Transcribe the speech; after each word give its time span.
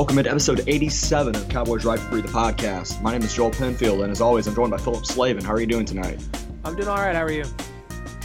Welcome 0.00 0.16
into 0.16 0.30
episode 0.30 0.64
87 0.66 1.36
of 1.36 1.46
Cowboys 1.50 1.84
Ride 1.84 2.00
Free, 2.00 2.22
the 2.22 2.28
podcast. 2.28 3.02
My 3.02 3.12
name 3.12 3.20
is 3.20 3.34
Joel 3.34 3.50
Penfield, 3.50 4.00
and 4.00 4.10
as 4.10 4.22
always, 4.22 4.46
I'm 4.46 4.54
joined 4.54 4.70
by 4.70 4.78
Philip 4.78 5.04
Slavin. 5.04 5.44
How 5.44 5.52
are 5.52 5.60
you 5.60 5.66
doing 5.66 5.84
tonight? 5.84 6.18
I'm 6.64 6.74
doing 6.74 6.88
all 6.88 6.96
right. 6.96 7.14
How 7.14 7.22
are 7.22 7.30
you? 7.30 7.44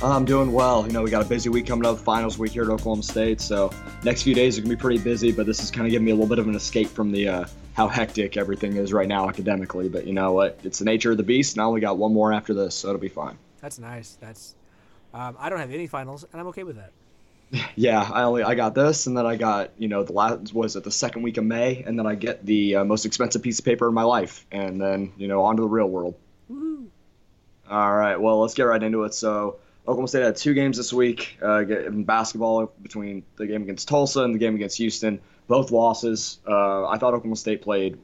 I'm 0.01 0.23
doing 0.23 0.53
well. 0.53 0.87
You 0.87 0.93
know, 0.93 1.03
we 1.03 1.11
got 1.11 1.21
a 1.21 1.27
busy 1.27 1.49
week 1.49 1.67
coming 1.67 1.85
up, 1.85 1.99
finals 1.99 2.37
week 2.37 2.53
here 2.53 2.63
at 2.63 2.69
Oklahoma 2.69 3.03
State, 3.03 3.41
so 3.41 3.71
next 4.05 4.23
few 4.23 4.33
days 4.33 4.57
are 4.57 4.61
going 4.61 4.69
to 4.69 4.77
be 4.77 4.79
pretty 4.79 4.99
busy, 4.99 5.33
but 5.33 5.45
this 5.45 5.61
is 5.61 5.69
kind 5.69 5.85
of 5.85 5.91
giving 5.91 6.05
me 6.05 6.11
a 6.11 6.15
little 6.15 6.29
bit 6.29 6.39
of 6.39 6.47
an 6.47 6.55
escape 6.55 6.87
from 6.87 7.11
the 7.11 7.27
uh, 7.27 7.45
how 7.73 7.89
hectic 7.89 8.37
everything 8.37 8.77
is 8.77 8.93
right 8.93 9.09
now 9.09 9.27
academically. 9.27 9.89
But 9.89 10.07
you 10.07 10.13
know 10.13 10.31
what? 10.31 10.57
It's 10.63 10.79
the 10.79 10.85
nature 10.85 11.11
of 11.11 11.17
the 11.17 11.23
beast. 11.23 11.57
Now 11.57 11.71
we 11.71 11.81
got 11.81 11.97
one 11.97 12.13
more 12.13 12.31
after 12.31 12.53
this, 12.53 12.73
so 12.73 12.87
it'll 12.87 13.01
be 13.01 13.09
fine. 13.09 13.37
That's 13.59 13.79
nice. 13.79 14.17
That's 14.21 14.55
um, 15.13 15.35
I 15.37 15.49
don't 15.49 15.59
have 15.59 15.71
any 15.71 15.87
finals, 15.87 16.23
and 16.31 16.39
I'm 16.39 16.47
okay 16.47 16.63
with 16.63 16.77
that. 16.77 16.93
Yeah, 17.75 18.01
I 18.01 18.23
only 18.23 18.43
I 18.43 18.55
got 18.55 18.75
this, 18.75 19.07
and 19.07 19.17
then 19.17 19.25
I 19.25 19.35
got 19.35 19.71
you 19.77 19.87
know 19.87 20.03
the 20.03 20.13
last 20.13 20.53
was 20.53 20.75
it 20.75 20.83
the 20.83 20.91
second 20.91 21.21
week 21.21 21.37
of 21.37 21.43
May, 21.43 21.83
and 21.85 21.97
then 21.97 22.07
I 22.07 22.15
get 22.15 22.45
the 22.45 22.77
uh, 22.77 22.85
most 22.85 23.05
expensive 23.05 23.41
piece 23.41 23.59
of 23.59 23.65
paper 23.65 23.87
in 23.87 23.93
my 23.93 24.03
life, 24.03 24.45
and 24.51 24.79
then 24.81 25.13
you 25.17 25.27
know 25.27 25.43
onto 25.43 25.63
the 25.63 25.69
real 25.69 25.87
world. 25.87 26.15
Woo-hoo. 26.49 26.89
All 27.69 27.93
right, 27.95 28.19
well 28.19 28.41
let's 28.41 28.53
get 28.53 28.63
right 28.63 28.81
into 28.81 29.03
it. 29.03 29.13
So 29.13 29.57
Oklahoma 29.83 30.07
State 30.07 30.23
had 30.23 30.35
two 30.35 30.53
games 30.53 30.77
this 30.77 30.91
week 30.91 31.37
uh, 31.41 31.65
in 31.65 32.03
basketball 32.03 32.73
between 32.81 33.23
the 33.35 33.45
game 33.45 33.63
against 33.63 33.87
Tulsa 33.87 34.23
and 34.23 34.33
the 34.33 34.39
game 34.39 34.55
against 34.55 34.77
Houston. 34.77 35.19
Both 35.47 35.71
losses. 35.71 36.39
Uh, 36.47 36.87
I 36.87 36.97
thought 36.97 37.13
Oklahoma 37.13 37.35
State 37.35 37.61
played 37.61 37.97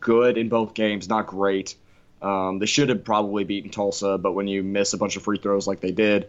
good 0.00 0.36
in 0.36 0.48
both 0.48 0.74
games, 0.74 1.08
not 1.08 1.26
great. 1.28 1.76
Um, 2.20 2.58
they 2.58 2.66
should 2.66 2.88
have 2.88 3.04
probably 3.04 3.44
beaten 3.44 3.70
Tulsa, 3.70 4.18
but 4.18 4.32
when 4.32 4.48
you 4.48 4.64
miss 4.64 4.92
a 4.92 4.98
bunch 4.98 5.16
of 5.16 5.22
free 5.22 5.38
throws 5.38 5.68
like 5.68 5.80
they 5.80 5.92
did, 5.92 6.28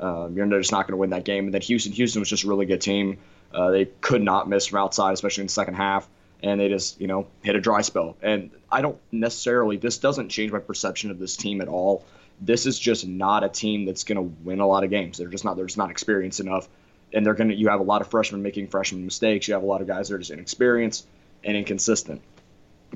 uh, 0.00 0.28
you're 0.32 0.46
just 0.58 0.72
not 0.72 0.86
going 0.86 0.92
to 0.92 0.96
win 0.96 1.10
that 1.10 1.24
game. 1.24 1.44
And 1.44 1.54
then 1.54 1.60
Houston, 1.62 1.92
Houston 1.92 2.20
was 2.20 2.28
just 2.28 2.44
a 2.44 2.48
really 2.48 2.66
good 2.66 2.80
team. 2.80 3.18
Uh, 3.52 3.70
they 3.70 3.84
could 3.84 4.22
not 4.22 4.48
miss 4.48 4.66
from 4.66 4.78
outside, 4.78 5.12
especially 5.12 5.42
in 5.42 5.46
the 5.48 5.52
second 5.52 5.74
half, 5.74 6.08
and 6.42 6.60
they 6.60 6.68
just 6.68 7.00
you 7.00 7.06
know 7.06 7.26
hit 7.42 7.56
a 7.56 7.60
dry 7.60 7.82
spell. 7.82 8.16
And 8.22 8.50
I 8.70 8.80
don't 8.80 8.98
necessarily 9.12 9.76
this 9.76 9.98
doesn't 9.98 10.30
change 10.30 10.52
my 10.52 10.60
perception 10.60 11.10
of 11.10 11.18
this 11.18 11.36
team 11.36 11.60
at 11.60 11.68
all. 11.68 12.04
This 12.40 12.64
is 12.64 12.78
just 12.78 13.06
not 13.06 13.44
a 13.44 13.48
team 13.48 13.84
that's 13.84 14.04
going 14.04 14.16
to 14.16 14.34
win 14.44 14.60
a 14.60 14.66
lot 14.66 14.84
of 14.84 14.90
games. 14.90 15.18
They're 15.18 15.28
just 15.28 15.44
not. 15.44 15.56
They're 15.56 15.66
just 15.66 15.78
not 15.78 15.90
experienced 15.90 16.40
enough, 16.40 16.68
and 17.12 17.26
they're 17.26 17.34
going 17.34 17.50
to. 17.50 17.54
You 17.54 17.68
have 17.68 17.80
a 17.80 17.84
lot 17.84 18.00
of 18.00 18.08
freshmen 18.08 18.42
making 18.42 18.68
freshman 18.68 19.04
mistakes. 19.04 19.48
You 19.48 19.54
have 19.54 19.62
a 19.62 19.66
lot 19.66 19.82
of 19.82 19.86
guys 19.86 20.08
that 20.08 20.14
are 20.14 20.18
just 20.18 20.30
inexperienced 20.30 21.06
and 21.44 21.56
inconsistent. 21.56 22.22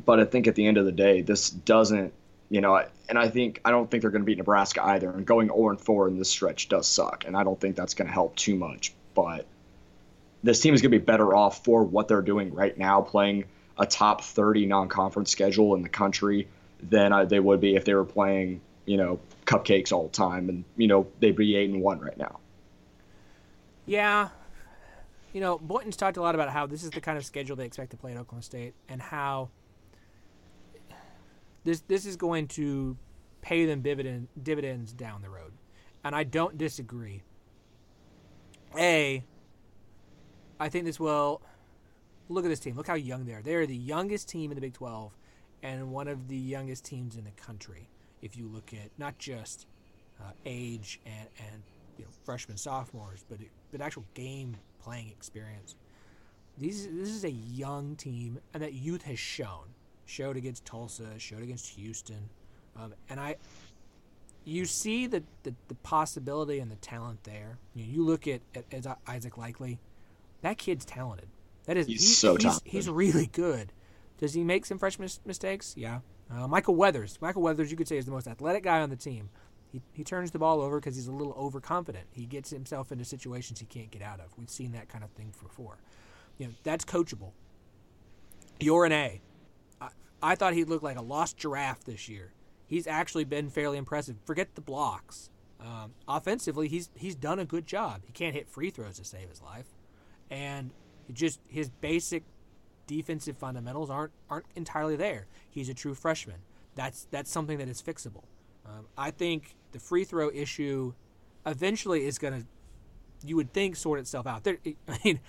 But 0.04 0.20
I 0.20 0.24
think 0.24 0.46
at 0.46 0.54
the 0.54 0.66
end 0.66 0.78
of 0.78 0.86
the 0.86 0.92
day, 0.92 1.20
this 1.20 1.50
doesn't 1.50 2.12
you 2.50 2.60
know, 2.60 2.84
and 3.08 3.18
I 3.18 3.28
think 3.28 3.60
I 3.64 3.70
don't 3.70 3.90
think 3.90 4.02
they're 4.02 4.10
going 4.10 4.22
to 4.22 4.26
beat 4.26 4.38
Nebraska 4.38 4.84
either. 4.84 5.10
And 5.10 5.26
going 5.26 5.48
0 5.48 5.70
and 5.70 5.80
4 5.80 6.08
in 6.08 6.18
this 6.18 6.30
stretch 6.30 6.68
does 6.68 6.86
suck, 6.86 7.24
and 7.26 7.36
I 7.36 7.44
don't 7.44 7.60
think 7.60 7.76
that's 7.76 7.94
going 7.94 8.08
to 8.08 8.14
help 8.14 8.36
too 8.36 8.54
much. 8.54 8.92
But 9.14 9.46
this 10.42 10.60
team 10.60 10.74
is 10.74 10.82
going 10.82 10.92
to 10.92 10.98
be 10.98 11.04
better 11.04 11.34
off 11.34 11.64
for 11.64 11.82
what 11.82 12.08
they're 12.08 12.22
doing 12.22 12.52
right 12.52 12.76
now, 12.76 13.00
playing 13.00 13.44
a 13.78 13.86
top 13.86 14.22
30 14.22 14.66
non-conference 14.66 15.30
schedule 15.30 15.74
in 15.74 15.82
the 15.82 15.88
country 15.88 16.48
than 16.82 17.12
uh, 17.12 17.24
they 17.24 17.40
would 17.40 17.60
be 17.60 17.74
if 17.76 17.84
they 17.84 17.94
were 17.94 18.04
playing, 18.04 18.60
you 18.84 18.96
know, 18.96 19.18
cupcakes 19.46 19.92
all 19.92 20.04
the 20.04 20.12
time, 20.12 20.48
and 20.48 20.64
you 20.76 20.86
know 20.86 21.06
they'd 21.20 21.36
be 21.36 21.56
eight 21.56 21.70
and 21.70 21.80
one 21.80 22.00
right 22.00 22.16
now. 22.16 22.38
Yeah, 23.86 24.28
you 25.32 25.40
know, 25.40 25.58
Boynton's 25.58 25.96
talked 25.96 26.16
a 26.16 26.22
lot 26.22 26.34
about 26.34 26.50
how 26.50 26.66
this 26.66 26.84
is 26.84 26.90
the 26.90 27.00
kind 27.00 27.18
of 27.18 27.24
schedule 27.24 27.56
they 27.56 27.66
expect 27.66 27.90
to 27.90 27.96
play 27.96 28.12
at 28.12 28.18
Oklahoma 28.18 28.42
State, 28.42 28.74
and 28.88 29.00
how 29.00 29.50
this 31.64 31.80
this 31.80 32.06
is 32.06 32.16
going 32.16 32.46
to 32.48 32.96
pay 33.40 33.66
them 33.66 33.80
dividend 33.82 34.28
dividends 34.42 34.92
down 34.92 35.22
the 35.22 35.30
road, 35.30 35.52
and 36.04 36.14
I 36.14 36.24
don't 36.24 36.56
disagree. 36.56 37.22
A, 38.76 39.24
I 40.60 40.68
think 40.68 40.84
this 40.84 41.00
will. 41.00 41.42
Look 42.30 42.46
at 42.46 42.48
this 42.48 42.60
team. 42.60 42.74
Look 42.74 42.86
how 42.86 42.94
young 42.94 43.26
they 43.26 43.34
are. 43.34 43.42
They 43.42 43.54
are 43.54 43.66
the 43.66 43.76
youngest 43.76 44.30
team 44.30 44.50
in 44.50 44.54
the 44.54 44.60
Big 44.62 44.72
12, 44.72 45.12
and 45.62 45.90
one 45.90 46.08
of 46.08 46.28
the 46.28 46.36
youngest 46.36 46.86
teams 46.86 47.16
in 47.16 47.24
the 47.24 47.30
country. 47.32 47.90
If 48.22 48.34
you 48.34 48.48
look 48.48 48.72
at 48.72 48.90
not 48.96 49.18
just 49.18 49.66
uh, 50.20 50.30
age 50.46 51.00
and 51.04 51.28
and 51.38 51.62
you 51.98 52.04
know, 52.04 52.10
freshmen, 52.24 52.56
sophomores, 52.56 53.24
but 53.28 53.38
but 53.70 53.80
actual 53.80 54.04
game 54.14 54.56
playing 54.82 55.08
experience. 55.08 55.76
These 56.56 56.86
this 56.88 57.10
is 57.10 57.24
a 57.24 57.30
young 57.30 57.96
team, 57.96 58.38
and 58.52 58.62
that 58.62 58.72
youth 58.72 59.02
has 59.02 59.18
shown 59.18 59.73
showed 60.06 60.36
against 60.36 60.64
Tulsa, 60.64 61.18
showed 61.18 61.42
against 61.42 61.68
Houston, 61.70 62.28
um, 62.76 62.94
and 63.08 63.20
I, 63.20 63.36
you 64.44 64.64
see 64.66 65.06
the, 65.06 65.22
the, 65.42 65.54
the 65.68 65.74
possibility 65.76 66.58
and 66.58 66.70
the 66.70 66.76
talent 66.76 67.24
there. 67.24 67.58
You, 67.74 67.84
you 67.84 68.04
look 68.04 68.26
at, 68.26 68.40
at, 68.54 68.64
at, 68.72 68.98
Isaac 69.06 69.38
Likely, 69.38 69.78
that 70.42 70.58
kid's 70.58 70.84
talented. 70.84 71.28
That 71.66 71.76
is 71.76 71.86
he's 71.86 72.00
he, 72.00 72.06
so 72.06 72.36
talented. 72.36 72.62
He's, 72.64 72.86
he's, 72.86 72.90
really 72.90 73.26
good. 73.26 73.72
Does 74.18 74.34
he 74.34 74.44
make 74.44 74.66
some 74.66 74.78
freshman 74.78 75.08
mistakes? 75.24 75.74
Yeah. 75.76 76.00
Uh, 76.30 76.46
Michael 76.46 76.74
Weathers. 76.74 77.18
Michael 77.20 77.42
Weathers, 77.42 77.70
you 77.70 77.76
could 77.76 77.88
say, 77.88 77.96
is 77.96 78.04
the 78.04 78.10
most 78.10 78.26
athletic 78.26 78.64
guy 78.64 78.80
on 78.80 78.90
the 78.90 78.96
team. 78.96 79.30
He, 79.72 79.80
he 79.92 80.04
turns 80.04 80.30
the 80.30 80.38
ball 80.38 80.60
over 80.60 80.78
because 80.78 80.94
he's 80.94 81.08
a 81.08 81.12
little 81.12 81.34
overconfident. 81.34 82.06
He 82.12 82.26
gets 82.26 82.50
himself 82.50 82.92
into 82.92 83.04
situations 83.04 83.60
he 83.60 83.66
can't 83.66 83.90
get 83.90 84.02
out 84.02 84.20
of. 84.20 84.26
We've 84.38 84.50
seen 84.50 84.72
that 84.72 84.88
kind 84.88 85.02
of 85.02 85.10
thing 85.10 85.32
before. 85.42 85.78
You 86.38 86.46
know, 86.46 86.52
that's 86.62 86.84
coachable. 86.84 87.32
Yor 88.60 88.88
Anei. 88.88 89.20
I 90.22 90.34
thought 90.34 90.54
he 90.54 90.64
looked 90.64 90.84
like 90.84 90.96
a 90.96 91.02
lost 91.02 91.36
giraffe 91.36 91.84
this 91.84 92.08
year. 92.08 92.32
He's 92.66 92.86
actually 92.86 93.24
been 93.24 93.50
fairly 93.50 93.78
impressive. 93.78 94.16
Forget 94.24 94.54
the 94.54 94.60
blocks. 94.60 95.30
Um, 95.60 95.94
offensively, 96.08 96.68
he's 96.68 96.90
he's 96.94 97.14
done 97.14 97.38
a 97.38 97.44
good 97.44 97.66
job. 97.66 98.02
He 98.04 98.12
can't 98.12 98.34
hit 98.34 98.48
free 98.48 98.70
throws 98.70 98.96
to 98.98 99.04
save 99.04 99.28
his 99.28 99.40
life, 99.42 99.66
and 100.30 100.70
just 101.12 101.40
his 101.48 101.70
basic 101.70 102.24
defensive 102.86 103.36
fundamentals 103.36 103.90
aren't 103.90 104.12
aren't 104.28 104.46
entirely 104.56 104.96
there. 104.96 105.26
He's 105.50 105.68
a 105.68 105.74
true 105.74 105.94
freshman. 105.94 106.40
That's 106.74 107.06
that's 107.10 107.30
something 107.30 107.58
that 107.58 107.68
is 107.68 107.80
fixable. 107.80 108.24
Um, 108.66 108.86
I 108.96 109.10
think 109.10 109.54
the 109.72 109.78
free 109.78 110.04
throw 110.04 110.30
issue 110.32 110.94
eventually 111.46 112.06
is 112.06 112.18
going 112.18 112.42
to, 112.42 112.46
you 113.26 113.36
would 113.36 113.52
think, 113.52 113.76
sort 113.76 113.98
itself 113.98 114.26
out. 114.26 114.44
There, 114.44 114.58
I 114.88 114.98
mean, 115.04 115.20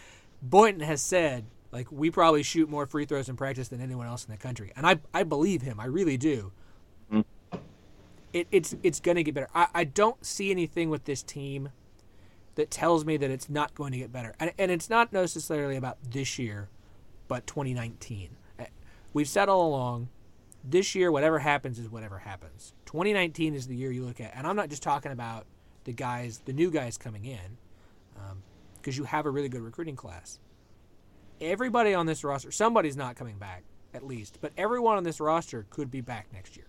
Boynton 0.41 0.81
has 0.81 1.02
said 1.02 1.46
like 1.75 1.91
we 1.91 2.09
probably 2.09 2.41
shoot 2.41 2.69
more 2.69 2.86
free 2.86 3.03
throws 3.03 3.28
in 3.28 3.36
practice 3.36 3.68
than 3.68 3.81
anyone 3.81 4.08
else 4.08 4.24
in 4.24 4.31
the 4.31 4.38
country, 4.38 4.72
and 4.78 4.88
I 4.88 4.97
I 5.13 5.24
believe 5.24 5.62
him. 5.62 5.78
I 5.78 5.86
really 5.86 6.16
do. 6.16 6.53
Mm. 7.12 7.25
It, 8.31 8.47
it's 8.50 8.75
it's 8.81 9.02
going 9.02 9.16
to 9.18 9.24
get 9.24 9.36
better. 9.36 9.50
I, 9.53 9.68
I 9.75 9.84
don't 9.84 10.25
see 10.25 10.52
anything 10.52 10.90
with 10.90 11.03
this 11.03 11.22
team 11.22 11.69
that 12.56 12.72
tells 12.72 13.03
me 13.03 13.18
that 13.18 13.30
it's 13.30 13.50
not 13.50 13.75
going 13.75 13.91
to 13.91 13.97
get 13.97 14.14
better, 14.14 14.34
and, 14.40 14.53
and 14.58 14.72
it's 14.72 14.90
not 14.90 15.12
necessarily 15.12 15.75
about 15.75 15.97
this 16.09 16.40
year, 16.40 16.69
but 17.28 17.46
2019. 17.46 18.38
Eh, 18.58 18.68
we've 19.12 19.28
said 19.28 19.50
all 19.50 19.68
along, 19.68 20.08
this 20.64 20.96
year 20.96 21.12
whatever 21.12 21.40
happens 21.40 21.78
is 21.78 21.90
whatever 21.90 22.19
happens. 22.19 22.74
2019 22.85 23.53
is 23.53 23.68
the 23.68 23.75
year 23.75 23.91
you 23.91 24.06
look 24.06 24.22
at, 24.22 24.31
and 24.34 24.47
I'm 24.47 24.56
not 24.56 24.69
just 24.69 24.81
talking 24.81 25.12
about 25.12 25.46
the 25.84 25.91
guys, 25.91 26.40
the 26.46 26.53
new 26.53 26.72
guys 26.72 26.97
coming 26.97 27.25
in, 27.25 27.58
because 28.78 28.97
um, 28.97 29.02
you 29.02 29.03
have 29.03 29.25
a 29.25 29.30
really 29.30 29.50
good 29.50 29.62
recruiting 29.62 29.97
class 29.97 30.40
everybody 31.41 31.94
on 31.94 32.06
this 32.06 32.23
roster, 32.23 32.51
somebody's 32.51 32.96
not 32.97 33.16
coming 33.16 33.38
back 33.38 33.63
at 33.93 34.05
least, 34.05 34.40
but 34.41 34.52
everyone 34.58 34.97
on 34.97 35.03
this 35.03 35.20
roster 35.20 35.66
could 35.70 35.90
be 35.90 36.02
back 36.02 36.28
next 36.34 36.55
year, 36.55 36.67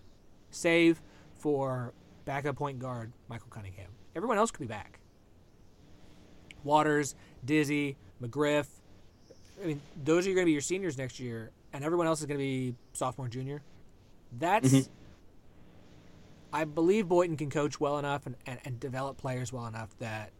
save 0.49 1.01
for 1.35 1.93
backup 2.25 2.55
point 2.55 2.79
guard 2.79 3.11
Michael 3.29 3.49
Cunningham. 3.49 3.89
Everyone 4.15 4.37
else 4.37 4.51
could 4.51 4.61
be 4.61 4.67
back. 4.67 4.99
Waters, 6.63 7.15
Dizzy, 7.45 7.97
McGriff. 8.21 8.67
I 9.61 9.67
mean, 9.67 9.81
those 10.03 10.27
are 10.27 10.31
going 10.31 10.43
to 10.43 10.45
be 10.45 10.51
your 10.51 10.61
seniors 10.61 10.97
next 10.97 11.19
year, 11.19 11.51
and 11.73 11.83
everyone 11.83 12.07
else 12.07 12.19
is 12.19 12.25
going 12.25 12.37
to 12.37 12.43
be 12.43 12.75
sophomore, 12.93 13.27
junior. 13.27 13.61
That's. 14.37 14.69
Mm-hmm. 14.69 14.91
I 16.53 16.63
believe 16.63 17.07
Boynton 17.07 17.35
can 17.37 17.49
coach 17.49 17.79
well 17.79 17.99
enough 17.99 18.25
and, 18.25 18.35
and, 18.45 18.59
and 18.63 18.79
develop 18.79 19.17
players 19.17 19.51
well 19.51 19.65
enough 19.65 19.89
that 19.99 20.31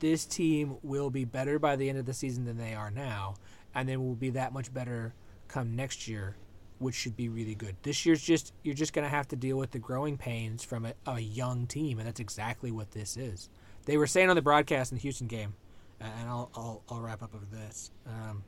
this 0.00 0.24
team 0.24 0.76
will 0.82 1.10
be 1.10 1.24
better 1.24 1.58
by 1.58 1.76
the 1.76 1.88
end 1.88 1.98
of 1.98 2.06
the 2.06 2.14
season 2.14 2.44
than 2.44 2.58
they 2.58 2.74
are 2.74 2.90
now, 2.90 3.34
and 3.74 3.88
then 3.88 4.04
will 4.04 4.14
be 4.14 4.30
that 4.30 4.52
much 4.52 4.72
better 4.72 5.14
come 5.48 5.76
next 5.76 6.08
year, 6.08 6.36
which 6.78 6.94
should 6.94 7.16
be 7.16 7.28
really 7.28 7.54
good. 7.54 7.76
This 7.82 8.04
year's 8.04 8.22
just 8.22 8.52
you're 8.62 8.74
just 8.74 8.92
going 8.92 9.04
to 9.04 9.10
have 9.10 9.28
to 9.28 9.36
deal 9.36 9.56
with 9.56 9.70
the 9.70 9.78
growing 9.78 10.16
pains 10.16 10.64
from 10.64 10.86
a, 10.86 10.94
a, 11.06 11.20
young 11.20 11.66
team, 11.66 11.98
and 11.98 12.06
that's 12.06 12.20
exactly 12.20 12.70
what 12.70 12.90
this 12.92 13.16
is. 13.16 13.48
They 13.86 13.96
were 13.96 14.06
saying 14.06 14.30
on 14.30 14.36
the 14.36 14.42
broadcast 14.42 14.92
in 14.92 14.98
the 14.98 15.02
Houston 15.02 15.26
game, 15.26 15.54
and 16.00 16.28
I'll 16.28 16.50
I'll, 16.54 16.82
I'll 16.88 17.00
wrap 17.00 17.22
up 17.22 17.32
with 17.32 17.50
this. 17.50 17.90
Um, 18.06 18.44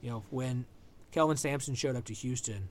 you 0.00 0.10
know, 0.10 0.24
when 0.30 0.66
Kelvin 1.10 1.36
Sampson 1.36 1.74
showed 1.74 1.96
up 1.96 2.04
to 2.04 2.14
Houston, 2.14 2.68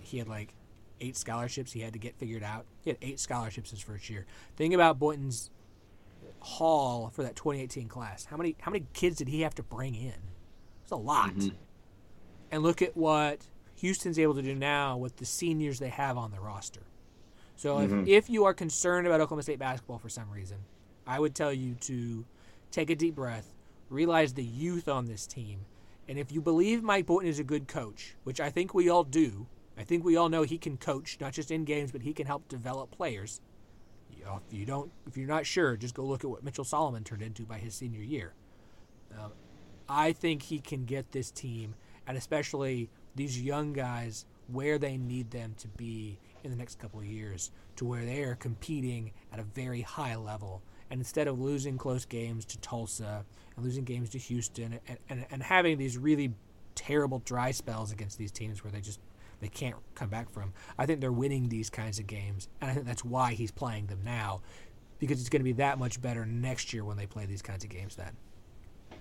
he 0.00 0.18
had 0.18 0.28
like 0.28 0.54
eight 1.00 1.16
scholarships 1.16 1.72
he 1.72 1.80
had 1.80 1.92
to 1.92 1.98
get 1.98 2.16
figured 2.16 2.42
out. 2.42 2.66
He 2.82 2.90
had 2.90 2.98
eight 3.02 3.18
scholarships 3.18 3.70
his 3.70 3.80
first 3.80 4.10
year. 4.10 4.26
Think 4.56 4.74
about 4.74 4.98
Boynton's 4.98 5.50
haul 6.40 7.10
for 7.10 7.22
that 7.22 7.36
2018 7.36 7.88
class. 7.88 8.24
How 8.24 8.36
many 8.36 8.56
how 8.60 8.70
many 8.70 8.86
kids 8.92 9.16
did 9.16 9.28
he 9.28 9.42
have 9.42 9.54
to 9.56 9.62
bring 9.62 9.94
in? 9.94 10.14
It's 10.82 10.92
a 10.92 10.96
lot. 10.96 11.34
Mm-hmm. 11.34 11.56
And 12.50 12.62
look 12.62 12.82
at 12.82 12.96
what 12.96 13.46
Houston's 13.76 14.18
able 14.18 14.34
to 14.34 14.42
do 14.42 14.54
now 14.54 14.96
with 14.96 15.16
the 15.16 15.24
seniors 15.24 15.78
they 15.78 15.88
have 15.88 16.16
on 16.18 16.30
the 16.32 16.40
roster. 16.40 16.82
So 17.56 17.76
mm-hmm. 17.76 18.00
if, 18.00 18.08
if 18.08 18.30
you 18.30 18.44
are 18.44 18.54
concerned 18.54 19.06
about 19.06 19.20
Oklahoma 19.20 19.42
State 19.42 19.58
basketball 19.58 19.98
for 19.98 20.08
some 20.08 20.30
reason, 20.30 20.58
I 21.06 21.18
would 21.18 21.34
tell 21.34 21.52
you 21.52 21.74
to 21.82 22.24
take 22.70 22.90
a 22.90 22.94
deep 22.94 23.16
breath, 23.16 23.54
realize 23.88 24.34
the 24.34 24.44
youth 24.44 24.88
on 24.88 25.06
this 25.06 25.26
team, 25.26 25.60
And 26.08 26.18
if 26.18 26.32
you 26.32 26.40
believe 26.40 26.82
Mike 26.82 27.06
Boynton 27.06 27.28
is 27.28 27.38
a 27.38 27.44
good 27.44 27.68
coach, 27.68 28.16
which 28.24 28.40
I 28.40 28.50
think 28.50 28.74
we 28.74 28.88
all 28.88 29.04
do, 29.04 29.46
I 29.78 29.84
think 29.84 30.04
we 30.04 30.16
all 30.16 30.28
know 30.28 30.42
he 30.42 30.58
can 30.58 30.76
coach 30.76 31.18
not 31.20 31.32
just 31.32 31.50
in 31.50 31.64
games, 31.64 31.92
but 31.92 32.02
he 32.02 32.12
can 32.12 32.26
help 32.26 32.48
develop 32.48 32.90
players. 32.90 33.40
If 34.24 34.58
you 34.58 34.66
don't, 34.66 34.90
if 35.06 35.16
you're 35.16 35.28
not 35.28 35.46
sure, 35.46 35.76
just 35.76 35.94
go 35.94 36.04
look 36.04 36.24
at 36.24 36.30
what 36.30 36.44
Mitchell 36.44 36.64
Solomon 36.64 37.04
turned 37.04 37.22
into 37.22 37.42
by 37.42 37.58
his 37.58 37.74
senior 37.74 38.02
year. 38.02 38.32
Um, 39.18 39.32
I 39.88 40.12
think 40.12 40.42
he 40.42 40.60
can 40.60 40.84
get 40.84 41.12
this 41.12 41.30
team, 41.30 41.74
and 42.06 42.16
especially 42.16 42.90
these 43.16 43.40
young 43.40 43.72
guys, 43.72 44.24
where 44.48 44.78
they 44.78 44.96
need 44.96 45.30
them 45.30 45.54
to 45.58 45.68
be 45.68 46.18
in 46.44 46.50
the 46.50 46.56
next 46.56 46.78
couple 46.78 47.00
of 47.00 47.06
years, 47.06 47.50
to 47.76 47.84
where 47.84 48.04
they 48.04 48.22
are 48.22 48.34
competing 48.34 49.12
at 49.32 49.38
a 49.38 49.42
very 49.42 49.82
high 49.82 50.16
level. 50.16 50.62
And 50.90 51.00
instead 51.00 51.28
of 51.28 51.40
losing 51.40 51.78
close 51.78 52.04
games 52.04 52.44
to 52.46 52.58
Tulsa 52.58 53.24
and 53.56 53.64
losing 53.64 53.84
games 53.84 54.10
to 54.10 54.18
Houston 54.18 54.80
and, 54.88 54.98
and, 55.08 55.26
and 55.30 55.42
having 55.42 55.78
these 55.78 55.96
really 55.96 56.32
terrible 56.74 57.20
dry 57.24 57.50
spells 57.50 57.92
against 57.92 58.18
these 58.18 58.32
teams 58.32 58.64
where 58.64 58.72
they 58.72 58.80
just 58.80 59.00
they 59.40 59.48
can't 59.48 59.76
come 59.94 60.08
back 60.08 60.30
from. 60.30 60.52
I 60.78 60.86
think 60.86 61.00
they're 61.00 61.12
winning 61.12 61.48
these 61.48 61.70
kinds 61.70 61.98
of 61.98 62.06
games, 62.06 62.48
and 62.60 62.70
I 62.70 62.74
think 62.74 62.86
that's 62.86 63.04
why 63.04 63.32
he's 63.32 63.50
playing 63.50 63.86
them 63.86 64.00
now, 64.04 64.40
because 64.98 65.20
it's 65.20 65.28
going 65.28 65.40
to 65.40 65.44
be 65.44 65.52
that 65.54 65.78
much 65.78 66.00
better 66.00 66.24
next 66.26 66.72
year 66.72 66.84
when 66.84 66.96
they 66.96 67.06
play 67.06 67.26
these 67.26 67.42
kinds 67.42 67.64
of 67.64 67.70
games. 67.70 67.96
Then. 67.96 68.12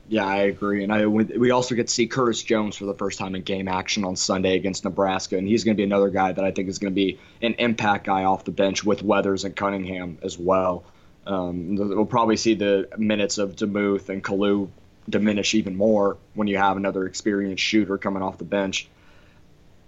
Yeah, 0.08 0.26
I 0.26 0.38
agree, 0.38 0.84
and 0.84 0.92
I 0.92 1.06
we 1.06 1.52
also 1.52 1.76
get 1.76 1.88
to 1.88 1.94
see 1.94 2.08
Curtis 2.08 2.42
Jones 2.42 2.76
for 2.76 2.86
the 2.86 2.96
first 2.96 3.20
time 3.20 3.36
in 3.36 3.44
game 3.44 3.68
action 3.68 4.04
on 4.04 4.16
Sunday 4.16 4.56
against 4.56 4.84
Nebraska, 4.84 5.38
and 5.38 5.48
he's 5.48 5.64
going 5.64 5.76
to 5.76 5.78
be 5.78 5.84
another 5.84 6.10
guy 6.10 6.32
that 6.32 6.44
I 6.44 6.52
think 6.52 6.68
is 6.68 6.80
going 6.80 6.92
to 6.92 6.96
be 6.96 7.20
an 7.42 7.54
impact 7.60 8.06
guy 8.06 8.24
off 8.24 8.44
the 8.44 8.52
bench 8.52 8.84
with 8.84 9.04
Weathers 9.04 9.46
and 9.46 9.56
Cunningham 9.56 10.18
as 10.24 10.38
well. 10.38 10.84
Um, 11.28 11.76
we'll 11.76 12.06
probably 12.06 12.38
see 12.38 12.56
the 12.56 12.90
minutes 12.98 13.38
of 13.38 13.56
Demuth 13.56 14.10
and 14.10 14.24
Kalu 14.24 14.70
diminish 15.08 15.54
even 15.54 15.76
more 15.76 16.18
when 16.34 16.48
you 16.48 16.58
have 16.58 16.78
another 16.78 17.06
experienced 17.06 17.64
shooter 17.64 17.98
coming 17.98 18.24
off 18.24 18.38
the 18.40 18.46
bench 18.46 18.90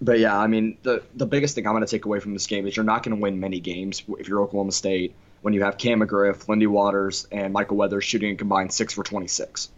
but 0.02 0.18
yeah, 0.18 0.36
I 0.36 0.48
mean, 0.48 0.76
the 0.82 1.02
the 1.14 1.26
biggest 1.26 1.54
thing 1.54 1.66
I'm 1.66 1.72
going 1.72 1.84
to 1.84 1.90
take 1.90 2.04
away 2.04 2.18
from 2.18 2.32
this 2.32 2.46
game 2.48 2.66
is 2.66 2.76
you're 2.76 2.84
not 2.84 3.04
going 3.04 3.16
to 3.16 3.22
win 3.22 3.38
many 3.38 3.60
games 3.60 4.02
if 4.18 4.28
you're 4.28 4.42
Oklahoma 4.42 4.72
State 4.72 5.14
when 5.42 5.54
you 5.54 5.62
have 5.62 5.78
Cam 5.78 6.00
McGriff, 6.00 6.48
Lindy 6.48 6.66
Waters, 6.66 7.28
and 7.30 7.52
Michael 7.52 7.76
Weathers 7.76 8.04
shooting 8.04 8.34
a 8.34 8.36
combined 8.36 8.72
six 8.72 8.94
for 8.94 9.04
26. 9.04 9.70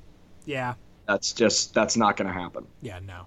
Yeah, 0.47 0.75
that's 1.07 1.33
just 1.35 1.75
that's 1.75 1.97
not 1.97 2.17
going 2.17 2.29
to 2.29 2.33
happen. 2.33 2.67
Yeah, 2.81 3.01
no. 3.07 3.27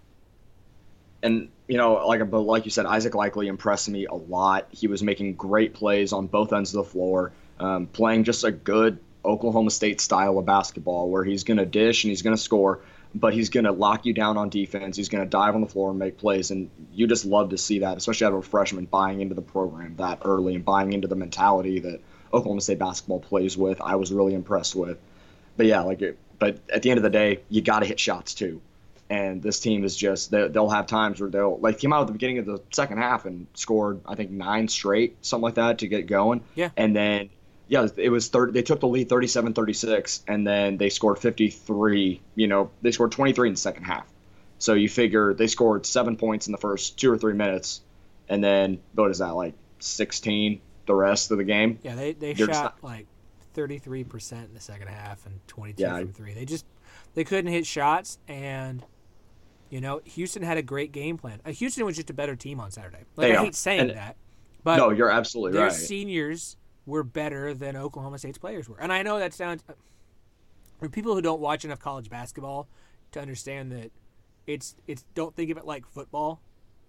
And 1.21 1.49
you 1.67 1.77
know, 1.77 2.07
like 2.07 2.27
but 2.29 2.41
like 2.41 2.65
you 2.65 2.71
said, 2.71 2.87
Isaac 2.87 3.13
Likekele 3.13 3.45
impressed 3.45 3.89
me 3.89 4.07
a 4.07 4.15
lot. 4.15 4.67
He 4.71 4.87
was 4.87 5.03
making 5.03 5.35
great 5.35 5.75
plays 5.75 6.13
on 6.13 6.25
both 6.25 6.51
ends 6.51 6.73
of 6.73 6.83
the 6.83 6.91
floor, 6.91 7.31
um, 7.59 7.85
playing 7.85 8.23
just 8.23 8.43
a 8.43 8.51
good 8.51 8.97
Oklahoma 9.23 9.69
State 9.69 10.01
style 10.01 10.39
of 10.39 10.45
basketball 10.47 11.11
where 11.11 11.23
he's 11.23 11.43
going 11.43 11.57
to 11.57 11.65
dish 11.65 12.03
and 12.03 12.09
he's 12.09 12.23
going 12.23 12.35
to 12.35 12.41
score 12.41 12.81
but 13.15 13.33
he's 13.33 13.49
going 13.49 13.63
to 13.63 13.71
lock 13.71 14.05
you 14.05 14.13
down 14.13 14.37
on 14.37 14.49
defense. 14.49 14.97
He's 14.97 15.09
going 15.09 15.23
to 15.23 15.29
dive 15.29 15.55
on 15.55 15.61
the 15.61 15.67
floor 15.67 15.89
and 15.89 15.99
make 15.99 16.17
plays, 16.17 16.51
and 16.51 16.69
you 16.93 17.07
just 17.07 17.25
love 17.25 17.49
to 17.49 17.57
see 17.57 17.79
that, 17.79 17.97
especially 17.97 18.25
out 18.27 18.33
of 18.33 18.39
a 18.39 18.43
freshman 18.43 18.85
buying 18.85 19.21
into 19.21 19.35
the 19.35 19.41
program 19.41 19.95
that 19.97 20.19
early 20.23 20.55
and 20.55 20.65
buying 20.65 20.93
into 20.93 21.07
the 21.07 21.15
mentality 21.15 21.79
that 21.79 22.01
Oklahoma 22.33 22.61
State 22.61 22.79
basketball 22.79 23.19
plays 23.19 23.57
with. 23.57 23.81
I 23.81 23.95
was 23.95 24.11
really 24.11 24.33
impressed 24.33 24.75
with. 24.75 24.97
But 25.55 25.65
yeah, 25.65 25.81
like, 25.81 26.01
it, 26.01 26.17
but 26.39 26.59
at 26.69 26.81
the 26.81 26.91
end 26.91 26.97
of 26.97 27.03
the 27.03 27.09
day, 27.09 27.39
you 27.49 27.61
got 27.61 27.79
to 27.79 27.85
hit 27.85 27.99
shots 27.99 28.33
too. 28.33 28.61
And 29.09 29.41
this 29.41 29.61
team 29.61 29.85
is 29.85 29.95
just 29.95 30.31
they, 30.31 30.49
they'll 30.49 30.69
have 30.69 30.85
times 30.85 31.21
where 31.21 31.29
they'll 31.29 31.57
like 31.59 31.79
came 31.79 31.93
out 31.93 32.01
at 32.01 32.07
the 32.07 32.13
beginning 32.13 32.39
of 32.39 32.45
the 32.45 32.61
second 32.71 32.97
half 32.97 33.25
and 33.25 33.47
scored 33.53 34.01
I 34.05 34.15
think 34.15 34.31
nine 34.31 34.67
straight 34.67 35.15
something 35.25 35.43
like 35.43 35.55
that 35.55 35.77
to 35.79 35.87
get 35.87 36.07
going. 36.07 36.41
Yeah. 36.55 36.71
And 36.75 36.93
then 36.93 37.29
yeah, 37.67 37.87
it 37.97 38.09
was 38.09 38.29
30, 38.29 38.53
they 38.53 38.61
took 38.61 38.79
the 38.79 38.87
lead 38.87 39.09
37-36 39.09 40.23
and 40.27 40.47
then 40.47 40.77
they 40.77 40.89
scored 40.89 41.19
53, 41.19 42.21
you 42.35 42.47
know, 42.47 42.71
they 42.81 42.91
scored 42.91 43.11
23 43.11 43.49
in 43.49 43.53
the 43.53 43.59
second 43.59 43.83
half. 43.83 44.07
So 44.59 44.73
you 44.73 44.89
figure 44.89 45.33
they 45.33 45.47
scored 45.47 45.85
7 45.85 46.17
points 46.17 46.47
in 46.47 46.51
the 46.51 46.57
first 46.57 46.97
2 46.99 47.11
or 47.11 47.17
3 47.17 47.33
minutes 47.33 47.81
and 48.29 48.43
then 48.43 48.79
what 48.93 49.11
is 49.11 49.19
that 49.19 49.35
like 49.35 49.53
16 49.79 50.61
the 50.85 50.95
rest 50.95 51.31
of 51.31 51.37
the 51.37 51.43
game? 51.43 51.79
Yeah, 51.83 51.95
they 51.95 52.13
they 52.13 52.33
shot 52.33 52.47
not, 52.47 52.83
like 52.83 53.07
33% 53.55 54.31
in 54.31 54.53
the 54.53 54.59
second 54.59 54.87
half 54.87 55.25
and 55.25 55.39
22 55.47 55.81
yeah, 55.81 55.99
from 55.99 56.13
3. 56.13 56.33
They 56.33 56.45
just 56.45 56.65
they 57.13 57.23
couldn't 57.23 57.51
hit 57.51 57.65
shots 57.65 58.17
and 58.27 58.83
you 59.69 59.81
know, 59.81 59.99
Houston 60.05 60.43
had 60.43 60.57
a 60.57 60.61
great 60.61 60.93
game 60.93 61.17
plan. 61.17 61.41
Uh, 61.45 61.51
Houston 61.51 61.85
was 61.85 61.97
just 61.97 62.09
a 62.09 62.13
better 62.13 62.37
team 62.37 62.61
on 62.61 62.71
Saturday. 62.71 63.03
Like 63.17 63.33
I 63.33 63.43
hate 63.43 63.55
saying 63.55 63.81
and, 63.81 63.89
that. 63.91 64.15
But 64.63 64.77
No, 64.77 64.91
you're 64.91 65.11
absolutely 65.11 65.59
right. 65.59 65.71
seniors 65.71 66.55
were 66.87 67.03
better 67.03 67.53
than 67.53 67.75
Oklahoma 67.75 68.17
State's 68.17 68.39
players 68.39 68.67
were. 68.67 68.79
And 68.79 68.91
I 68.91 69.03
know 69.03 69.19
that 69.19 69.33
sounds 69.33 69.63
uh, 69.69 69.73
for 70.79 70.89
people 70.89 71.13
who 71.13 71.21
don't 71.21 71.41
watch 71.41 71.65
enough 71.65 71.79
college 71.79 72.09
basketball 72.09 72.67
to 73.11 73.19
understand 73.19 73.71
that 73.73 73.91
it's 74.47 74.75
it's 74.87 75.03
don't 75.13 75.35
think 75.35 75.51
of 75.51 75.57
it 75.57 75.65
like 75.65 75.85
football. 75.85 76.41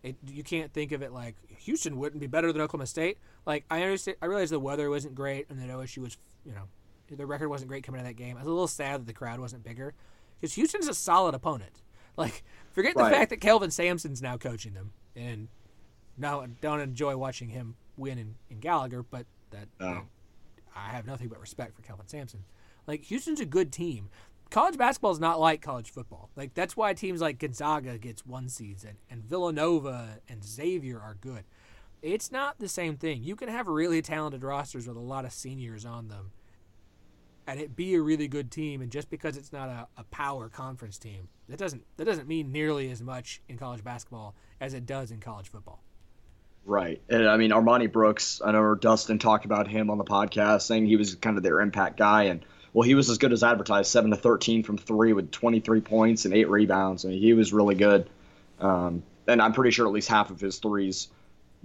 It, 0.04 0.16
you 0.28 0.44
can't 0.44 0.72
think 0.72 0.92
of 0.92 1.02
it 1.02 1.12
like 1.12 1.34
Houston 1.48 1.98
wouldn't 1.98 2.20
be 2.20 2.28
better 2.28 2.52
than 2.52 2.62
Oklahoma 2.62 2.86
State. 2.86 3.18
Like 3.44 3.64
I 3.68 3.82
understand, 3.82 4.16
I 4.22 4.26
realize 4.26 4.50
the 4.50 4.60
weather 4.60 4.88
wasn't 4.88 5.16
great 5.16 5.46
and 5.50 5.60
that 5.60 5.68
OSU 5.68 5.98
was, 5.98 6.16
you 6.46 6.52
know, 6.52 6.68
the 7.10 7.26
record 7.26 7.48
wasn't 7.48 7.68
great 7.68 7.82
coming 7.82 8.00
to 8.00 8.06
that 8.06 8.14
game. 8.14 8.36
I 8.36 8.40
was 8.40 8.46
a 8.46 8.50
little 8.50 8.68
sad 8.68 9.00
that 9.00 9.06
the 9.06 9.12
crowd 9.12 9.40
wasn't 9.40 9.64
bigger 9.64 9.94
because 10.40 10.54
Houston's 10.54 10.86
a 10.86 10.94
solid 10.94 11.34
opponent. 11.34 11.82
Like 12.16 12.42
forget 12.72 12.96
right. 12.96 13.10
the 13.10 13.16
fact 13.16 13.30
that 13.30 13.40
Kelvin 13.40 13.70
Sampson's 13.70 14.20
now 14.20 14.36
coaching 14.36 14.74
them, 14.74 14.90
and 15.14 15.46
now 16.16 16.44
don't 16.60 16.80
enjoy 16.80 17.16
watching 17.16 17.48
him 17.48 17.76
win 17.96 18.18
in, 18.18 18.34
in 18.50 18.58
Gallagher, 18.58 19.04
but 19.04 19.24
that, 19.50 19.68
oh. 19.80 19.94
that 19.94 20.02
I 20.74 20.90
have 20.90 21.06
nothing 21.06 21.28
but 21.28 21.40
respect 21.40 21.74
for 21.74 21.82
Kelvin 21.82 22.08
Sampson. 22.08 22.44
Like 22.86 23.04
Houston's 23.04 23.40
a 23.40 23.46
good 23.46 23.72
team. 23.72 24.08
College 24.50 24.78
basketball 24.78 25.12
is 25.12 25.20
not 25.20 25.38
like 25.38 25.60
college 25.60 25.90
football. 25.90 26.30
Like 26.34 26.54
that's 26.54 26.76
why 26.76 26.94
teams 26.94 27.20
like 27.20 27.38
Gonzaga 27.38 27.98
gets 27.98 28.24
one 28.24 28.48
seeds 28.48 28.84
and, 28.84 28.96
and 29.10 29.22
Villanova 29.24 30.20
and 30.28 30.42
Xavier 30.42 30.98
are 30.98 31.16
good. 31.20 31.44
It's 32.00 32.32
not 32.32 32.58
the 32.58 32.68
same 32.68 32.96
thing. 32.96 33.24
You 33.24 33.36
can 33.36 33.48
have 33.48 33.66
really 33.66 34.00
talented 34.00 34.42
rosters 34.42 34.86
with 34.86 34.96
a 34.96 35.00
lot 35.00 35.24
of 35.24 35.32
seniors 35.32 35.84
on 35.84 36.08
them 36.08 36.30
and 37.48 37.58
it 37.58 37.74
be 37.74 37.94
a 37.94 38.00
really 38.02 38.28
good 38.28 38.50
team 38.50 38.82
and 38.82 38.92
just 38.92 39.08
because 39.08 39.38
it's 39.38 39.52
not 39.52 39.70
a, 39.70 39.88
a 39.96 40.04
power 40.04 40.50
conference 40.50 40.98
team, 40.98 41.28
that 41.48 41.58
doesn't 41.58 41.82
that 41.96 42.04
doesn't 42.04 42.28
mean 42.28 42.52
nearly 42.52 42.90
as 42.90 43.02
much 43.02 43.40
in 43.48 43.56
college 43.56 43.82
basketball 43.82 44.34
as 44.60 44.74
it 44.74 44.84
does 44.84 45.10
in 45.10 45.18
college 45.18 45.48
football. 45.48 45.82
Right. 46.68 47.00
And 47.08 47.26
I 47.26 47.38
mean, 47.38 47.50
Armoni 47.50 47.90
Brooks, 47.90 48.42
I 48.44 48.52
know 48.52 48.74
Dustin 48.74 49.18
talked 49.18 49.46
about 49.46 49.68
him 49.68 49.88
on 49.88 49.96
the 49.96 50.04
podcast, 50.04 50.62
saying 50.62 50.84
he 50.84 50.96
was 50.96 51.14
kind 51.14 51.38
of 51.38 51.42
their 51.42 51.60
impact 51.60 51.96
guy. 51.96 52.24
And, 52.24 52.44
well, 52.74 52.86
he 52.86 52.94
was 52.94 53.08
as 53.08 53.16
good 53.16 53.32
as 53.32 53.42
advertised 53.42 53.90
7 53.90 54.10
to 54.10 54.18
13 54.18 54.64
from 54.64 54.76
three 54.76 55.14
with 55.14 55.30
23 55.30 55.80
points 55.80 56.26
and 56.26 56.34
eight 56.34 56.50
rebounds. 56.50 57.06
I 57.06 57.08
mean, 57.08 57.22
he 57.22 57.32
was 57.32 57.54
really 57.54 57.74
good. 57.74 58.10
Um, 58.60 59.02
and 59.26 59.40
I'm 59.40 59.54
pretty 59.54 59.70
sure 59.70 59.86
at 59.86 59.92
least 59.94 60.10
half 60.10 60.30
of 60.30 60.40
his 60.40 60.58
threes, 60.58 61.08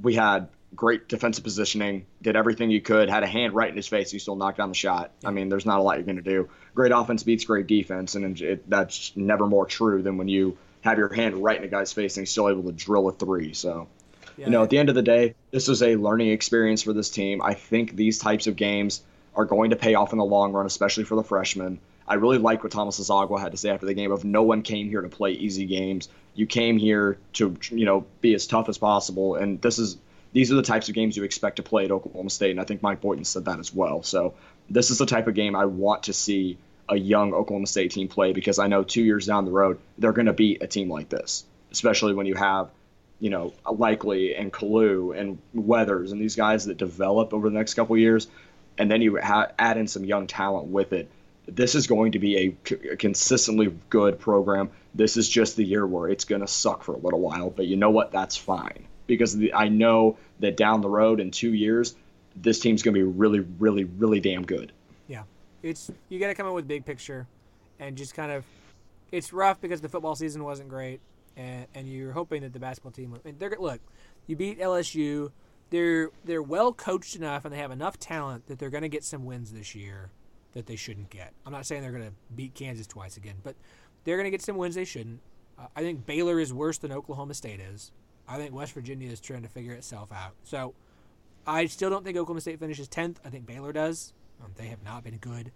we 0.02 0.16
had 0.16 0.48
great 0.74 1.10
defensive 1.10 1.44
positioning, 1.44 2.06
did 2.22 2.38
everything 2.38 2.72
you 2.72 2.80
could, 2.80 3.10
had 3.10 3.24
a 3.24 3.28
hand 3.28 3.54
right 3.54 3.70
in 3.70 3.76
his 3.76 3.88
face, 3.88 4.10
he 4.10 4.20
still 4.20 4.38
knocked 4.38 4.58
down 4.58 4.70
the 4.70 4.76
shot. 4.76 5.12
I 5.26 5.32
mean, 5.32 5.50
there's 5.50 5.66
not 5.66 5.80
a 5.80 5.82
lot 5.82 5.98
you're 5.98 6.06
going 6.06 6.16
to 6.16 6.22
do. 6.22 6.48
Great 6.76 6.94
offense 6.94 7.24
beats 7.24 7.44
great 7.44 7.68
defense, 7.68 8.16
and 8.16 8.40
it, 8.40 8.70
that's 8.70 9.12
never 9.18 9.48
more 9.48 9.66
true 9.66 10.02
than 10.02 10.16
when 10.16 10.30
you 10.30 10.58
have 10.80 10.98
your 10.98 11.14
hand 11.14 11.44
right 11.44 11.58
in 11.58 11.66
a 11.66 11.68
guy's 11.68 11.92
face 11.92 12.16
and 12.16 12.22
he's 12.22 12.32
still 12.32 12.48
able 12.48 12.64
to 12.64 12.72
drill 12.72 13.10
a 13.10 13.12
three. 13.12 13.54
So 13.54 13.90
yeah. 14.38 14.46
You 14.46 14.52
know, 14.52 14.64
at 14.64 14.70
the 14.70 14.78
end 14.78 14.90
of 14.90 14.96
the 14.96 15.02
day, 15.02 15.36
this 15.52 15.70
is 15.70 15.82
a 15.82 15.96
learning 15.96 16.30
experience 16.30 16.82
for 16.82 16.94
this 16.94 17.10
team. 17.10 17.42
I 17.42 17.54
think 17.54 17.96
these 17.96 18.20
types 18.20 18.48
of 18.48 18.56
games 18.56 19.02
are 19.36 19.46
going 19.46 19.72
to 19.72 19.76
pay 19.76 19.96
off 19.96 20.12
in 20.12 20.18
the 20.18 20.26
long 20.26 20.54
run, 20.54 20.66
especially 20.66 21.04
for 21.04 21.16
the 21.16 21.24
freshmen. 21.24 21.80
I 22.08 22.16
really 22.16 22.38
like 22.38 22.64
what 22.64 22.72
Thomas 22.72 23.00
Dziagwa 23.00 23.40
had 23.40 23.52
to 23.52 23.58
say 23.58 23.70
after 23.70 23.86
the 23.86 23.94
game 23.94 24.12
of 24.12 24.26
no 24.26 24.44
one 24.44 24.62
came 24.62 24.90
here 24.90 25.02
to 25.02 25.10
play 25.10 25.32
easy 25.32 25.66
games. 25.66 26.10
You 26.36 26.46
came 26.46 26.78
here 26.78 27.18
to, 27.34 27.56
you 27.70 27.86
know, 27.86 28.06
be 28.22 28.34
as 28.34 28.46
tough 28.46 28.70
as 28.70 28.78
possible. 28.78 29.36
And 29.36 29.62
this 29.62 29.80
is 29.80 29.98
these 30.34 30.52
are 30.52 30.56
the 30.56 30.64
types 30.64 30.90
of 30.90 30.96
games 30.96 31.16
you 31.16 31.24
expect 31.24 31.58
to 31.58 31.64
play 31.64 31.86
at 31.86 31.92
Oklahoma 31.92 32.30
State. 32.30 32.52
And 32.52 32.60
I 32.60 32.64
think 32.66 32.82
Mike 32.82 33.02
Boynton 33.02 33.24
said 33.24 33.46
that 33.46 33.60
as 33.60 33.74
well. 33.74 34.04
So 34.04 34.34
this 34.70 34.90
is 34.92 34.98
the 34.98 35.06
type 35.06 35.28
of 35.28 35.36
game 35.36 35.56
I 35.56 35.66
want 35.66 36.04
to 36.04 36.14
see 36.14 36.58
a 36.90 36.96
young 36.98 37.34
Oklahoma 37.34 37.68
State 37.68 37.92
team 37.92 38.08
play 38.08 38.34
because 38.34 38.60
I 38.60 38.68
know 38.68 38.84
two 38.84 39.04
years 39.04 39.26
down 39.26 39.46
the 39.46 39.52
road 39.52 39.80
they're 39.98 40.12
going 40.12 40.26
to 40.26 40.34
beat 40.34 40.62
a 40.62 40.68
team 40.68 40.90
like 40.90 41.08
this, 41.10 41.46
especially 41.72 42.14
when 42.14 42.26
you 42.26 42.36
have 42.36 42.70
you 43.24 43.30
know, 43.30 43.54
Likekele 43.66 44.38
and 44.38 44.52
Kalu 44.52 45.18
and 45.18 45.40
Weathers 45.54 46.12
and 46.12 46.22
these 46.22 46.36
guys 46.36 46.66
that 46.66 46.76
develop 46.76 47.34
over 47.34 47.50
the 47.50 47.56
next 47.56 47.74
couple 47.76 47.98
years, 47.98 48.28
and 48.78 48.92
then 48.92 49.02
you 49.02 49.18
ha- 49.18 49.48
add 49.58 49.78
in 49.78 49.88
some 49.88 50.04
young 50.04 50.28
talent 50.28 50.68
with 50.68 50.92
it. 50.92 51.10
This 51.48 51.74
is 51.74 51.88
going 51.88 52.12
to 52.12 52.20
be 52.20 52.38
a, 52.38 52.92
a 52.92 52.96
consistently 52.98 53.74
good 53.90 54.20
program. 54.20 54.72
This 54.94 55.16
is 55.16 55.30
just 55.30 55.56
the 55.56 55.64
year 55.64 55.88
where 55.88 56.10
it's 56.10 56.26
going 56.26 56.42
to 56.42 56.48
suck 56.48 56.84
for 56.84 56.96
a 56.96 56.98
little 56.98 57.22
while, 57.22 57.50
but 57.50 57.66
you 57.66 57.78
know 57.78 57.92
what? 57.92 58.12
That's 58.12 58.36
fine 58.36 58.88
because 59.08 59.38
the, 59.38 59.54
I 59.54 59.70
know 59.70 60.18
that 60.42 60.58
down 60.58 60.82
the 60.82 60.90
road 60.90 61.22
in 61.22 61.32
two 61.32 61.54
years, 61.54 61.96
this 62.36 62.60
team's 62.60 62.84
going 62.84 62.94
to 62.94 63.00
be 63.00 63.10
really, 63.10 63.40
really, 63.40 63.86
really 63.86 64.20
damn 64.20 64.44
good. 64.44 64.74
Yeah, 65.08 65.24
it's 65.62 65.90
you 66.10 66.20
got 66.20 66.28
to 66.28 66.36
come 66.36 66.46
up 66.46 66.56
with 66.56 66.68
big 66.68 66.86
picture, 66.86 67.26
and 67.80 67.96
just 67.96 68.16
kind 68.16 68.34
of. 68.34 68.44
It's 69.14 69.32
rough 69.32 69.62
because 69.62 69.80
the 69.80 69.88
football 69.88 70.16
season 70.16 70.44
wasn't 70.44 70.68
great 70.68 71.00
and, 71.36 71.68
and 71.74 71.88
you're 71.88 72.12
hoping 72.12 72.42
that 72.42 72.54
the 72.54 72.60
basketball 72.60 72.92
team. 72.92 73.18
They're 73.38 73.56
look, 73.60 73.82
you 74.28 74.36
beat 74.36 74.60
LSU. 74.60 75.32
They're 75.70 76.12
they're 76.24 76.44
well 76.44 76.74
coached 76.74 77.16
enough 77.16 77.46
and 77.46 77.54
they 77.54 77.58
have 77.58 77.72
enough 77.72 77.98
talent 78.00 78.48
that 78.48 78.60
they're 78.60 78.70
going 78.70 78.84
to 78.84 78.90
get 78.90 79.04
some 79.04 79.26
wins 79.26 79.52
this 79.52 79.74
year 79.74 80.12
that 80.54 80.68
they 80.68 80.76
shouldn't 80.76 81.10
get. 81.10 81.34
I'm 81.46 81.52
not 81.52 81.66
saying 81.66 81.82
they're 81.82 81.92
going 81.92 82.06
to 82.06 82.14
beat 82.36 82.54
Kansas 82.54 82.88
twice 82.88 83.18
again, 83.18 83.36
but 83.44 83.56
they're 84.04 84.18
going 84.18 84.26
to 84.26 84.32
get 84.32 84.42
some 84.42 84.58
wins 84.58 84.76
they 84.76 84.86
shouldn't. 84.86 85.20
Uh, 85.58 85.68
I 85.76 85.82
think 85.82 86.06
Baylor 86.06 86.40
is 86.40 86.54
worse 86.54 86.78
than 86.78 86.92
Oklahoma 86.92 87.34
State 87.34 87.60
is. 87.60 87.92
I 88.28 88.38
think 88.38 88.54
West 88.54 88.74
Virginia 88.74 89.10
is 89.10 89.20
trying 89.20 89.42
to 89.42 89.50
figure 89.50 89.74
itself 89.74 90.12
out. 90.12 90.34
So 90.44 90.74
I 91.46 91.66
still 91.66 91.90
don't 91.90 92.04
think 92.04 92.18
Oklahoma 92.18 92.42
State 92.42 92.60
finishes 92.60 92.88
10th. 92.88 93.18
I 93.26 93.30
think 93.30 93.46
Baylor 93.46 93.74
does. 93.74 94.14
Um, 94.44 94.52
they 94.56 94.68
have 94.68 94.84
not 94.84 95.04
been 95.04 95.18
good. 95.18 95.52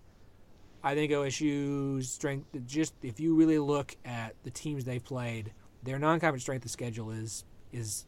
I 0.84 0.96
think 0.96 1.12
OSU's 1.12 2.10
strength, 2.10 2.48
just 2.66 2.94
if 3.02 3.20
you 3.20 3.36
really 3.36 3.60
look 3.60 3.96
at 4.06 4.36
the 4.44 4.52
teams 4.52 4.86
they've 4.86 5.04
played, 5.04 5.52
their 5.88 5.98
non-conference 5.98 6.44
strength 6.44 6.66
of 6.66 6.72
schedule 6.72 7.12
is 7.12 7.46
is 7.72 8.06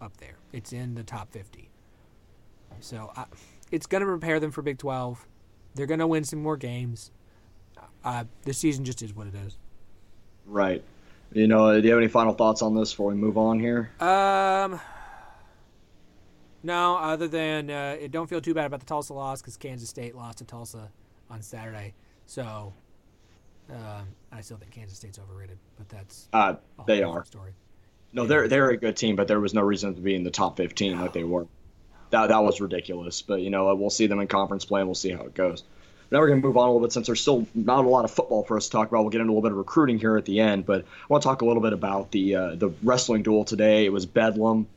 up 0.00 0.16
there. 0.18 0.36
It's 0.52 0.72
in 0.72 0.94
the 0.94 1.02
top 1.02 1.32
50. 1.32 1.68
So 2.80 3.10
I, 3.16 3.24
it's 3.72 3.86
going 3.86 4.02
to 4.02 4.06
prepare 4.06 4.38
them 4.38 4.52
for 4.52 4.62
Big 4.62 4.78
12. 4.78 5.26
They're 5.74 5.86
going 5.86 6.00
to 6.00 6.06
win 6.06 6.22
some 6.22 6.40
more 6.40 6.56
games. 6.56 7.10
Uh, 8.04 8.24
the 8.42 8.52
season 8.52 8.84
just 8.84 9.02
is 9.02 9.14
what 9.14 9.26
it 9.26 9.34
is. 9.34 9.58
Right. 10.46 10.84
You 11.32 11.48
know, 11.48 11.80
do 11.80 11.84
you 11.84 11.92
have 11.92 12.00
any 12.00 12.08
final 12.08 12.32
thoughts 12.32 12.62
on 12.62 12.74
this 12.74 12.92
before 12.92 13.08
we 13.08 13.14
move 13.14 13.36
on 13.36 13.58
here? 13.58 13.90
Um, 13.98 14.78
no, 16.62 16.96
other 16.96 17.26
than 17.26 17.70
uh, 17.70 17.96
it 17.98 18.12
don't 18.12 18.28
feel 18.28 18.40
too 18.40 18.54
bad 18.54 18.66
about 18.66 18.80
the 18.80 18.86
Tulsa 18.86 19.14
loss 19.14 19.42
because 19.42 19.56
Kansas 19.56 19.88
State 19.88 20.14
lost 20.14 20.38
to 20.38 20.44
Tulsa 20.44 20.90
on 21.28 21.42
Saturday. 21.42 21.94
So 22.26 22.72
um, 23.70 24.06
I 24.36 24.42
still 24.42 24.58
think 24.58 24.70
Kansas 24.72 24.98
State's 24.98 25.18
overrated, 25.18 25.58
but 25.78 25.88
that's 25.88 26.28
uh, 26.32 26.54
they 26.86 27.02
are. 27.02 27.24
Story. 27.24 27.52
No, 28.12 28.26
they're 28.26 28.48
they're 28.48 28.70
a 28.70 28.76
good 28.76 28.96
team, 28.96 29.16
but 29.16 29.28
there 29.28 29.40
was 29.40 29.54
no 29.54 29.62
reason 29.62 29.94
to 29.94 30.00
be 30.00 30.14
in 30.14 30.24
the 30.24 30.30
top 30.30 30.56
15 30.58 31.00
like 31.00 31.12
they 31.12 31.24
were. 31.24 31.46
That 32.10 32.28
that 32.28 32.42
was 32.44 32.60
ridiculous. 32.60 33.22
But 33.22 33.40
you 33.40 33.50
know, 33.50 33.74
we'll 33.74 33.90
see 33.90 34.06
them 34.06 34.20
in 34.20 34.28
conference 34.28 34.64
play, 34.64 34.80
and 34.80 34.88
we'll 34.88 34.94
see 34.94 35.10
how 35.10 35.22
it 35.22 35.34
goes. 35.34 35.64
Now 36.10 36.20
we're 36.20 36.28
going 36.28 36.40
to 36.40 36.46
move 36.46 36.56
on 36.56 36.68
a 36.68 36.72
little 36.72 36.86
bit 36.86 36.92
since 36.92 37.06
there's 37.06 37.20
still 37.20 37.46
not 37.54 37.84
a 37.84 37.88
lot 37.88 38.04
of 38.04 38.12
football 38.12 38.44
for 38.44 38.56
us 38.56 38.66
to 38.66 38.70
talk 38.70 38.88
about. 38.88 39.00
We'll 39.00 39.10
get 39.10 39.20
into 39.20 39.32
a 39.32 39.34
little 39.34 39.42
bit 39.42 39.52
of 39.52 39.58
recruiting 39.58 39.98
here 39.98 40.16
at 40.16 40.24
the 40.24 40.38
end, 40.38 40.64
but 40.64 40.82
I 40.82 41.06
want 41.08 41.22
to 41.22 41.28
talk 41.28 41.42
a 41.42 41.46
little 41.46 41.62
bit 41.62 41.72
about 41.72 42.10
the 42.12 42.36
uh, 42.36 42.54
the 42.54 42.70
wrestling 42.82 43.22
duel 43.22 43.44
today. 43.44 43.86
It 43.86 43.92
was 43.92 44.06
Bedlam 44.06 44.68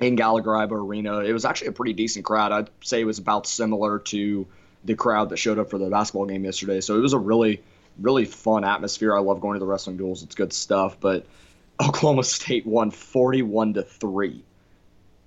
in 0.00 0.16
Gallagher 0.16 0.54
Arena. 0.54 1.20
It 1.20 1.32
was 1.32 1.44
actually 1.44 1.68
a 1.68 1.72
pretty 1.72 1.92
decent 1.92 2.24
crowd. 2.24 2.52
I'd 2.52 2.70
say 2.82 3.00
it 3.00 3.04
was 3.04 3.18
about 3.18 3.46
similar 3.46 4.00
to 4.00 4.46
the 4.84 4.94
crowd 4.94 5.30
that 5.30 5.36
showed 5.36 5.58
up 5.58 5.70
for 5.70 5.78
the 5.78 5.88
basketball 5.88 6.26
game 6.26 6.44
yesterday. 6.44 6.80
So 6.80 6.96
it 6.96 7.00
was 7.00 7.12
a 7.12 7.18
really 7.18 7.62
really 8.00 8.24
fun 8.24 8.64
atmosphere. 8.64 9.14
I 9.14 9.20
love 9.20 9.40
going 9.40 9.54
to 9.54 9.60
the 9.60 9.66
wrestling 9.66 9.96
duels. 9.96 10.22
It's 10.22 10.34
good 10.34 10.52
stuff. 10.52 10.98
But 11.00 11.26
Oklahoma 11.82 12.24
State 12.24 12.66
won 12.66 12.90
41 12.90 13.74
to 13.74 13.82
three 13.82 14.42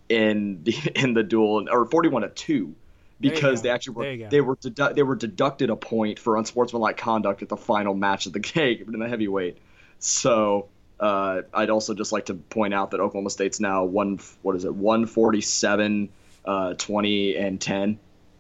in 0.09 0.63
the 0.63 0.75
in 0.95 1.13
the 1.13 1.23
duel, 1.23 1.67
or 1.69 1.85
41 1.85 2.23
to 2.23 2.29
two 2.29 2.75
because 3.19 3.61
they 3.61 3.69
actually 3.69 3.95
were 3.95 4.27
they 4.29 4.41
were 4.41 4.55
dedu- 4.55 4.95
they 4.95 5.03
were 5.03 5.15
deducted 5.15 5.69
a 5.69 5.75
point 5.75 6.19
for 6.19 6.37
unsportsmanlike 6.37 6.97
conduct 6.97 7.41
at 7.41 7.49
the 7.49 7.57
final 7.57 7.93
match 7.93 8.25
of 8.25 8.33
the 8.33 8.39
game 8.55 8.85
in 8.93 8.99
the 8.99 9.07
heavyweight. 9.07 9.57
So 9.99 10.67
uh, 10.99 11.41
I'd 11.53 11.69
also 11.69 11.93
just 11.93 12.11
like 12.11 12.27
to 12.27 12.35
point 12.35 12.73
out 12.73 12.91
that 12.91 12.99
Oklahoma 12.99 13.29
State's 13.29 13.59
now 13.59 13.85
one 13.85 14.19
what 14.41 14.55
is 14.55 14.65
it 14.65 14.73
147 14.73 16.09
uh, 16.45 16.73
20 16.75 17.35
and 17.35 17.59
10 17.59 17.99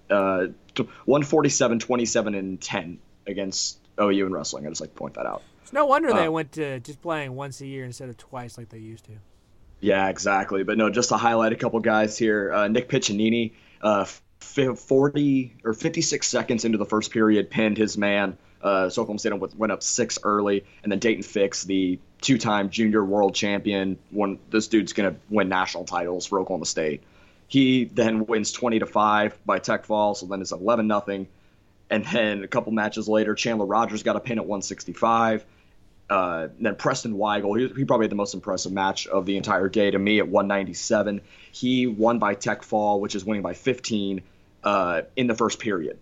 uh, 0.09 0.47
147 1.05 1.79
27 1.79 2.35
and 2.35 2.61
10 2.61 2.99
against 3.25 3.77
OU 3.99 4.25
in 4.25 4.33
wrestling. 4.33 4.65
I 4.65 4.69
just 4.69 4.81
like 4.81 4.91
to 4.91 4.95
point 4.97 5.15
that 5.15 5.25
out. 5.25 5.41
It's 5.63 5.73
no 5.73 5.85
wonder 5.85 6.13
they 6.13 6.27
uh, 6.27 6.31
went 6.31 6.53
to 6.53 6.79
just 6.79 7.01
playing 7.01 7.35
once 7.35 7.61
a 7.61 7.67
year 7.67 7.85
instead 7.85 8.09
of 8.09 8.17
twice 8.17 8.57
like 8.57 8.69
they 8.69 8.79
used 8.79 9.05
to. 9.05 9.11
Yeah, 9.79 10.09
exactly. 10.09 10.63
But 10.63 10.77
no, 10.77 10.89
just 10.89 11.09
to 11.09 11.17
highlight 11.17 11.53
a 11.53 11.55
couple 11.55 11.79
guys 11.79 12.17
here. 12.17 12.51
Uh, 12.51 12.67
Nick 12.67 12.89
Piccininni, 12.89 13.53
uh, 13.81 14.05
40 14.39 15.57
or 15.63 15.73
56 15.73 16.27
seconds 16.27 16.65
into 16.65 16.77
the 16.77 16.85
first 16.85 17.11
period, 17.11 17.49
pinned 17.49 17.77
his 17.77 17.97
man. 17.97 18.37
Uh, 18.61 18.89
so 18.89 19.03
Oklahoma 19.03 19.19
State 19.19 19.33
went 19.57 19.71
up 19.71 19.83
six 19.83 20.17
early, 20.23 20.65
and 20.83 20.91
then 20.91 20.99
Daton 20.99 21.23
Fix, 21.23 21.63
the 21.63 21.99
two-time 22.21 22.69
junior 22.69 23.05
world 23.05 23.35
champion, 23.35 23.99
one 24.09 24.39
this 24.49 24.67
dude's 24.67 24.93
gonna 24.93 25.15
win 25.29 25.47
national 25.47 25.85
titles 25.85 26.25
for 26.25 26.39
Oklahoma 26.39 26.65
State. 26.65 27.03
He 27.47 27.85
then 27.85 28.25
wins 28.25 28.51
20 28.51 28.79
to 28.79 28.85
five 28.85 29.37
by 29.45 29.59
tech 29.59 29.85
fall, 29.85 30.15
so 30.15 30.25
then 30.25 30.41
it's 30.41 30.51
11 30.51 30.87
nothing. 30.87 31.27
And 31.89 32.05
then 32.05 32.43
a 32.43 32.47
couple 32.47 32.71
matches 32.71 33.07
later, 33.07 33.35
Chandler 33.35 33.65
Rogers 33.65 34.03
got 34.03 34.15
a 34.15 34.19
pin 34.19 34.39
at 34.39 34.45
165. 34.45 35.45
Uh, 36.09 36.47
then 36.59 36.75
Preston 36.75 37.15
Weigel, 37.15 37.59
he, 37.59 37.67
he, 37.79 37.85
probably 37.85 38.05
had 38.05 38.11
the 38.11 38.15
most 38.15 38.33
impressive 38.33 38.71
match 38.71 39.07
of 39.07 39.25
the 39.25 39.35
entire 39.35 39.67
day 39.67 39.91
to 39.91 39.99
me 39.99 40.19
at 40.19 40.27
197. 40.27 41.21
He 41.51 41.85
won 41.87 42.17
by 42.19 42.33
tech 42.33 42.63
fall, 42.63 43.01
which 43.01 43.13
is 43.13 43.25
winning 43.25 43.43
by 43.43 43.53
15 43.53 44.21
uh, 44.63 45.01
in 45.17 45.27
the 45.27 45.35
first 45.35 45.59
period 45.59 45.99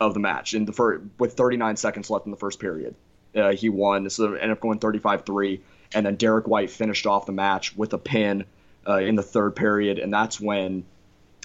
of 0.00 0.14
the 0.14 0.20
match. 0.20 0.54
In 0.54 0.64
the 0.64 0.72
first, 0.72 1.04
with 1.18 1.34
39 1.34 1.76
seconds 1.76 2.10
left 2.10 2.26
in 2.26 2.32
the 2.32 2.36
first 2.36 2.58
period, 2.58 2.96
uh, 3.36 3.52
he 3.52 3.68
won. 3.68 4.10
So 4.10 4.34
ended 4.34 4.50
up 4.50 4.60
going 4.60 4.80
35-3, 4.80 5.60
and 5.94 6.06
then 6.06 6.16
Derek 6.16 6.48
White 6.48 6.70
finished 6.70 7.06
off 7.06 7.26
the 7.26 7.32
match 7.32 7.76
with 7.76 7.92
a 7.92 7.98
pin 7.98 8.44
uh, 8.88 8.98
in 8.98 9.14
the 9.14 9.22
third 9.22 9.54
period, 9.54 9.98
and 9.98 10.12
that's 10.12 10.40
when 10.40 10.84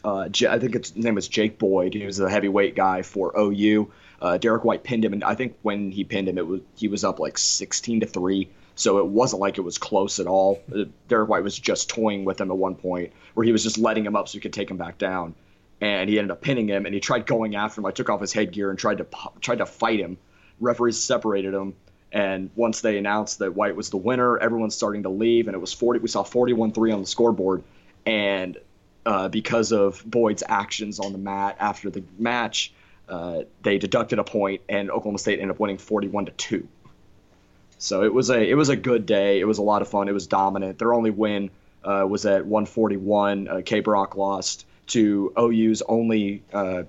uh, 0.03 0.29
I 0.49 0.59
think 0.59 0.73
his 0.73 0.95
name 0.95 1.15
was 1.15 1.27
Jake 1.27 1.59
Boyd. 1.59 1.93
He 1.93 2.05
was 2.05 2.19
a 2.19 2.29
heavyweight 2.29 2.75
guy 2.75 3.01
for 3.01 3.33
OU. 3.37 3.91
Uh, 4.21 4.37
Derek 4.37 4.63
White 4.63 4.83
pinned 4.83 5.03
him, 5.03 5.13
and 5.13 5.23
I 5.23 5.35
think 5.35 5.57
when 5.61 5.91
he 5.91 6.03
pinned 6.03 6.27
him, 6.27 6.37
it 6.37 6.45
was 6.45 6.61
he 6.75 6.87
was 6.87 7.03
up 7.03 7.19
like 7.19 7.37
16 7.37 8.01
to 8.01 8.05
three. 8.05 8.49
So 8.75 8.99
it 8.99 9.05
wasn't 9.05 9.41
like 9.41 9.57
it 9.57 9.61
was 9.61 9.77
close 9.77 10.19
at 10.19 10.27
all. 10.27 10.61
Uh, 10.73 10.85
Derek 11.07 11.29
White 11.29 11.43
was 11.43 11.57
just 11.57 11.89
toying 11.89 12.25
with 12.25 12.39
him 12.39 12.49
at 12.49 12.57
one 12.57 12.75
point, 12.75 13.13
where 13.33 13.43
he 13.43 13.51
was 13.51 13.63
just 13.63 13.77
letting 13.77 14.05
him 14.05 14.15
up 14.15 14.27
so 14.27 14.33
he 14.33 14.39
could 14.39 14.53
take 14.53 14.71
him 14.71 14.77
back 14.77 14.97
down. 14.97 15.35
And 15.81 16.09
he 16.09 16.19
ended 16.19 16.31
up 16.31 16.41
pinning 16.41 16.67
him, 16.67 16.85
and 16.85 16.93
he 16.93 17.01
tried 17.01 17.25
going 17.25 17.55
after 17.55 17.81
him. 17.81 17.85
I 17.85 17.91
took 17.91 18.09
off 18.09 18.21
his 18.21 18.33
headgear 18.33 18.69
and 18.69 18.77
tried 18.77 18.99
to 18.99 19.07
tried 19.39 19.57
to 19.57 19.65
fight 19.65 19.99
him. 19.99 20.17
Referees 20.59 21.01
separated 21.01 21.53
him, 21.53 21.73
and 22.11 22.51
once 22.55 22.81
they 22.81 22.97
announced 22.97 23.39
that 23.39 23.55
White 23.55 23.75
was 23.75 23.89
the 23.89 23.97
winner, 23.97 24.37
everyone's 24.37 24.75
starting 24.75 25.03
to 25.03 25.09
leave, 25.09 25.47
and 25.47 25.55
it 25.55 25.59
was 25.59 25.73
40. 25.73 25.99
We 25.99 26.07
saw 26.07 26.23
41-3 26.23 26.93
on 26.93 27.01
the 27.01 27.07
scoreboard, 27.07 27.63
and 28.05 28.57
uh, 29.05 29.29
because 29.29 29.71
of 29.71 30.03
Boyd's 30.05 30.43
actions 30.47 30.99
on 30.99 31.11
the 31.11 31.17
mat 31.17 31.57
after 31.59 31.89
the 31.89 32.03
match, 32.17 32.73
uh, 33.09 33.43
they 33.61 33.77
deducted 33.77 34.19
a 34.19 34.23
point, 34.23 34.61
and 34.69 34.89
Oklahoma 34.89 35.17
State 35.17 35.39
ended 35.39 35.51
up 35.51 35.59
winning 35.59 35.77
41 35.77 36.27
to 36.27 36.31
two. 36.31 36.67
So 37.77 38.03
it 38.03 38.13
was 38.13 38.29
a 38.29 38.39
it 38.39 38.53
was 38.53 38.69
a 38.69 38.75
good 38.75 39.07
day. 39.07 39.39
It 39.39 39.45
was 39.45 39.57
a 39.57 39.63
lot 39.63 39.81
of 39.81 39.87
fun. 39.87 40.07
It 40.07 40.13
was 40.13 40.27
dominant. 40.27 40.77
Their 40.77 40.93
only 40.93 41.09
win 41.09 41.49
uh, 41.83 42.05
was 42.07 42.25
at 42.27 42.45
141. 42.45 43.47
Uh, 43.47 43.61
K. 43.65 43.79
Brock 43.79 44.15
lost 44.15 44.65
to 44.87 45.33
OU's 45.37 45.81
only 45.81 46.43
uh, 46.53 46.83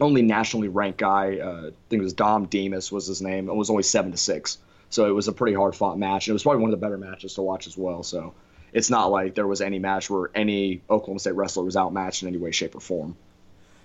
only 0.00 0.22
nationally 0.22 0.68
ranked 0.68 0.98
guy. 0.98 1.38
Uh, 1.38 1.68
I 1.68 1.72
think 1.88 2.00
it 2.00 2.02
was 2.02 2.12
Dom 2.12 2.46
Demas 2.46 2.92
was 2.92 3.06
his 3.06 3.22
name. 3.22 3.48
It 3.48 3.54
was 3.54 3.70
only 3.70 3.82
seven 3.82 4.10
to 4.10 4.18
six. 4.18 4.58
So 4.90 5.06
it 5.06 5.12
was 5.12 5.28
a 5.28 5.32
pretty 5.32 5.54
hard 5.54 5.74
fought 5.74 5.98
match. 5.98 6.28
It 6.28 6.32
was 6.32 6.42
probably 6.42 6.62
one 6.62 6.72
of 6.72 6.78
the 6.78 6.84
better 6.84 6.98
matches 6.98 7.34
to 7.34 7.42
watch 7.42 7.66
as 7.66 7.76
well. 7.76 8.02
So 8.02 8.34
it's 8.72 8.90
not 8.90 9.10
like 9.10 9.34
there 9.34 9.46
was 9.46 9.60
any 9.60 9.78
match 9.78 10.10
where 10.10 10.30
any 10.34 10.82
Oklahoma 10.90 11.20
State 11.20 11.34
wrestler 11.34 11.64
was 11.64 11.76
outmatched 11.76 12.22
in 12.22 12.28
any 12.28 12.38
way, 12.38 12.50
shape, 12.50 12.74
or 12.74 12.80
form. 12.80 13.16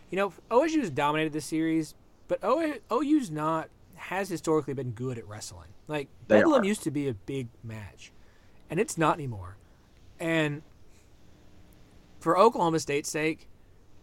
You 0.09 0.17
know, 0.17 0.33
OSU's 0.51 0.89
dominated 0.89 1.33
this 1.33 1.45
series, 1.45 1.95
but 2.27 2.39
OU's 2.43 3.31
not 3.31 3.69
has 3.95 4.29
historically 4.29 4.73
been 4.73 4.91
good 4.91 5.17
at 5.17 5.27
wrestling. 5.27 5.69
Like 5.87 6.09
they 6.27 6.39
Bedlam 6.39 6.61
are. 6.61 6.65
used 6.65 6.83
to 6.83 6.91
be 6.91 7.07
a 7.07 7.13
big 7.13 7.47
match, 7.63 8.11
and 8.69 8.79
it's 8.79 8.97
not 8.97 9.15
anymore. 9.15 9.57
And 10.19 10.61
for 12.19 12.37
Oklahoma 12.37 12.79
State's 12.79 13.09
sake, 13.09 13.47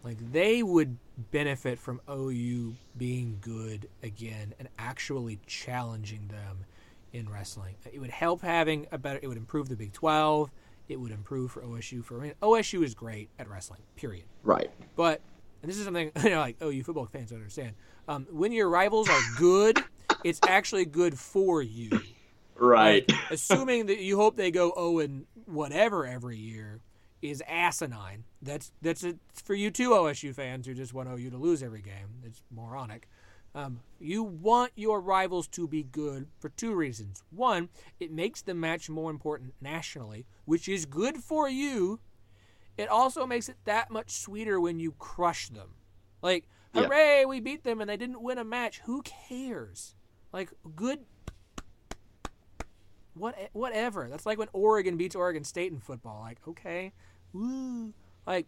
like 0.03 0.17
they 0.31 0.63
would 0.63 0.97
benefit 1.31 1.79
from 1.79 2.01
OU 2.09 2.75
being 2.97 3.37
good 3.41 3.87
again 4.03 4.53
and 4.59 4.67
actually 4.79 5.39
challenging 5.45 6.27
them 6.27 6.65
in 7.13 7.29
wrestling. 7.29 7.75
It 7.91 7.99
would 7.99 8.09
help 8.09 8.41
having 8.41 8.87
a 8.91 8.97
better. 8.97 9.19
It 9.21 9.27
would 9.27 9.37
improve 9.37 9.69
the 9.69 9.75
Big 9.75 9.93
Twelve. 9.93 10.51
It 10.91 10.99
would 10.99 11.11
improve 11.11 11.51
for 11.51 11.61
OSU. 11.61 12.03
For 12.03 12.19
I 12.19 12.23
mean, 12.23 12.33
OSU 12.41 12.83
is 12.83 12.93
great 12.93 13.29
at 13.39 13.49
wrestling. 13.49 13.81
Period. 13.95 14.25
Right. 14.43 14.69
But 14.95 15.21
and 15.61 15.69
this 15.69 15.77
is 15.77 15.85
something 15.85 16.11
you 16.23 16.29
know, 16.29 16.39
like 16.39 16.57
oh, 16.61 16.69
you 16.69 16.83
football 16.83 17.05
fans 17.05 17.29
don't 17.29 17.39
understand. 17.39 17.73
Um, 18.07 18.27
when 18.29 18.51
your 18.51 18.69
rivals 18.69 19.09
are 19.09 19.21
good, 19.37 19.79
it's 20.23 20.39
actually 20.47 20.85
good 20.85 21.17
for 21.17 21.61
you. 21.61 21.89
Right. 22.55 23.09
Like, 23.09 23.19
assuming 23.31 23.87
that 23.87 23.99
you 23.99 24.17
hope 24.17 24.35
they 24.35 24.51
go 24.51 24.73
oh 24.75 24.99
and 24.99 25.25
whatever 25.45 26.05
every 26.05 26.37
year 26.37 26.81
is 27.21 27.41
asinine. 27.47 28.25
That's 28.41 28.71
that's 28.81 29.03
it 29.03 29.17
for 29.31 29.53
you 29.53 29.71
too, 29.71 29.91
OSU 29.91 30.33
fans 30.33 30.67
who 30.67 30.73
just 30.73 30.93
want 30.93 31.09
OU 31.09 31.29
to 31.31 31.37
lose 31.37 31.63
every 31.63 31.81
game. 31.81 32.21
It's 32.23 32.43
moronic. 32.51 33.07
Um, 33.53 33.81
you 33.99 34.23
want 34.23 34.71
your 34.75 35.01
rivals 35.01 35.47
to 35.49 35.67
be 35.67 35.83
good 35.83 36.27
for 36.39 36.49
two 36.49 36.73
reasons. 36.73 37.21
One, 37.31 37.69
it 37.99 38.11
makes 38.11 38.41
the 38.41 38.53
match 38.53 38.89
more 38.89 39.11
important 39.11 39.53
nationally, 39.61 40.25
which 40.45 40.69
is 40.69 40.85
good 40.85 41.17
for 41.17 41.49
you 41.49 41.99
it 42.77 42.89
also 42.89 43.25
makes 43.25 43.49
it 43.49 43.57
that 43.65 43.91
much 43.91 44.11
sweeter 44.11 44.59
when 44.59 44.79
you 44.79 44.93
crush 44.93 45.49
them. 45.49 45.69
Like, 46.21 46.47
hooray, 46.73 47.19
yeah. 47.19 47.25
we 47.25 47.39
beat 47.39 47.63
them 47.63 47.81
and 47.81 47.89
they 47.89 47.97
didn't 47.97 48.21
win 48.21 48.37
a 48.37 48.43
match. 48.43 48.79
Who 48.85 49.01
cares? 49.03 49.95
Like, 50.31 50.51
good. 50.75 50.99
What, 53.13 53.35
whatever. 53.51 54.07
That's 54.09 54.25
like 54.25 54.37
when 54.37 54.47
Oregon 54.53 54.97
beats 54.97 55.15
Oregon 55.15 55.43
State 55.43 55.71
in 55.71 55.79
football. 55.79 56.21
Like, 56.21 56.39
okay, 56.47 56.93
woo. 57.33 57.93
Like, 58.25 58.47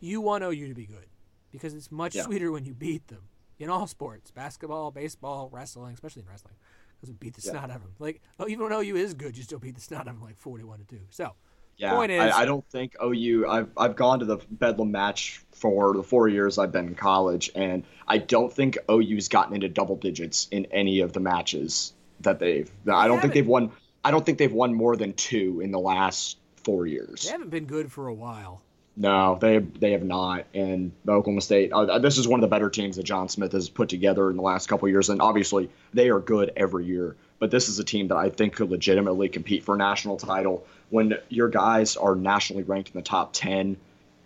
you 0.00 0.20
want 0.20 0.42
OU 0.42 0.68
to 0.68 0.74
be 0.74 0.86
good 0.86 1.06
because 1.52 1.72
it's 1.72 1.90
much 1.92 2.14
yeah. 2.14 2.24
sweeter 2.24 2.50
when 2.50 2.64
you 2.64 2.74
beat 2.74 3.06
them 3.08 3.22
in 3.58 3.70
all 3.70 3.86
sports 3.86 4.30
basketball, 4.30 4.90
baseball, 4.90 5.48
wrestling, 5.52 5.94
especially 5.94 6.22
in 6.22 6.28
wrestling. 6.28 6.54
doesn't 7.00 7.20
beat 7.20 7.34
the 7.34 7.40
snot 7.40 7.70
out 7.70 7.76
of 7.76 7.82
them. 7.82 7.92
Like, 7.98 8.22
oh, 8.40 8.48
even 8.48 8.64
when 8.68 8.72
OU 8.72 8.96
is 8.96 9.14
good, 9.14 9.36
you 9.36 9.42
still 9.42 9.58
beat 9.58 9.74
the 9.74 9.80
snot 9.80 10.02
out 10.02 10.08
of 10.08 10.14
them 10.14 10.22
like 10.24 10.38
forty-one 10.38 10.78
to 10.78 10.84
two. 10.84 11.00
So, 11.10 11.32
Yeah, 11.76 11.94
Point 11.94 12.12
is- 12.12 12.20
I, 12.32 12.42
I 12.42 12.44
don't 12.44 12.66
think 12.70 12.94
OU. 13.02 13.46
I've 13.48 13.68
I've 13.76 13.96
gone 13.96 14.20
to 14.20 14.24
the 14.24 14.38
Bedlam 14.50 14.90
match 14.90 15.42
for 15.52 15.92
the 15.94 16.02
four 16.02 16.28
years 16.28 16.58
I've 16.58 16.72
been 16.72 16.88
in 16.88 16.94
college, 16.94 17.50
and 17.54 17.84
I 18.08 18.18
don't 18.18 18.52
think 18.52 18.78
OU's 18.90 19.28
gotten 19.28 19.54
into 19.54 19.68
double 19.68 19.96
digits 19.96 20.48
in 20.50 20.66
any 20.66 21.00
of 21.00 21.12
the 21.12 21.20
matches 21.20 21.92
that 22.20 22.38
they've. 22.38 22.70
I 22.88 23.06
don't 23.08 23.16
think 23.16 23.22
haven't. 23.22 23.34
they've 23.34 23.46
won. 23.46 23.72
I 24.04 24.10
don't 24.10 24.24
think 24.24 24.38
they've 24.38 24.52
won 24.52 24.74
more 24.74 24.96
than 24.96 25.14
two 25.14 25.60
in 25.60 25.70
the 25.70 25.78
last 25.78 26.38
four 26.62 26.86
years. 26.86 27.24
they 27.24 27.30
haven't 27.30 27.50
been 27.50 27.66
good 27.66 27.90
for 27.92 28.06
a 28.08 28.14
while. 28.14 28.62
No, 28.96 29.38
they 29.40 29.58
they 29.58 29.92
have 29.92 30.04
not. 30.04 30.46
And 30.54 30.92
the 31.04 31.12
Oklahoma 31.12 31.40
State, 31.40 31.72
uh, 31.72 31.98
this 31.98 32.16
is 32.16 32.28
one 32.28 32.38
of 32.38 32.42
the 32.42 32.48
better 32.54 32.70
teams 32.70 32.96
that 32.96 33.02
John 33.02 33.28
Smith 33.28 33.52
has 33.52 33.68
put 33.68 33.88
together 33.88 34.30
in 34.30 34.36
the 34.36 34.42
last 34.42 34.68
couple 34.68 34.88
years. 34.88 35.08
And 35.08 35.20
obviously, 35.20 35.68
they 35.92 36.10
are 36.10 36.20
good 36.20 36.52
every 36.56 36.86
year. 36.86 37.16
But 37.40 37.50
this 37.50 37.68
is 37.68 37.78
a 37.80 37.84
team 37.84 38.08
that 38.08 38.16
I 38.16 38.30
think 38.30 38.54
could 38.54 38.70
legitimately 38.70 39.28
compete 39.28 39.64
for 39.64 39.74
a 39.74 39.78
national 39.78 40.16
title. 40.16 40.64
When 40.90 41.18
your 41.28 41.48
guys 41.48 41.96
are 41.96 42.14
nationally 42.14 42.62
ranked 42.62 42.90
in 42.90 42.94
the 42.94 43.02
top 43.02 43.32
ten 43.32 43.76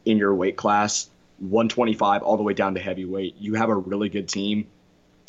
in 0.05 0.19
your 0.19 0.35
weight 0.35 0.57
class, 0.57 1.09
125 1.39 2.23
all 2.23 2.37
the 2.37 2.43
way 2.43 2.53
down 2.53 2.75
to 2.75 2.81
heavyweight, 2.81 3.37
you 3.39 3.55
have 3.55 3.71
a 3.71 3.75
really 3.75 4.11
good 4.11 4.29
team. 4.29 4.67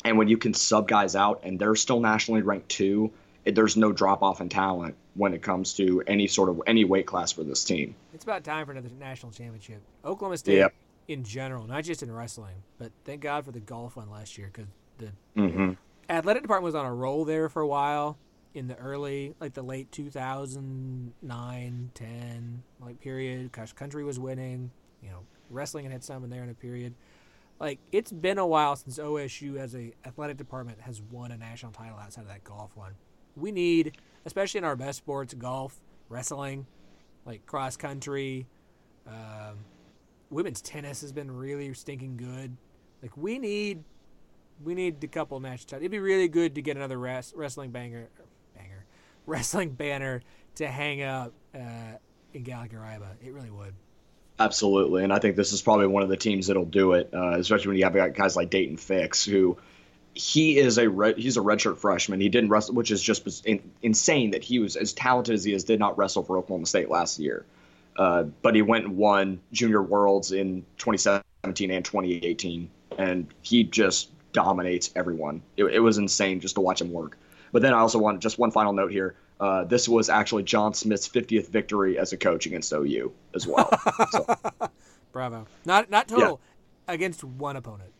And 0.04 0.18
when 0.18 0.28
you 0.28 0.36
can 0.36 0.52
sub 0.52 0.86
guys 0.86 1.16
out 1.16 1.40
and 1.44 1.58
they're 1.58 1.76
still 1.76 2.00
nationally 2.00 2.42
ranked 2.42 2.78
it, 2.80 3.54
there's 3.54 3.76
no 3.76 3.92
drop 3.92 4.22
off 4.22 4.40
in 4.40 4.50
talent 4.50 4.96
when 5.14 5.34
it 5.34 5.42
comes 5.42 5.74
to 5.74 6.02
any 6.06 6.26
sort 6.26 6.48
of 6.48 6.62
any 6.66 6.84
weight 6.84 7.06
class 7.06 7.32
for 7.32 7.42
this 7.44 7.64
team. 7.64 7.94
It's 8.14 8.24
about 8.24 8.44
time 8.44 8.66
for 8.66 8.72
another 8.72 8.90
national 8.98 9.32
championship. 9.32 9.80
Oklahoma 10.04 10.38
State, 10.38 10.58
Yep. 10.58 10.74
in 11.08 11.24
general, 11.24 11.66
not 11.66 11.84
just 11.84 12.02
in 12.02 12.12
wrestling, 12.12 12.54
but 12.78 12.92
thank 13.04 13.20
God 13.22 13.44
for 13.44 13.50
the 13.52 13.60
golf 13.60 13.96
one 13.96 14.10
last 14.10 14.38
year 14.38 14.50
because 14.52 14.68
the 14.98 15.12
Mm-hmm. 15.36 15.72
athletic 16.08 16.42
department 16.42 16.64
was 16.64 16.74
on 16.74 16.86
a 16.86 16.94
roll 16.94 17.24
there 17.24 17.48
for 17.48 17.62
a 17.62 17.66
while 17.66 18.18
in 18.54 18.66
the 18.68 18.76
early, 18.76 19.34
like 19.40 19.54
the 19.54 19.62
late 19.62 19.90
2009, 19.92 21.90
10, 21.94 22.62
like 22.80 23.00
period. 23.00 23.52
Cross 23.52 23.72
country 23.72 24.04
was 24.04 24.18
winning. 24.18 24.70
You 25.02 25.10
know, 25.10 25.20
wrestling 25.48 25.86
and 25.86 25.92
had 25.92 26.04
some 26.04 26.24
in 26.24 26.30
there 26.30 26.42
in 26.42 26.50
a 26.50 26.54
period. 26.54 26.94
Like 27.58 27.78
it's 27.92 28.12
been 28.12 28.38
a 28.38 28.46
while 28.46 28.76
since 28.76 28.98
OSU 28.98 29.56
as 29.56 29.74
a 29.74 29.92
athletic 30.04 30.36
department 30.36 30.80
has 30.82 31.00
won 31.10 31.30
a 31.32 31.36
national 31.36 31.72
title 31.72 31.98
outside 31.98 32.22
of 32.22 32.28
that 32.28 32.44
golf 32.44 32.76
one. 32.76 32.92
We 33.36 33.52
need, 33.52 33.96
especially 34.24 34.58
in 34.58 34.64
our 34.64 34.76
best 34.76 34.98
sports, 34.98 35.34
golf, 35.34 35.80
wrestling, 36.08 36.66
like 37.24 37.46
cross 37.46 37.76
country. 37.76 38.46
Um, 39.06 39.58
women's 40.30 40.60
tennis 40.60 41.00
has 41.00 41.12
been 41.12 41.30
really 41.30 41.72
stinking 41.74 42.16
good. 42.16 42.56
Like 43.02 43.16
we 43.16 43.38
need, 43.38 43.84
we 44.62 44.74
need 44.74 45.02
a 45.02 45.08
couple 45.08 45.40
national 45.40 45.66
titles. 45.66 45.82
It'd 45.82 45.90
be 45.90 45.98
really 45.98 46.28
good 46.28 46.54
to 46.56 46.62
get 46.62 46.76
another 46.76 46.98
res- 46.98 47.32
wrestling 47.34 47.70
banger, 47.70 48.08
banger, 48.56 48.84
wrestling 49.26 49.70
banner 49.70 50.22
to 50.56 50.68
hang 50.68 51.02
up 51.02 51.32
uh, 51.54 51.96
in 52.34 52.42
Gallagher 52.42 52.78
Iba. 52.78 53.08
It 53.24 53.32
really 53.32 53.50
would. 53.50 53.74
Absolutely, 54.38 55.04
and 55.04 55.12
I 55.12 55.18
think 55.18 55.36
this 55.36 55.52
is 55.52 55.60
probably 55.60 55.86
one 55.86 56.02
of 56.02 56.08
the 56.08 56.16
teams 56.16 56.46
that'll 56.46 56.64
do 56.64 56.94
it, 56.94 57.10
uh, 57.12 57.32
especially 57.32 57.68
when 57.68 57.76
you 57.76 57.84
have 57.84 58.14
guys 58.14 58.36
like 58.36 58.50
Daton 58.50 58.80
Fix, 58.80 59.22
who 59.22 59.58
he 60.14 60.58
is 60.58 60.78
a 60.78 60.88
red, 60.88 61.18
he's 61.18 61.36
a 61.36 61.40
redshirt 61.40 61.78
freshman. 61.78 62.20
He 62.20 62.28
didn't 62.28 62.50
wrestle, 62.50 62.74
which 62.74 62.90
is 62.90 63.02
just 63.02 63.46
in, 63.46 63.70
insane 63.82 64.32
that 64.32 64.42
he 64.42 64.58
was 64.58 64.76
as 64.76 64.92
talented 64.92 65.34
as 65.34 65.44
he 65.44 65.52
is. 65.52 65.64
Did 65.64 65.78
not 65.78 65.96
wrestle 65.96 66.22
for 66.22 66.36
Oklahoma 66.38 66.66
State 66.66 66.90
last 66.90 67.18
year, 67.18 67.44
uh, 67.96 68.24
but 68.42 68.54
he 68.54 68.62
went 68.62 68.86
and 68.86 68.96
won 68.96 69.40
Junior 69.52 69.82
Worlds 69.82 70.32
in 70.32 70.64
2017 70.78 71.70
and 71.70 71.84
2018, 71.84 72.70
and 72.98 73.26
he 73.42 73.64
just 73.64 74.10
dominates 74.32 74.90
everyone. 74.96 75.42
It, 75.56 75.64
it 75.64 75.80
was 75.80 75.98
insane 75.98 76.40
just 76.40 76.56
to 76.56 76.60
watch 76.60 76.80
him 76.80 76.92
work. 76.92 77.16
But 77.52 77.62
then 77.62 77.72
I 77.72 77.78
also 77.78 77.98
want 77.98 78.20
just 78.20 78.38
one 78.38 78.50
final 78.50 78.72
note 78.72 78.92
here. 78.92 79.16
Uh, 79.40 79.64
this 79.64 79.88
was 79.88 80.10
actually 80.10 80.42
John 80.42 80.74
Smith's 80.74 81.08
50th 81.08 81.48
victory 81.48 81.98
as 81.98 82.12
a 82.12 82.16
coach 82.16 82.46
against 82.46 82.72
OU 82.72 83.12
as 83.34 83.46
well. 83.46 83.70
So, 84.10 84.36
Bravo. 85.12 85.46
Not 85.64 85.90
not 85.90 86.08
total 86.08 86.40
against 86.86 87.24
one 87.24 87.56
opponent. 87.56 87.92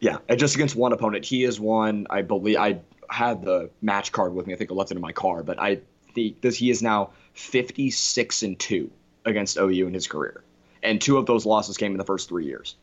Yeah, 0.00 0.18
and 0.28 0.38
just 0.38 0.54
against 0.54 0.76
one 0.76 0.92
opponent. 0.92 1.24
He 1.24 1.44
is 1.44 1.58
one. 1.58 2.06
I 2.10 2.22
believe 2.22 2.58
I 2.58 2.80
had 3.08 3.42
the 3.42 3.70
match 3.80 4.12
card 4.12 4.34
with 4.34 4.46
me. 4.46 4.54
I 4.54 4.56
think 4.56 4.70
I 4.70 4.74
left 4.74 4.90
it 4.90 4.96
in 4.96 5.00
my 5.00 5.12
car, 5.12 5.42
but 5.42 5.58
I 5.58 5.80
think 6.14 6.40
that 6.42 6.54
he 6.54 6.70
is 6.70 6.82
now 6.82 7.10
56 7.34 8.42
and 8.42 8.58
two 8.58 8.90
against 9.24 9.56
OU 9.56 9.86
in 9.86 9.94
his 9.94 10.06
career, 10.06 10.42
and 10.82 11.00
two 11.00 11.16
of 11.18 11.26
those 11.26 11.46
losses 11.46 11.76
came 11.76 11.92
in 11.92 11.98
the 11.98 12.04
first 12.04 12.28
three 12.28 12.44
years. 12.44 12.76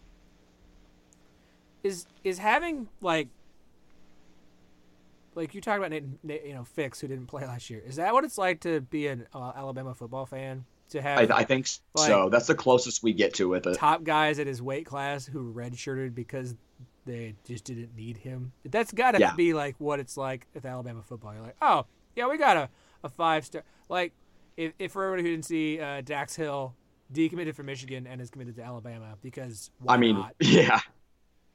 Is 1.83 2.05
is 2.23 2.37
having 2.37 2.87
like 3.01 3.27
like 5.35 5.53
you 5.53 5.61
talked 5.61 5.79
about 5.79 5.91
Nate, 5.91 6.23
Nate, 6.23 6.45
you 6.45 6.53
know 6.53 6.63
Fix 6.63 6.99
who 6.99 7.07
didn't 7.07 7.27
play 7.27 7.45
last 7.45 7.69
year. 7.69 7.81
Is 7.85 7.97
that 7.97 8.13
what 8.13 8.23
it's 8.23 8.37
like 8.37 8.61
to 8.61 8.81
be 8.81 9.07
an 9.07 9.27
uh, 9.33 9.51
Alabama 9.55 9.93
football 9.93 10.25
fan? 10.25 10.65
To 10.89 11.01
have 11.01 11.31
I, 11.31 11.37
I 11.37 11.43
think 11.43 11.67
so. 11.97 12.29
That's 12.29 12.45
the 12.45 12.55
closest 12.55 13.01
we 13.01 13.13
get 13.13 13.33
to 13.35 13.53
it. 13.55 13.65
top 13.73 14.03
guys 14.03 14.37
at 14.37 14.45
his 14.45 14.61
weight 14.61 14.85
class 14.85 15.25
who 15.25 15.51
redshirted 15.51 16.13
because 16.13 16.55
they 17.05 17.35
just 17.45 17.63
didn't 17.65 17.95
need 17.95 18.17
him. 18.17 18.51
That's 18.65 18.91
got 18.91 19.11
to 19.11 19.19
Yeah. 19.19 19.35
be 19.35 19.53
like 19.53 19.75
what 19.79 19.99
it's 19.99 20.17
like 20.17 20.47
with 20.53 20.65
Alabama 20.65 21.01
football. 21.01 21.33
You're 21.33 21.43
like, 21.43 21.57
oh 21.61 21.85
yeah, 22.15 22.27
we 22.27 22.37
got 22.37 22.57
a, 22.57 22.69
a 23.03 23.09
five 23.09 23.45
star. 23.45 23.63
Like 23.89 24.13
if, 24.57 24.73
if 24.79 24.91
for 24.91 25.03
everybody 25.03 25.23
who 25.27 25.35
didn't 25.35 25.45
see, 25.45 25.79
uh, 25.79 26.01
Dax 26.01 26.35
Hill 26.35 26.75
decommitted 27.11 27.55
from 27.55 27.67
Michigan 27.67 28.07
and 28.07 28.21
is 28.21 28.29
committed 28.29 28.55
to 28.55 28.63
Alabama 28.63 29.17
because 29.21 29.71
why 29.79 29.95
I 29.95 29.97
mean, 29.97 30.15
not? 30.15 30.35
yeah, 30.39 30.79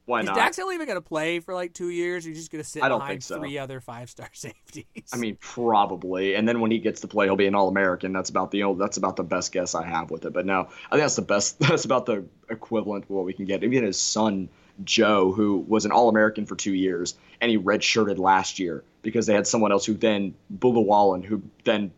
why 0.08 0.20
Is 0.20 0.26
not? 0.26 0.36
Dax 0.36 0.56
Hill 0.56 0.72
even 0.72 0.86
going 0.86 0.96
to 0.96 1.02
play 1.06 1.38
for 1.40 1.52
like 1.52 1.74
two 1.74 1.90
years? 1.90 2.24
Or 2.24 2.30
you 2.30 2.34
just 2.34 2.50
going 2.50 2.64
to 2.64 2.68
sit 2.68 2.82
I 2.82 2.88
don't 2.88 2.98
behind 2.98 3.12
think 3.14 3.22
so. 3.24 3.38
three 3.38 3.58
other 3.58 3.80
five 3.80 4.08
star 4.08 4.28
safeties? 4.32 4.84
I 5.12 5.16
mean, 5.18 5.36
probably. 5.40 6.34
And 6.34 6.48
then 6.48 6.60
when 6.60 6.70
he 6.70 6.78
gets 6.78 7.02
to 7.02 7.08
play, 7.08 7.26
he'll 7.26 7.36
be 7.36 7.46
an 7.46 7.54
All 7.54 7.68
American. 7.68 8.12
That's 8.14 8.30
about 8.30 8.50
the 8.50 8.74
that's 8.78 8.96
about 8.96 9.16
the 9.16 9.22
best 9.22 9.52
guess 9.52 9.74
I 9.74 9.84
have 9.86 10.10
with 10.10 10.24
it. 10.24 10.32
But 10.32 10.46
no, 10.46 10.60
I 10.62 10.90
think 10.90 11.02
that's 11.02 11.16
the 11.16 11.22
best. 11.22 11.58
That's 11.68 11.84
about 11.84 12.06
the 12.06 12.24
equivalent 12.48 13.04
of 13.04 13.10
what 13.10 13.26
we 13.26 13.34
can 13.34 13.44
get. 13.44 13.62
Even 13.62 13.84
his 13.84 14.00
son 14.00 14.48
Joe, 14.84 15.32
who 15.32 15.64
was 15.68 15.84
an 15.84 15.92
All 15.92 16.08
American 16.08 16.46
for 16.46 16.56
two 16.56 16.74
years, 16.74 17.14
and 17.40 17.50
he 17.50 17.58
redshirted 17.58 18.18
last 18.18 18.58
year 18.58 18.84
because 19.02 19.26
they 19.26 19.34
had 19.34 19.46
someone 19.46 19.72
else 19.72 19.84
who 19.86 19.94
then 19.94 20.34
Boo 20.50 20.72
Lewallen, 20.72 21.24
who 21.24 21.42
then 21.64 21.90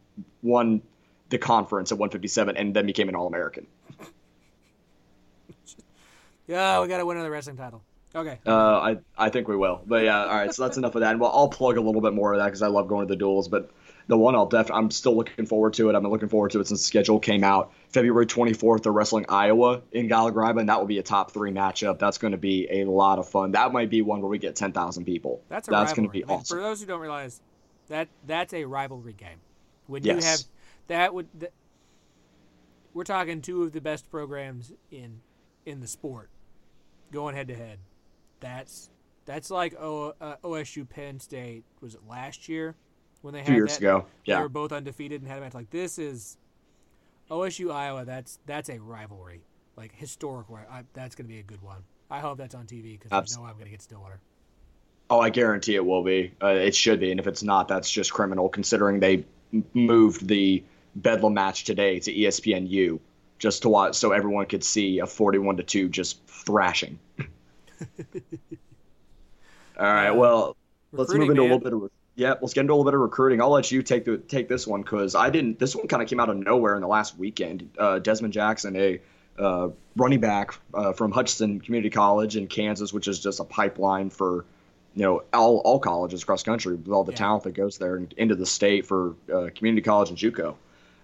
won 0.43 0.83
the 1.29 1.39
conference 1.39 1.93
at 1.93 1.99
157 1.99 2.57
and 2.57 2.75
then 2.75 2.87
became 2.87 3.09
an 3.09 3.15
All 3.15 3.27
American. 3.27 3.67
yeah, 6.47 6.81
we 6.81 6.89
got 6.89 6.99
to 6.99 7.07
win 7.07 7.17
another 7.17 7.31
wrestling 7.31 7.57
title. 7.57 7.83
Okay. 8.15 8.39
Uh, 8.45 8.79
I 8.79 8.99
I 9.17 9.29
think 9.31 9.47
we 9.47 9.57
will. 9.57 9.83
But 9.87 10.05
yeah, 10.05 10.25
all 10.25 10.35
right. 10.35 10.53
So 10.53 10.65
that's 10.65 10.77
enough 10.77 10.97
of 10.97 11.03
that. 11.03 11.13
And 11.13 11.21
well, 11.21 11.31
I'll 11.33 11.49
plug 11.49 11.77
a 11.77 11.81
little 11.81 12.01
bit 12.01 12.13
more 12.13 12.33
of 12.33 12.41
that 12.41 12.47
because 12.47 12.63
I 12.63 12.67
love 12.67 12.89
going 12.89 13.07
to 13.07 13.13
the 13.13 13.19
duels. 13.19 13.47
But 13.47 13.71
the 14.11 14.19
one 14.19 14.35
I'll 14.35 14.47
def 14.47 14.71
I'm 14.73 14.91
still 14.91 15.17
looking 15.17 15.47
forward 15.47 15.75
to 15.75 15.89
it. 15.89 15.95
I've 15.95 16.03
been 16.03 16.11
looking 16.11 16.29
forward 16.29 16.51
to 16.51 16.61
it 16.61 16.67
since 16.67 16.81
the 16.81 16.85
schedule 16.85 17.21
came 17.21 17.45
out. 17.45 17.73
February 17.91 18.27
24th, 18.27 18.83
they're 18.83 18.93
wrestling 18.93 19.25
Iowa 19.29 19.83
in 19.93 20.09
Gallagher, 20.09 20.43
and 20.43 20.69
that 20.69 20.81
will 20.81 20.87
be 20.89 20.99
a 20.99 21.03
top 21.03 21.31
three 21.31 21.53
matchup. 21.53 22.01
That's 22.01 22.19
going 22.19 22.33
to 22.33 22.39
be 22.39 22.67
a 22.81 22.85
lot 22.85 23.21
of 23.21 23.29
fun. 23.29 23.53
That 23.53 23.73
might 23.73 23.89
be 23.89 24.03
one 24.03 24.21
where 24.21 24.29
we 24.29 24.39
get 24.39 24.57
10,000 24.57 25.05
people. 25.05 25.43
That's 25.49 25.69
a 25.69 25.71
that's 25.71 25.93
going 25.93 26.09
to 26.09 26.13
be 26.13 26.25
Like, 26.25 26.41
awesome. 26.41 26.59
For 26.59 26.63
those 26.63 26.81
who 26.81 26.87
don't 26.87 27.01
realize, 27.01 27.41
that 27.89 28.09
that's 28.27 28.53
a 28.53 28.65
rivalry 28.65 29.13
game. 29.13 29.39
When 29.87 30.03
Yes. 30.03 30.23
you 30.23 30.29
have 30.29 30.41
that 30.89 31.15
would 31.15 31.29
th- 31.39 31.53
we're 32.93 33.05
talking 33.05 33.41
two 33.41 33.63
of 33.63 33.71
the 33.73 33.81
best 33.81 34.11
programs 34.11 34.73
in 34.91 35.21
in 35.65 35.81
the 35.81 35.87
sport 35.87 36.31
going 37.13 37.37
head 37.37 37.47
to 37.47 37.55
head. 37.55 37.79
That's 38.41 38.91
that's 39.25 39.51
like 39.51 39.75
o, 39.79 40.15
uh, 40.21 40.37
OSU 40.43 40.89
Penn 40.89 41.21
State 41.21 41.63
was 41.81 41.95
it 41.95 42.01
last 42.09 42.49
year 42.49 42.75
when 43.23 43.35
they 43.35 43.43
few 43.43 43.55
years 43.55 43.73
that? 43.73 43.79
ago. 43.79 44.07
Yeah, 44.25 44.37
they 44.37 44.43
were 44.43 44.49
both 44.49 44.73
undefeated 44.73 45.23
and 45.23 45.31
had 45.31 45.39
a 45.39 45.41
match 45.41 45.55
like 45.55 45.71
this 45.71 45.99
is 45.99 46.37
OSU 47.31 47.73
Iowa. 47.73 48.05
That's 48.05 48.39
that's 48.47 48.69
a 48.69 48.79
rivalry, 48.79 49.43
like 49.77 49.95
historical. 49.95 50.57
I, 50.57 50.85
that's 50.95 51.15
going 51.15 51.27
to 51.27 51.33
be 51.33 51.41
a 51.41 51.45
good 51.45 51.63
one. 51.63 51.83
I 52.11 52.21
hope 52.21 52.39
that's 52.39 52.55
on 52.55 52.67
TV 52.67 52.99
because 52.99 53.13
Abs- 53.13 53.37
I 53.37 53.41
know 53.41 53.47
I'm 53.47 53.55
going 53.55 53.67
to 53.67 53.71
get 53.71 53.83
Stillwater. 53.83 54.21
Oh, 55.09 55.21
I 55.21 55.31
guarantee 55.31 55.75
it 55.75 55.85
will 55.85 56.05
be. 56.05 56.33
Uh, 56.43 56.49
it 56.49 56.75
should 56.75 57.01
be. 57.01 57.11
And 57.11 57.19
if 57.19 57.27
it's 57.27 57.43
not, 57.43 57.69
that's 57.69 57.91
just 57.91 58.13
criminal 58.13 58.49
considering 58.49 59.01
they 59.01 59.25
moved 59.75 60.27
the 60.27 60.63
Bedlam 60.95 61.35
match 61.35 61.65
today 61.65 61.99
to 62.01 62.13
ESPNU 62.13 63.01
just 63.39 63.63
to 63.63 63.69
watch 63.69 63.97
so 63.97 64.13
everyone 64.13 64.47
could 64.47 64.63
see 64.63 65.01
a 65.01 65.07
41 65.07 65.57
to 65.57 65.63
2 65.63 65.89
just 65.89 66.25
thrashing. 66.27 66.99
All 69.79 69.87
right. 69.87 70.11
Well, 70.11 70.57
let's 70.93 71.13
move 71.13 71.31
into 71.31 71.43
a 71.43 71.45
little 71.45 71.59
bit 71.59 71.73
of 71.73 71.91
yeah. 72.21 72.35
Let's 72.41 72.55
get 72.55 72.61
into 72.61 72.73
a 72.73 72.77
little 72.77 72.85
bit 72.91 72.95
of 72.95 73.01
recruiting. 73.01 73.41
I'll 73.41 73.51
let 73.51 73.71
you 73.73 73.83
take 73.83 74.05
the 74.05 74.19
take 74.19 74.49
this 74.49 74.67
one 74.67 74.83
because 74.83 75.15
I 75.15 75.31
didn't. 75.31 75.59
This 75.59 75.75
one 75.75 75.89
kind 75.89 76.03
of 76.03 76.09
came 76.09 76.21
out 76.21 76.29
of 76.29 76.37
nowhere 76.37 76.75
in 76.75 76.83
the 76.83 76.87
last 76.89 77.19
weekend. 77.19 77.71
Uh, 77.79 77.99
Dezmon 78.01 78.31
Jackson, 78.31 78.77
a 78.77 79.01
uh, 79.39 79.71
running 79.97 80.21
back 80.21 80.55
uh, 80.75 80.93
from 80.93 81.13
Hutchinson 81.13 81.61
Community 81.61 81.89
College 81.91 82.37
in 82.37 82.47
Kansas, 82.47 82.93
which 82.93 83.09
is 83.09 83.21
just 83.21 83.41
a 83.41 83.45
pipeline 83.45 84.11
for 84.11 84.45
you 84.95 85.03
know 85.03 85.23
all 85.33 85.59
all 85.59 85.79
colleges 85.79 86.23
across 86.23 86.43
the 86.43 86.51
country 86.51 86.75
with 86.75 86.89
all 86.89 87.05
the 87.05 87.13
Yeah. 87.13 87.19
talent 87.19 87.45
that 87.45 87.53
goes 87.55 87.79
there 87.79 87.97
and 87.97 88.13
into 88.19 88.35
the 88.35 88.47
state 88.47 88.87
for 88.87 89.15
uh, 89.33 89.49
community 89.55 89.83
college 89.83 90.11
and 90.11 90.19
JUCO. 90.19 90.55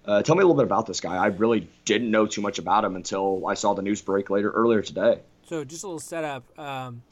Uh, 0.04 0.22
tell 0.22 0.36
me 0.36 0.42
a 0.42 0.46
little 0.46 0.54
bit 0.54 0.64
about 0.66 0.86
this 0.86 1.00
guy. 1.00 1.16
I 1.16 1.26
really 1.28 1.68
didn't 1.84 2.10
know 2.12 2.26
too 2.26 2.40
much 2.40 2.58
about 2.60 2.84
him 2.84 2.94
until 2.94 3.44
I 3.46 3.54
saw 3.54 3.74
the 3.74 3.82
news 3.82 4.02
break 4.02 4.30
later 4.30 4.50
earlier 4.52 4.82
today. 4.82 5.20
So 5.48 5.64
just 5.64 5.82
a 5.82 5.86
little 5.86 5.98
setup. 5.98 6.44
Um, 6.58 7.02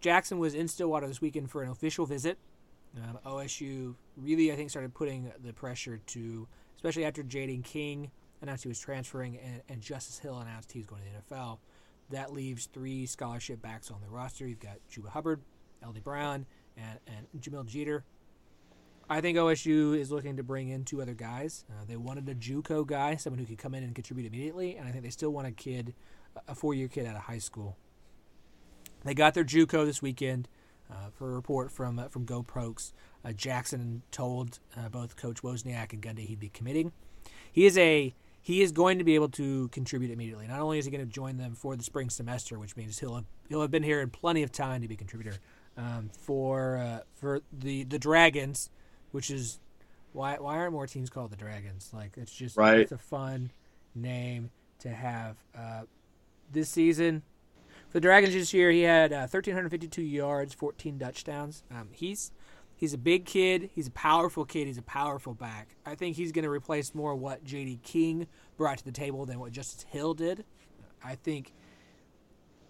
Jackson 0.00 0.38
was 0.38 0.54
in 0.54 0.66
Stillwater 0.68 1.06
this 1.06 1.20
weekend 1.20 1.50
for 1.50 1.62
an 1.62 1.70
official 1.70 2.06
visit 2.06 2.38
Um, 2.96 3.18
OSU 3.24 3.94
really, 4.16 4.50
I 4.52 4.56
think, 4.56 4.70
started 4.70 4.94
putting 4.94 5.30
the 5.44 5.52
pressure 5.52 5.98
to, 5.98 6.48
especially 6.74 7.04
after 7.04 7.22
J.D. 7.22 7.60
King 7.64 8.10
announced 8.42 8.64
he 8.64 8.68
was 8.68 8.80
transferring 8.80 9.38
and, 9.38 9.62
and 9.68 9.80
Justice 9.80 10.18
Hill 10.18 10.38
announced 10.38 10.72
he's 10.72 10.86
going 10.86 11.02
to 11.02 11.08
the 11.08 11.34
NFL. 11.34 11.58
That 12.10 12.32
leaves 12.32 12.66
three 12.66 13.06
scholarship 13.06 13.62
backs 13.62 13.90
on 13.90 14.00
the 14.00 14.08
roster. 14.08 14.46
You've 14.48 14.58
got 14.58 14.78
Chuba 14.90 15.10
Hubbard, 15.10 15.40
LD 15.86 16.02
Brown, 16.02 16.46
and, 16.76 16.98
and 17.06 17.40
Jamil 17.40 17.64
Jeter. 17.66 18.04
I 19.08 19.20
think 19.20 19.36
OSU 19.38 19.96
is 19.98 20.10
looking 20.10 20.36
to 20.36 20.42
bring 20.42 20.68
in 20.68 20.84
two 20.84 21.02
other 21.02 21.14
guys. 21.14 21.64
Uh, 21.68 21.84
they 21.86 21.96
wanted 21.96 22.28
a 22.28 22.34
JUCO 22.34 22.86
guy, 22.86 23.16
someone 23.16 23.38
who 23.38 23.46
could 23.46 23.58
come 23.58 23.74
in 23.74 23.82
and 23.82 23.94
contribute 23.94 24.26
immediately, 24.26 24.76
and 24.76 24.88
I 24.88 24.92
think 24.92 25.04
they 25.04 25.10
still 25.10 25.30
want 25.30 25.46
a 25.46 25.52
kid, 25.52 25.94
a 26.48 26.54
four-year 26.54 26.88
kid 26.88 27.06
out 27.06 27.16
of 27.16 27.22
high 27.22 27.38
school. 27.38 27.76
They 29.04 29.14
got 29.14 29.34
their 29.34 29.44
JUCO 29.44 29.84
this 29.84 30.02
weekend. 30.02 30.48
Uh, 30.90 31.08
for 31.12 31.30
a 31.30 31.34
report 31.36 31.70
from 31.70 32.00
uh, 32.00 32.08
from 32.08 32.26
GoPokes, 32.26 32.92
uh, 33.24 33.30
Jackson 33.30 34.02
told 34.10 34.58
uh, 34.76 34.88
both 34.88 35.14
Coach 35.14 35.40
Wozniak 35.40 35.92
and 35.92 36.02
Gundy 36.02 36.26
he'd 36.26 36.40
be 36.40 36.48
committing. 36.48 36.90
He 37.52 37.64
is 37.64 37.78
a 37.78 38.12
he 38.42 38.62
is 38.62 38.72
going 38.72 38.98
to 38.98 39.04
be 39.04 39.14
able 39.14 39.28
to 39.30 39.68
contribute 39.68 40.10
immediately. 40.10 40.46
Not 40.46 40.60
only 40.60 40.78
is 40.78 40.86
he 40.86 40.90
going 40.90 41.06
to 41.06 41.12
join 41.12 41.36
them 41.36 41.54
for 41.54 41.76
the 41.76 41.84
spring 41.84 42.10
semester, 42.10 42.58
which 42.58 42.76
means 42.76 42.98
he'll 42.98 43.14
have, 43.14 43.24
he'll 43.48 43.60
have 43.60 43.70
been 43.70 43.82
here 43.82 44.00
in 44.00 44.10
plenty 44.10 44.42
of 44.42 44.50
time 44.50 44.82
to 44.82 44.88
be 44.88 44.94
a 44.94 44.98
contributor. 44.98 45.38
Um, 45.76 46.10
for 46.12 46.78
uh, 46.78 47.00
for 47.14 47.42
the 47.52 47.84
the 47.84 47.98
Dragons, 47.98 48.70
which 49.12 49.30
is 49.30 49.60
why 50.12 50.36
why 50.38 50.56
aren't 50.56 50.72
more 50.72 50.86
teams 50.86 51.08
called 51.08 51.30
the 51.30 51.36
Dragons? 51.36 51.90
Like 51.92 52.16
it's 52.16 52.34
just 52.34 52.56
right. 52.56 52.80
it's 52.80 52.92
a 52.92 52.98
fun 52.98 53.52
name 53.94 54.50
to 54.80 54.88
have. 54.88 55.36
Uh, 55.56 55.82
this 56.52 56.68
season, 56.68 57.22
the 57.92 58.00
Dragons 58.00 58.34
this 58.34 58.54
year, 58.54 58.70
he 58.70 58.82
had 58.82 59.12
uh, 59.12 59.26
1,352 59.28 60.02
yards, 60.02 60.54
14 60.54 60.98
touchdowns. 60.98 61.64
Um, 61.70 61.88
he's 61.92 62.32
he's 62.76 62.94
a 62.94 62.98
big 62.98 63.24
kid. 63.24 63.70
He's 63.74 63.88
a 63.88 63.92
powerful 63.92 64.44
kid. 64.44 64.66
He's 64.66 64.78
a 64.78 64.82
powerful 64.82 65.34
back. 65.34 65.76
I 65.84 65.94
think 65.94 66.16
he's 66.16 66.32
going 66.32 66.44
to 66.44 66.50
replace 66.50 66.94
more 66.94 67.14
what 67.14 67.44
J.D. 67.44 67.80
King 67.82 68.26
brought 68.56 68.78
to 68.78 68.84
the 68.84 68.92
table 68.92 69.26
than 69.26 69.38
what 69.38 69.52
Justice 69.52 69.84
Hill 69.88 70.14
did. 70.14 70.44
I 71.04 71.14
think 71.14 71.52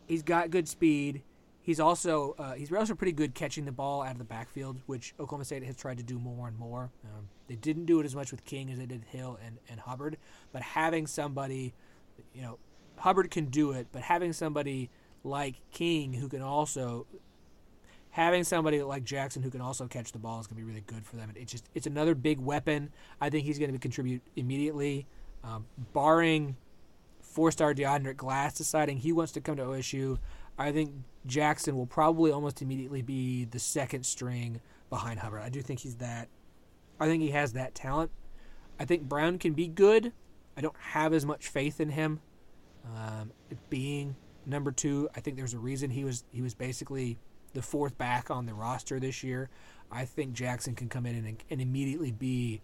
he's 0.07 0.23
got 0.23 0.51
good 0.51 0.69
speed. 0.69 1.23
He's 1.63 1.79
also 1.79 2.35
uh, 2.39 2.55
he's 2.55 2.73
also 2.73 2.95
pretty 2.95 3.13
good 3.13 3.35
catching 3.35 3.65
the 3.67 3.73
ball 3.73 4.03
out 4.03 4.13
of 4.13 4.19
the 4.19 4.25
backfield, 4.25 4.79
which 4.87 5.15
Oklahoma 5.21 5.45
State 5.45 5.63
has 5.65 5.77
tried 5.77 5.99
to 5.99 6.03
do 6.03 6.19
more 6.19 6.49
and 6.49 6.59
more. 6.59 6.91
Um, 7.05 7.29
they 7.47 7.57
didn't 7.57 7.85
do 7.85 8.01
it 8.01 8.07
as 8.07 8.17
much 8.17 8.31
with 8.31 8.45
King 8.45 8.71
as 8.71 8.79
they 8.79 8.87
did 8.87 9.05
Hill 9.05 9.39
and, 9.45 9.59
and 9.69 9.81
Hubbard, 9.81 10.17
but 10.53 10.63
having 10.63 11.07
somebody, 11.07 11.75
you 12.35 12.43
know, 12.43 12.59
Hubbard 12.97 13.31
can 13.31 13.47
do 13.47 13.73
it, 13.73 13.89
but 13.93 14.03
having 14.03 14.33
somebody 14.33 14.91
like 15.25 15.57
King 15.71 16.13
who 16.13 16.29
can 16.29 16.43
also 16.43 17.07
having 18.11 18.43
somebody 18.43 18.83
like 18.83 19.05
Jackson 19.05 19.43
who 19.43 19.51
can 19.51 19.61
also 19.61 19.87
catch 19.87 20.13
the 20.13 20.19
ball 20.19 20.41
is 20.41 20.47
going 20.47 20.57
to 20.57 20.63
be 20.63 20.69
really 20.69 20.85
good 20.87 21.05
for 21.07 21.17
them. 21.17 21.33
It's 21.37 21.53
just 21.53 21.69
it's 21.75 21.87
another 21.87 22.15
big 22.15 22.41
weapon. 22.41 22.91
I 23.21 23.31
think 23.31 23.47
he's 23.47 23.59
going 23.59 23.73
to 23.73 23.79
contribute 23.79 24.23
immediately, 24.37 25.07
um, 25.45 25.67
barring 25.93 26.57
four-star 27.21 27.75
DeAndre 27.75 28.17
Glass 28.17 28.55
deciding 28.55 28.99
he 28.99 29.13
wants 29.13 29.33
to 29.33 29.41
come 29.41 29.57
to 29.57 29.63
OSU. 29.63 30.19
I 30.59 30.73
think 30.73 30.93
Jackson 31.27 31.77
will 31.77 31.87
probably 31.87 32.33
almost 32.33 32.61
immediately 32.61 33.03
be 33.03 33.45
the 33.45 33.59
second 33.59 34.05
string 34.05 34.61
behind 34.91 35.21
Hubbard. 35.21 35.43
I 35.43 35.49
do 35.49 35.63
think 35.63 35.81
he's 35.81 35.97
that. 35.97 36.29
I 36.99 37.07
think 37.07 37.23
he 37.23 37.31
has 37.31 37.53
that 37.53 37.75
talent. 37.75 38.11
I 38.79 38.85
think 38.85 39.03
Brown 39.03 39.39
can 39.39 39.53
be 39.53 39.69
good. 39.69 40.13
I 40.57 40.61
don't 40.61 40.77
have 40.79 41.15
as 41.15 41.25
much 41.25 41.49
faith 41.49 41.81
in 41.81 41.91
him 41.91 42.21
um, 42.85 43.31
being 43.71 44.17
number 44.51 44.73
two. 44.73 45.09
I 45.17 45.21
think 45.21 45.37
there's 45.37 45.55
a 45.55 45.59
reason 45.59 45.91
he 45.91 46.05
was 46.05 46.25
he 46.31 46.43
was 46.43 46.55
basically 46.55 47.19
the 47.53 47.63
fourth 47.63 47.97
back 47.99 48.31
on 48.31 48.47
the 48.47 48.55
roster 48.55 49.01
this 49.01 49.23
year. 49.23 49.49
I 49.91 50.05
think 50.05 50.35
Jackson 50.35 50.75
can 50.75 50.89
come 50.89 51.07
in 51.07 51.17
and, 51.17 51.43
and 51.51 51.61
immediately 51.61 52.13
be 52.13 52.61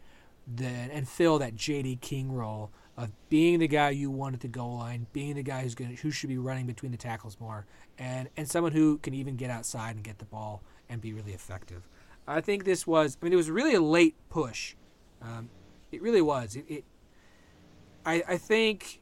the 0.55 0.66
and 0.66 1.09
fill 1.09 1.38
that 1.38 1.57
JD 1.57 2.01
King 2.01 2.33
role 2.33 2.70
of 2.96 3.11
being 3.29 3.59
the 3.59 3.68
guy 3.68 3.90
you 3.90 4.11
want 4.11 4.35
at 4.35 4.40
the 4.40 4.49
goal 4.49 4.77
line, 4.77 5.07
being 5.12 5.35
the 5.35 5.42
guy 5.42 5.62
who's 5.62 5.75
going 5.75 5.96
who 5.96 6.11
should 6.11 6.29
be 6.29 6.38
running 6.38 6.66
between 6.66 6.92
the 6.92 6.99
tackles 6.99 7.38
more, 7.40 7.66
and 7.99 8.29
and 8.37 8.49
someone 8.49 8.72
who 8.72 8.99
can 8.99 9.14
even 9.14 9.37
get 9.37 9.51
outside 9.51 9.96
and 9.96 10.05
get 10.05 10.18
the 10.18 10.25
ball 10.25 10.62
and 10.88 11.01
be 11.01 11.12
really 11.12 11.33
effective. 11.33 11.88
I 12.29 12.40
think 12.40 12.64
this 12.64 12.87
was. 12.87 13.16
I 13.20 13.25
mean, 13.25 13.33
it 13.33 13.37
was 13.37 13.51
really 13.51 13.75
a 13.75 13.81
late 13.81 14.16
push. 14.31 14.75
Um, 15.20 15.51
it 15.92 16.03
really 16.03 16.22
was. 16.22 16.57
It. 16.57 16.64
it 16.68 16.85
I 18.05 18.22
I 18.29 18.37
think 18.37 19.01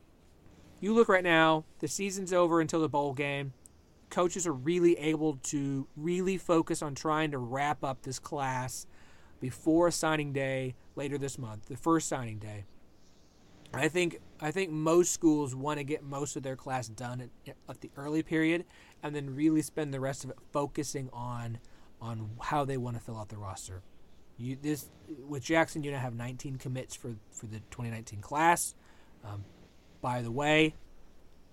you 0.84 0.92
look 0.92 1.08
right 1.08 1.24
now. 1.24 1.64
The 1.78 1.88
season's 1.88 2.30
over 2.30 2.60
until 2.60 2.82
the 2.82 2.90
bowl 2.90 3.14
game. 3.14 3.54
Coaches 4.10 4.46
are 4.46 4.52
really 4.52 4.98
able 4.98 5.38
to 5.44 5.88
really 5.96 6.36
focus 6.36 6.82
on 6.82 6.94
trying 6.94 7.30
to 7.30 7.38
wrap 7.38 7.82
up 7.82 8.02
this 8.02 8.18
class 8.18 8.86
before 9.40 9.90
signing 9.90 10.34
day 10.34 10.74
later 10.94 11.16
this 11.16 11.38
month, 11.38 11.66
the 11.66 11.76
first 11.78 12.06
signing 12.06 12.38
day. 12.38 12.66
I 13.72 13.88
think 13.88 14.20
I 14.42 14.50
think 14.50 14.70
most 14.70 15.12
schools 15.12 15.54
want 15.54 15.78
to 15.78 15.84
get 15.84 16.04
most 16.04 16.36
of 16.36 16.42
their 16.42 16.54
class 16.54 16.86
done 16.88 17.30
at, 17.46 17.56
at, 17.66 17.80
the 17.80 17.90
early 17.96 18.22
period, 18.22 18.66
and 19.02 19.16
then 19.16 19.34
really 19.34 19.62
spend 19.62 19.92
the 19.92 20.00
rest 20.00 20.22
of 20.22 20.30
it 20.30 20.36
focusing 20.52 21.08
on 21.14 21.58
on 21.98 22.32
how 22.42 22.66
they 22.66 22.76
want 22.76 22.96
to 22.98 23.02
fill 23.02 23.16
out 23.16 23.30
the 23.30 23.38
roster. 23.38 23.82
You 24.36 24.58
this 24.60 24.90
with 25.26 25.42
Jackson, 25.42 25.82
you 25.82 25.92
now 25.92 25.98
have 25.98 26.14
19 26.14 26.56
commits 26.56 26.94
for 26.94 27.14
for 27.32 27.46
the 27.46 27.60
2019 27.70 28.20
class. 28.20 28.74
Um, 29.24 29.44
by 30.04 30.20
the 30.20 30.30
way, 30.30 30.74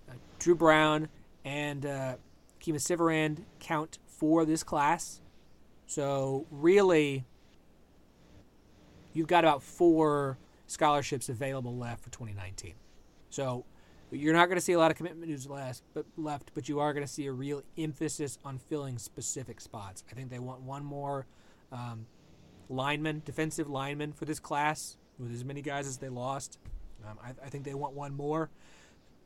uh, 0.09 0.13
Dru 0.37 0.55
Brown 0.55 1.07
and 1.45 1.85
uh, 1.85 2.15
Kemah 2.59 2.81
Siverand 2.81 3.45
count 3.61 3.97
for 4.05 4.43
this 4.43 4.61
class. 4.61 5.21
So 5.87 6.45
really, 6.51 7.23
you've 9.13 9.27
got 9.27 9.45
about 9.45 9.63
four 9.63 10.37
scholarships 10.67 11.29
available 11.29 11.77
left 11.77 12.03
for 12.03 12.09
2019. 12.09 12.73
So 13.29 13.63
you're 14.11 14.33
not 14.33 14.47
going 14.47 14.57
to 14.57 14.61
see 14.61 14.73
a 14.73 14.79
lot 14.79 14.91
of 14.91 14.97
commitment 14.97 15.29
news 15.29 15.47
left, 15.47 15.83
but 15.93 16.05
left, 16.17 16.51
but 16.53 16.67
you 16.67 16.81
are 16.81 16.91
going 16.91 17.05
to 17.07 17.11
see 17.11 17.27
a 17.27 17.31
real 17.31 17.63
emphasis 17.77 18.37
on 18.43 18.57
filling 18.57 18.97
specific 18.97 19.61
spots. 19.61 20.03
I 20.11 20.13
think 20.13 20.29
they 20.29 20.39
want 20.39 20.59
one 20.63 20.83
more 20.83 21.25
um, 21.71 22.05
lineman, 22.67 23.21
defensive 23.23 23.69
lineman 23.69 24.11
for 24.11 24.25
this 24.25 24.41
class 24.41 24.97
with 25.17 25.31
as 25.31 25.45
many 25.45 25.61
guys 25.61 25.87
as 25.87 25.99
they 25.99 26.09
lost. 26.09 26.59
Um, 27.09 27.17
I, 27.23 27.29
I, 27.45 27.49
think 27.49 27.63
they 27.63 27.73
want 27.73 27.93
one 27.93 28.13
more, 28.15 28.49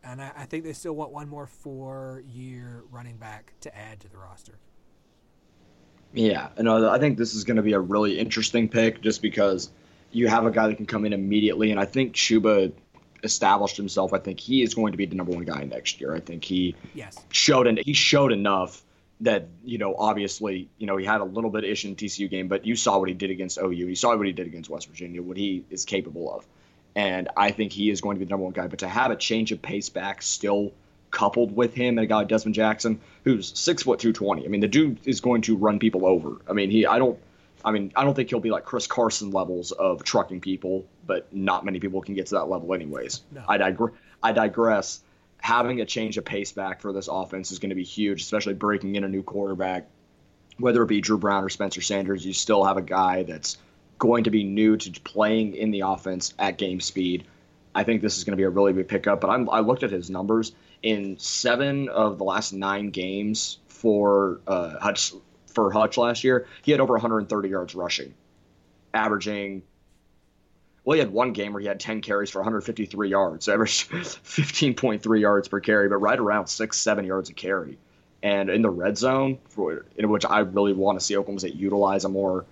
and 0.04 0.22
I, 0.22 0.32
I 0.38 0.46
think 0.46 0.64
they 0.64 0.74
still 0.74 0.94
want 0.94 1.12
one 1.12 1.28
more 1.28 1.46
four-year 1.46 2.84
running 2.92 3.18
back 3.18 3.54
to 3.62 3.78
add 3.78 4.00
to 4.02 4.10
the 4.10 4.18
roster. 4.18 4.58
Yeah, 6.14 6.50
and 6.58 6.70
uh, 6.70 6.90
I 6.90 7.00
think 7.00 7.18
this 7.18 7.34
is 7.34 7.44
going 7.44 7.58
to 7.58 7.64
be 7.64 7.74
a 7.74 7.80
really 7.80 8.18
interesting 8.18 8.70
pick 8.70 9.02
just 9.02 9.22
because 9.22 9.72
you 10.12 10.28
have 10.28 10.46
a 10.46 10.52
guy 10.52 10.68
that 10.68 10.78
can 10.78 10.86
come 10.86 11.06
in 11.06 11.14
immediately, 11.14 11.72
and 11.72 11.80
I 11.80 11.86
think 11.86 12.14
Chuba 12.14 12.72
established 13.24 13.76
himself. 13.76 14.14
I 14.14 14.20
think 14.20 14.40
he 14.40 14.62
is 14.62 14.74
going 14.74 14.94
to 14.94 14.98
be 14.98 15.06
the 15.06 15.16
number 15.16 15.34
one 15.34 15.44
guy 15.44 15.64
next 15.64 16.00
year. 16.00 16.16
I 16.16 16.20
think 16.20 16.46
he 16.46 16.76
yes. 16.94 17.18
showed 17.32 17.68
and 17.68 17.80
he 17.80 17.94
showed 17.94 18.32
enough 18.32 18.84
that 19.22 19.48
you 19.64 19.78
know 19.78 19.96
obviously 19.98 20.70
you 20.78 20.88
know 20.88 20.98
he 20.98 21.06
had 21.06 21.22
a 21.22 21.26
little 21.26 21.50
bit 21.50 21.64
of 21.64 21.70
issue 21.70 21.90
in 21.90 21.96
the 21.96 22.06
TCU 22.06 22.30
game, 22.30 22.48
but 22.48 22.66
you 22.66 22.76
saw 22.76 22.98
what 22.98 23.10
he 23.10 23.14
did 23.14 23.32
against 23.32 23.58
OU. 23.58 23.72
You 23.72 23.96
saw 23.96 24.16
what 24.16 24.26
he 24.26 24.34
did 24.34 24.48
against 24.48 24.70
West 24.70 24.88
Virginia. 24.88 25.22
What 25.22 25.38
he 25.38 25.66
is 25.70 25.84
capable 25.84 26.34
of, 26.34 26.48
and 26.96 27.30
I 27.36 27.52
think 27.52 27.72
he 27.74 27.90
is 27.90 28.02
going 28.02 28.16
to 28.16 28.20
be 28.20 28.26
the 28.26 28.30
number 28.30 28.46
one 28.46 28.54
guy. 28.54 28.68
But 28.68 28.80
to 28.80 28.88
have 28.88 29.12
a 29.12 29.16
change 29.16 29.52
of 29.52 29.62
pace 29.62 29.90
back 29.90 30.22
still 30.22 30.72
coupled 31.12 31.56
with 31.56 31.74
him 31.74 31.98
and 31.98 32.06
a 32.06 32.08
guy 32.08 32.18
like 32.18 32.28
Dezmon 32.28 32.54
Jackson, 32.54 33.00
who's 33.24 33.58
six 33.58 33.84
foot 33.84 34.00
two 34.00 34.14
twenty. 34.14 34.46
I 34.46 34.48
mean, 34.48 34.62
the 34.62 34.68
dude 34.68 35.00
is 35.06 35.22
going 35.22 35.42
to 35.44 35.56
run 35.56 35.80
people 35.80 36.06
over. 36.06 36.42
I 36.50 36.54
mean, 36.54 36.70
he 36.70 36.86
I 36.86 36.98
don't 36.98 37.20
I 37.66 37.72
mean, 37.72 37.92
I 37.96 38.04
don't 38.04 38.14
think 38.14 38.30
he'll 38.30 38.40
be 38.40 38.52
like 38.52 38.64
Chris 38.64 38.86
Carson 38.86 39.32
levels 39.32 39.72
of 39.72 40.04
trucking 40.04 40.40
people, 40.40 40.86
but 41.08 41.34
not 41.34 41.66
many 41.66 41.80
people 41.80 42.00
can 42.02 42.14
get 42.14 42.28
to 42.28 42.36
that 42.36 42.48
level 42.48 42.74
anyways. 42.76 43.24
No. 43.32 43.44
I, 43.48 43.58
digre- 43.58 43.94
I 44.22 44.32
digress. 44.34 45.02
Having 45.40 45.82
a 45.82 45.86
change 45.86 46.18
of 46.18 46.26
pace 46.26 46.52
back 46.52 46.80
for 46.82 46.94
this 46.94 47.08
offense 47.12 47.52
is 47.52 47.58
going 47.58 47.70
to 47.70 47.76
be 47.76 47.84
huge, 47.84 48.22
especially 48.22 48.54
breaking 48.54 48.96
in 48.96 49.04
a 49.04 49.10
new 49.10 49.24
quarterback. 49.24 49.88
Whether 50.58 50.84
it 50.84 50.88
be 50.88 51.02
Dru 51.02 51.18
Brown 51.18 51.44
or 51.44 51.50
Spencer 51.50 51.82
Sanders, 51.82 52.24
you 52.24 52.34
still 52.34 52.64
have 52.64 52.78
a 52.78 52.82
guy 52.82 53.24
that's 53.24 53.58
going 53.98 54.26
to 54.26 54.32
be 54.32 54.44
new 54.44 54.78
to 54.78 55.02
playing 55.02 55.56
in 55.56 55.72
the 55.72 55.82
offense 55.82 56.34
at 56.38 56.58
game 56.58 56.82
speed. 56.82 57.26
I 57.74 57.84
think 57.84 58.02
this 58.02 58.18
is 58.18 58.24
going 58.24 58.32
to 58.34 58.38
be 58.38 58.44
a 58.44 58.50
really 58.50 58.74
big 58.74 58.88
pickup. 58.88 59.22
But 59.22 59.30
I'm, 59.30 59.50
i 59.50 59.60
looked 59.60 59.84
at 59.84 59.92
his 59.92 60.10
numbers 60.10 60.54
in 60.82 61.18
seven 61.18 61.90
of 61.90 62.18
the 62.18 62.24
last 62.24 62.54
nine 62.54 62.92
games 62.92 63.60
for 63.68 64.40
uh, 64.48 64.80
Hutch, 64.80 65.14
for 65.48 65.72
Hutch 65.72 65.98
last 65.98 66.24
year, 66.24 66.48
he 66.62 66.72
had 66.72 66.80
over 66.80 66.94
130 66.94 67.50
yards 67.50 67.76
rushing, 67.76 68.14
averaging. 68.94 69.64
Well, 70.84 70.94
he 70.94 71.00
had 71.00 71.12
one 71.12 71.34
game 71.34 71.54
where 71.54 71.62
he 71.62 71.68
had 71.68 71.80
10 71.80 72.02
carries 72.02 72.30
for 72.30 72.40
153 72.40 73.10
yards, 73.10 73.46
so 73.46 73.54
averaged 73.54 73.90
15.3 73.92 75.20
yards 75.20 75.48
per 75.48 75.60
carry, 75.60 75.90
but 75.90 75.98
right 75.98 76.20
around 76.20 76.48
six, 76.48 76.78
seven 76.78 77.06
yards 77.06 77.32
a 77.32 77.34
carry. 77.34 77.80
And 78.22 78.50
in 78.50 78.62
the 78.62 78.70
red 78.70 78.98
zone, 78.98 79.40
for, 79.50 79.86
in 79.98 80.10
which 80.10 80.26
I 80.26 80.40
really 80.40 80.74
want 80.74 81.00
to 81.00 81.06
see 81.06 81.18
Oklahoma 81.18 81.40
State 81.40 81.56
utilize 81.56 82.06
a 82.06 82.10
more, 82.10 82.46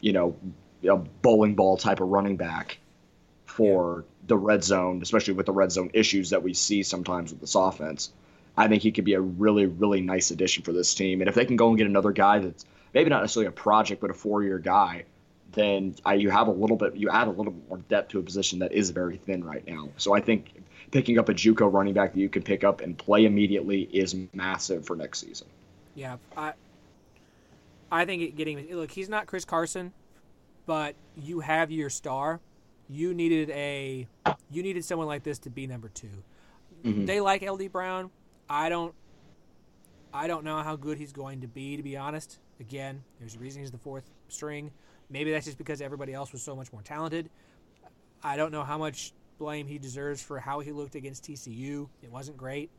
you 0.00 0.12
know, 0.12 0.36
a 0.84 0.96
bowling 0.96 1.54
ball 1.54 1.76
type 1.76 2.00
of 2.00 2.08
running 2.08 2.36
back 2.36 2.78
for 3.44 4.04
yeah. 4.04 4.26
the 4.28 4.36
red 4.36 4.64
zone, 4.64 5.00
especially 5.02 5.34
with 5.34 5.46
the 5.46 5.52
red 5.52 5.72
zone 5.72 5.90
issues 5.92 6.30
that 6.30 6.42
we 6.42 6.54
see 6.54 6.82
sometimes 6.82 7.30
with 7.30 7.40
this 7.40 7.54
offense. 7.54 8.12
I 8.56 8.68
think 8.68 8.82
he 8.82 8.92
could 8.92 9.04
be 9.04 9.14
a 9.14 9.20
really, 9.20 9.66
really 9.66 10.00
nice 10.00 10.30
addition 10.30 10.62
for 10.64 10.72
this 10.72 10.94
team. 10.94 11.20
And 11.20 11.28
if 11.28 11.34
they 11.34 11.44
can 11.44 11.56
go 11.56 11.68
and 11.68 11.78
get 11.78 11.86
another 11.86 12.12
guy 12.12 12.40
that's 12.40 12.64
maybe 12.94 13.10
not 13.10 13.22
necessarily 13.22 13.48
a 13.48 13.52
project, 13.52 14.00
but 14.00 14.10
a 14.10 14.14
four 14.14 14.42
year 14.42 14.58
guy, 14.58 15.04
then 15.52 15.96
I, 16.04 16.14
you 16.14 16.30
have 16.30 16.48
a 16.48 16.52
little 16.52 16.76
bit, 16.76 16.96
you 16.96 17.10
add 17.10 17.26
a 17.26 17.30
little 17.30 17.52
bit 17.52 17.68
more 17.68 17.78
depth 17.78 18.10
to 18.10 18.18
a 18.18 18.22
position 18.22 18.60
that 18.60 18.72
is 18.72 18.90
very 18.90 19.16
thin 19.16 19.44
right 19.44 19.66
now. 19.66 19.88
So 19.96 20.14
I 20.14 20.20
think 20.20 20.52
picking 20.90 21.18
up 21.18 21.28
a 21.28 21.34
JUCO 21.34 21.72
running 21.72 21.94
back 21.94 22.12
that 22.12 22.20
you 22.20 22.28
can 22.28 22.42
pick 22.42 22.64
up 22.64 22.80
and 22.80 22.96
play 22.96 23.24
immediately 23.24 23.82
is 23.82 24.14
massive 24.32 24.86
for 24.86 24.96
next 24.96 25.20
season. 25.20 25.48
Yeah, 25.94 26.16
I 26.36 26.52
I 27.90 28.04
think 28.04 28.36
getting 28.36 28.74
look, 28.74 28.92
he's 28.92 29.08
not 29.08 29.26
Chris 29.26 29.44
Carson, 29.44 29.92
but 30.70 30.94
you 31.16 31.40
have 31.40 31.72
your 31.72 31.90
star. 31.90 32.38
You 32.88 33.12
needed 33.12 33.50
a 33.50 34.06
you 34.52 34.62
needed 34.62 34.84
someone 34.84 35.08
like 35.08 35.24
this 35.24 35.40
to 35.40 35.50
be 35.50 35.66
number 35.66 35.88
2. 35.88 36.06
Mm-hmm. 36.84 37.06
They 37.06 37.20
like 37.20 37.42
LD 37.42 37.72
Brown. 37.72 38.08
I 38.48 38.68
don't 38.68 38.94
I 40.14 40.28
don't 40.28 40.44
know 40.44 40.58
how 40.58 40.76
good 40.76 40.96
he's 40.96 41.10
going 41.10 41.40
to 41.40 41.48
be 41.48 41.76
to 41.76 41.82
be 41.82 41.96
honest. 41.96 42.38
Again, 42.60 43.02
there's 43.18 43.34
a 43.34 43.40
reason 43.40 43.62
he's 43.62 43.72
the 43.72 43.78
fourth 43.78 44.08
string. 44.28 44.70
Maybe 45.08 45.32
that's 45.32 45.44
just 45.44 45.58
because 45.58 45.80
everybody 45.80 46.14
else 46.14 46.30
was 46.30 46.40
so 46.40 46.54
much 46.54 46.72
more 46.72 46.82
talented. 46.82 47.30
I 48.22 48.36
don't 48.36 48.52
know 48.52 48.62
how 48.62 48.78
much 48.78 49.12
blame 49.40 49.66
he 49.66 49.76
deserves 49.76 50.22
for 50.22 50.38
how 50.38 50.60
he 50.60 50.70
looked 50.70 50.94
against 50.94 51.24
TCU. 51.24 51.88
It 52.00 52.12
wasn't 52.12 52.36
great. 52.36 52.70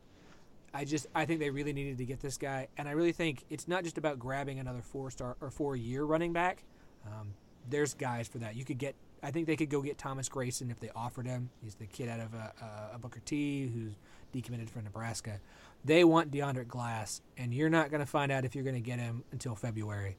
I 0.72 0.86
just 0.86 1.08
I 1.14 1.26
think 1.26 1.40
they 1.40 1.50
really 1.50 1.74
needed 1.74 1.98
to 1.98 2.06
get 2.06 2.20
this 2.20 2.38
guy, 2.38 2.68
and 2.78 2.88
I 2.88 2.92
really 2.92 3.12
think 3.12 3.44
it's 3.50 3.68
not 3.68 3.84
just 3.84 3.98
about 3.98 4.18
grabbing 4.18 4.60
another 4.60 4.80
four 4.80 5.10
star 5.10 5.36
or 5.42 5.50
four 5.50 5.76
year 5.76 6.04
running 6.04 6.32
back. 6.32 6.64
Um, 7.06 7.34
there's 7.68 7.94
guys 7.94 8.28
for 8.28 8.38
that. 8.38 8.56
You 8.56 8.64
could 8.64 8.78
get. 8.78 8.94
I 9.22 9.30
think 9.30 9.46
they 9.46 9.56
could 9.56 9.70
go 9.70 9.82
get 9.82 9.98
Thomas 9.98 10.28
Grayson 10.28 10.70
if 10.70 10.80
they 10.80 10.90
offered 10.96 11.26
him. 11.26 11.50
He's 11.62 11.76
the 11.76 11.86
kid 11.86 12.08
out 12.08 12.18
of 12.18 12.34
a, 12.34 12.52
a, 12.60 12.96
a 12.96 12.98
Booker 12.98 13.20
T 13.24 13.70
who's 13.72 13.92
decommitted 14.34 14.68
from 14.68 14.84
Nebraska. 14.84 15.38
They 15.84 16.04
want 16.04 16.30
Deandre 16.30 16.66
Glass, 16.66 17.22
and 17.36 17.54
you're 17.54 17.70
not 17.70 17.90
going 17.90 18.00
to 18.00 18.06
find 18.06 18.32
out 18.32 18.44
if 18.44 18.54
you're 18.54 18.64
going 18.64 18.74
to 18.74 18.80
get 18.80 18.98
him 18.98 19.24
until 19.32 19.54
February. 19.54 20.16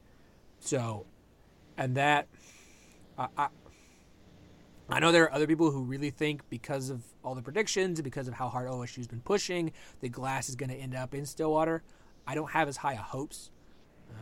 So, 0.60 1.06
and 1.78 1.96
that, 1.96 2.28
I, 3.18 3.28
I, 3.38 3.48
I 4.90 5.00
know 5.00 5.12
there 5.12 5.24
are 5.24 5.34
other 5.34 5.48
people 5.48 5.72
who 5.72 5.84
really 5.84 6.10
think 6.10 6.42
because 6.50 6.90
of 6.90 7.04
all 7.24 7.36
the 7.36 7.42
predictions 7.42 8.02
because 8.02 8.28
of 8.28 8.34
how 8.34 8.50
hard 8.50 8.70
OSU's 8.70 9.08
been 9.08 9.22
pushing, 9.22 9.72
the 10.02 10.10
glass 10.10 10.50
is 10.50 10.56
going 10.56 10.70
to 10.70 10.76
end 10.76 10.96
up 10.96 11.14
in 11.14 11.26
Stillwater. 11.26 11.84
I 12.28 12.36
don't 12.36 12.52
have 12.52 12.68
as 12.68 12.78
high 12.78 12.94
a 12.94 12.98
hopes. 12.98 13.50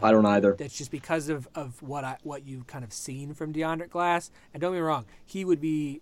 I 0.01 0.11
don't 0.11 0.25
either. 0.25 0.55
That's 0.57 0.77
just 0.77 0.91
because 0.91 1.29
of, 1.29 1.47
of 1.55 1.81
what 1.81 2.03
I 2.03 2.17
what 2.23 2.45
you've 2.45 2.67
kind 2.67 2.83
of 2.83 2.93
seen 2.93 3.33
from 3.33 3.53
Deandre 3.53 3.89
Glass. 3.89 4.31
And 4.53 4.61
don't 4.61 4.73
get 4.73 4.77
me 4.77 4.81
wrong, 4.81 5.05
he 5.25 5.45
would 5.45 5.61
be 5.61 6.01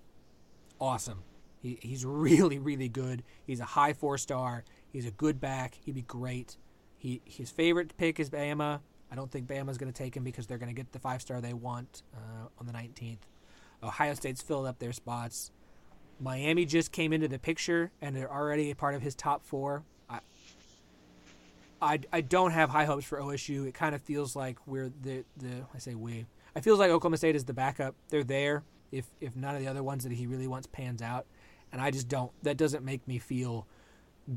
awesome. 0.79 1.23
He, 1.61 1.77
he's 1.81 2.05
really 2.05 2.59
really 2.59 2.89
good. 2.89 3.23
He's 3.45 3.59
a 3.59 3.65
high 3.65 3.93
four 3.93 4.17
star. 4.17 4.63
He's 4.91 5.05
a 5.05 5.11
good 5.11 5.39
back. 5.39 5.75
He'd 5.85 5.95
be 5.95 6.01
great. 6.01 6.57
He 6.97 7.21
his 7.25 7.51
favorite 7.51 7.95
pick 7.97 8.19
is 8.19 8.29
Bama. 8.29 8.81
I 9.11 9.15
don't 9.15 9.31
think 9.31 9.47
Bama's 9.47 9.77
going 9.77 9.91
to 9.91 9.97
take 9.97 10.15
him 10.15 10.23
because 10.23 10.45
they're 10.45 10.59
going 10.59 10.69
to 10.69 10.75
get 10.75 10.91
the 10.91 10.99
five 10.99 11.21
star 11.21 11.41
they 11.41 11.53
want 11.53 12.03
uh, 12.15 12.47
on 12.59 12.67
the 12.67 12.73
19th. 12.73 13.17
Ohio 13.81 14.13
State's 14.13 14.41
filled 14.41 14.67
up 14.67 14.79
their 14.79 14.93
spots. 14.93 15.51
Miami 16.19 16.65
just 16.65 16.91
came 16.91 17.13
into 17.13 17.27
the 17.27 17.39
picture 17.39 17.91
and 18.01 18.15
they're 18.15 18.31
already 18.31 18.71
a 18.71 18.75
part 18.75 18.93
of 18.93 19.01
his 19.01 19.15
top 19.15 19.43
four. 19.45 19.83
I, 21.81 21.99
I, 22.11 22.21
don't 22.21 22.51
have 22.51 22.69
high 22.69 22.85
hopes 22.85 23.05
for 23.05 23.19
OSU. 23.19 23.67
It 23.67 23.73
kind 23.73 23.95
of 23.95 24.01
feels 24.01 24.35
like 24.35 24.57
we're 24.67 24.91
the 25.01 25.23
the 25.37 25.65
I 25.73 25.79
say 25.79 25.95
we. 25.95 26.25
It 26.55 26.63
feels 26.63 26.79
like 26.79 26.89
Oklahoma 26.91 27.17
State 27.17 27.35
is 27.35 27.45
the 27.45 27.53
backup. 27.53 27.95
They're 28.09 28.23
there 28.23 28.63
if 28.91 29.05
if 29.21 29.35
none 29.35 29.55
of 29.55 29.61
the 29.61 29.67
other 29.67 29.83
ones 29.83 30.03
that 30.03 30.11
he 30.11 30.27
really 30.27 30.47
wants 30.47 30.67
pans 30.67 31.01
out, 31.01 31.25
and 31.71 31.81
I 31.81 31.91
just 31.91 32.07
don't. 32.07 32.31
That 32.43 32.57
doesn't 32.57 32.83
make 32.83 33.07
me 33.07 33.17
feel 33.17 33.67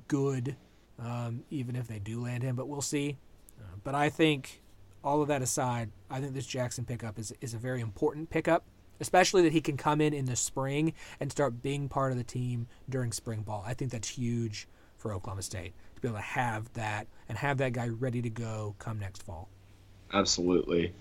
good, 0.08 0.56
um, 0.98 1.42
even 1.50 1.76
if 1.76 1.88
they 1.88 1.98
do 1.98 2.20
land 2.22 2.42
him. 2.42 2.56
But 2.56 2.68
we'll 2.68 2.80
see. 2.80 3.18
Uh, 3.58 3.76
but 3.82 3.94
I 3.94 4.08
think 4.08 4.62
all 5.02 5.22
of 5.22 5.28
that 5.28 5.42
aside, 5.42 5.90
I 6.10 6.20
think 6.20 6.34
this 6.34 6.46
Jackson 6.46 6.84
pickup 6.84 7.18
is 7.18 7.32
is 7.40 7.54
a 7.54 7.58
very 7.58 7.80
important 7.80 8.30
pickup 8.30 8.64
especially 9.00 9.42
that 9.42 9.52
he 9.52 9.60
can 9.60 9.76
come 9.76 10.00
in 10.00 10.14
in 10.14 10.26
the 10.26 10.36
spring 10.36 10.92
and 11.18 11.32
start 11.32 11.60
being 11.60 11.88
part 11.88 12.12
of 12.12 12.18
the 12.18 12.22
team 12.22 12.68
during 12.88 13.10
spring 13.10 13.42
ball. 13.42 13.64
I 13.66 13.74
think 13.74 13.90
that's 13.90 14.10
huge 14.10 14.68
for 14.96 15.12
Oklahoma 15.12 15.42
State 15.42 15.74
be 16.02 16.08
able 16.08 16.18
to 16.18 16.22
have 16.22 16.72
that 16.74 17.06
and 17.28 17.38
have 17.38 17.58
that 17.58 17.72
guy 17.72 17.88
ready 17.88 18.20
to 18.22 18.30
go 18.30 18.74
come 18.78 18.98
next 18.98 19.22
fall. 19.22 19.48
Absolutely. 20.12 20.92